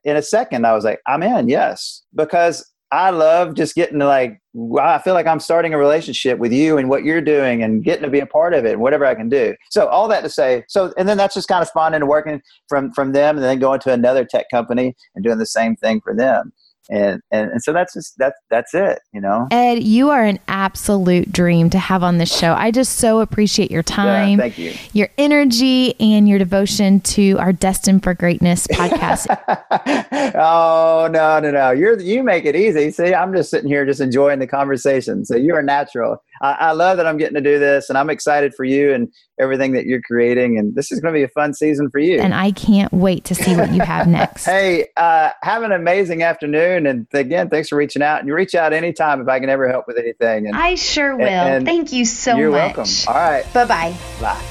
in 0.04 0.16
a 0.16 0.22
second 0.22 0.66
i 0.66 0.72
was 0.72 0.84
like 0.84 1.00
i'm 1.06 1.22
in 1.22 1.48
yes 1.48 2.02
because 2.14 2.70
I 2.92 3.10
love 3.10 3.54
just 3.54 3.76
getting 3.76 4.00
to 4.00 4.06
like, 4.06 4.40
I 4.80 4.98
feel 4.98 5.14
like 5.14 5.26
I'm 5.26 5.38
starting 5.38 5.72
a 5.72 5.78
relationship 5.78 6.38
with 6.38 6.52
you 6.52 6.76
and 6.76 6.88
what 6.88 7.04
you're 7.04 7.20
doing 7.20 7.62
and 7.62 7.84
getting 7.84 8.02
to 8.02 8.10
be 8.10 8.18
a 8.18 8.26
part 8.26 8.52
of 8.52 8.64
it 8.64 8.72
and 8.72 8.80
whatever 8.80 9.06
I 9.06 9.14
can 9.14 9.28
do. 9.28 9.54
So 9.70 9.86
all 9.86 10.08
that 10.08 10.22
to 10.22 10.28
say, 10.28 10.64
so, 10.68 10.92
and 10.98 11.08
then 11.08 11.16
that's 11.16 11.34
just 11.34 11.46
kind 11.46 11.62
of 11.62 11.68
spawned 11.68 11.94
and 11.94 12.08
working 12.08 12.42
from, 12.68 12.92
from 12.92 13.12
them 13.12 13.36
and 13.36 13.44
then 13.44 13.60
going 13.60 13.78
to 13.80 13.92
another 13.92 14.24
tech 14.24 14.46
company 14.50 14.96
and 15.14 15.22
doing 15.22 15.38
the 15.38 15.46
same 15.46 15.76
thing 15.76 16.00
for 16.00 16.16
them 16.16 16.52
and, 16.90 17.20
and 17.30 17.50
and 17.52 17.62
so 17.62 17.72
that's 17.72 17.94
just 17.94 18.14
that's 18.18 18.38
that's 18.50 18.74
it 18.74 19.00
you 19.12 19.20
know? 19.20 19.48
Ed 19.50 19.82
you 19.82 20.10
are 20.10 20.24
an 20.24 20.38
absolute 20.48 21.30
dream 21.32 21.70
to 21.70 21.78
have 21.78 22.02
on 22.02 22.18
this 22.18 22.36
show. 22.36 22.54
I 22.54 22.70
just 22.70 22.96
so 22.96 23.20
appreciate 23.20 23.70
your 23.70 23.82
time 23.82 24.30
yeah, 24.30 24.36
thank 24.36 24.58
you. 24.58 24.74
your 24.92 25.08
energy 25.18 25.98
and 26.00 26.28
your 26.28 26.38
devotion 26.38 27.00
to 27.00 27.36
our 27.38 27.52
destined 27.52 28.02
for 28.02 28.14
greatness 28.14 28.66
podcast. 28.66 29.26
Oh 30.32 31.08
no 31.10 31.40
no 31.40 31.50
no. 31.50 31.70
You're 31.70 31.98
you 32.00 32.22
make 32.22 32.44
it 32.44 32.56
easy. 32.56 32.90
See 32.90 33.14
i'm 33.14 33.32
just 33.34 33.50
sitting 33.50 33.68
here 33.68 33.84
just 33.86 34.00
enjoying 34.00 34.38
the 34.38 34.46
conversation. 34.46 35.24
So 35.24 35.36
you're 35.36 35.62
natural 35.62 36.22
I, 36.40 36.52
I 36.52 36.72
love 36.72 36.96
that 36.96 37.06
i'm 37.06 37.16
getting 37.16 37.34
to 37.34 37.40
do 37.40 37.58
this 37.58 37.88
and 37.88 37.98
i'm 37.98 38.10
excited 38.10 38.54
for 38.54 38.64
you 38.64 38.92
and 38.92 39.08
everything 39.38 39.72
that 39.72 39.86
you're 39.86 40.02
creating 40.02 40.58
and 40.58 40.74
this 40.74 40.92
is 40.92 41.00
going 41.00 41.14
to 41.14 41.18
be 41.18 41.24
a 41.24 41.28
fun 41.28 41.54
season 41.54 41.90
for 41.90 41.98
you 41.98 42.20
and 42.20 42.34
i 42.34 42.50
can't 42.52 42.92
wait 42.92 43.24
to 43.24 43.34
see 43.34 43.56
what 43.56 43.72
you 43.72 43.80
have 43.80 44.06
next 44.08 44.44
hey 44.44 44.86
uh, 44.96 45.30
have 45.42 45.62
an 45.62 45.72
amazing 45.72 46.22
afternoon 46.22 46.86
and 46.86 47.06
again, 47.20 47.48
thanks 47.48 47.68
for 47.68 47.76
reaching 47.76 48.02
out. 48.02 48.20
And 48.20 48.28
you 48.28 48.34
reach 48.34 48.54
out 48.54 48.72
anytime 48.72 49.20
if 49.20 49.28
I 49.28 49.40
can 49.40 49.48
ever 49.48 49.68
help 49.68 49.86
with 49.86 49.98
anything. 49.98 50.46
And, 50.46 50.56
I 50.56 50.74
sure 50.74 51.16
will. 51.16 51.24
And, 51.24 51.64
Thank 51.64 51.92
you 51.92 52.04
so 52.04 52.32
much. 52.32 52.40
you're 52.40 52.50
welcome. 52.50 52.86
All 53.08 53.14
right. 53.14 53.52
Bye-bye. 53.54 53.96
Bye. 54.20 54.42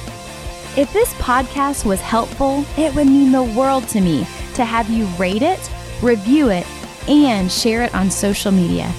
If 0.76 0.92
this 0.92 1.12
podcast 1.14 1.84
was 1.84 2.00
helpful, 2.00 2.64
it 2.76 2.94
would 2.94 3.06
mean 3.06 3.32
the 3.32 3.42
world 3.42 3.88
to 3.88 4.00
me 4.00 4.26
to 4.54 4.64
have 4.64 4.88
you 4.88 5.06
rate 5.18 5.42
it, 5.42 5.70
review 6.00 6.48
it, 6.48 6.66
and 7.08 7.50
share 7.50 7.82
it 7.82 7.94
on 7.94 8.10
social 8.10 8.52
media. 8.52 8.90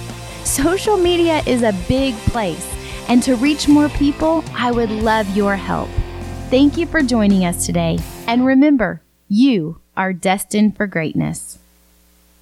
Social 0.44 0.96
media 0.96 1.42
is 1.46 1.62
a 1.62 1.72
big 1.88 2.14
place, 2.26 2.71
and 3.12 3.22
to 3.22 3.36
reach 3.36 3.68
more 3.68 3.90
people, 3.90 4.42
I 4.54 4.70
would 4.70 4.88
love 4.88 5.36
your 5.36 5.54
help. 5.54 5.90
Thank 6.48 6.78
you 6.78 6.86
for 6.86 7.02
joining 7.02 7.44
us 7.44 7.66
today, 7.66 7.98
and 8.26 8.46
remember, 8.46 9.02
you 9.28 9.82
are 9.98 10.14
destined 10.14 10.78
for 10.78 10.86
greatness. 10.86 11.58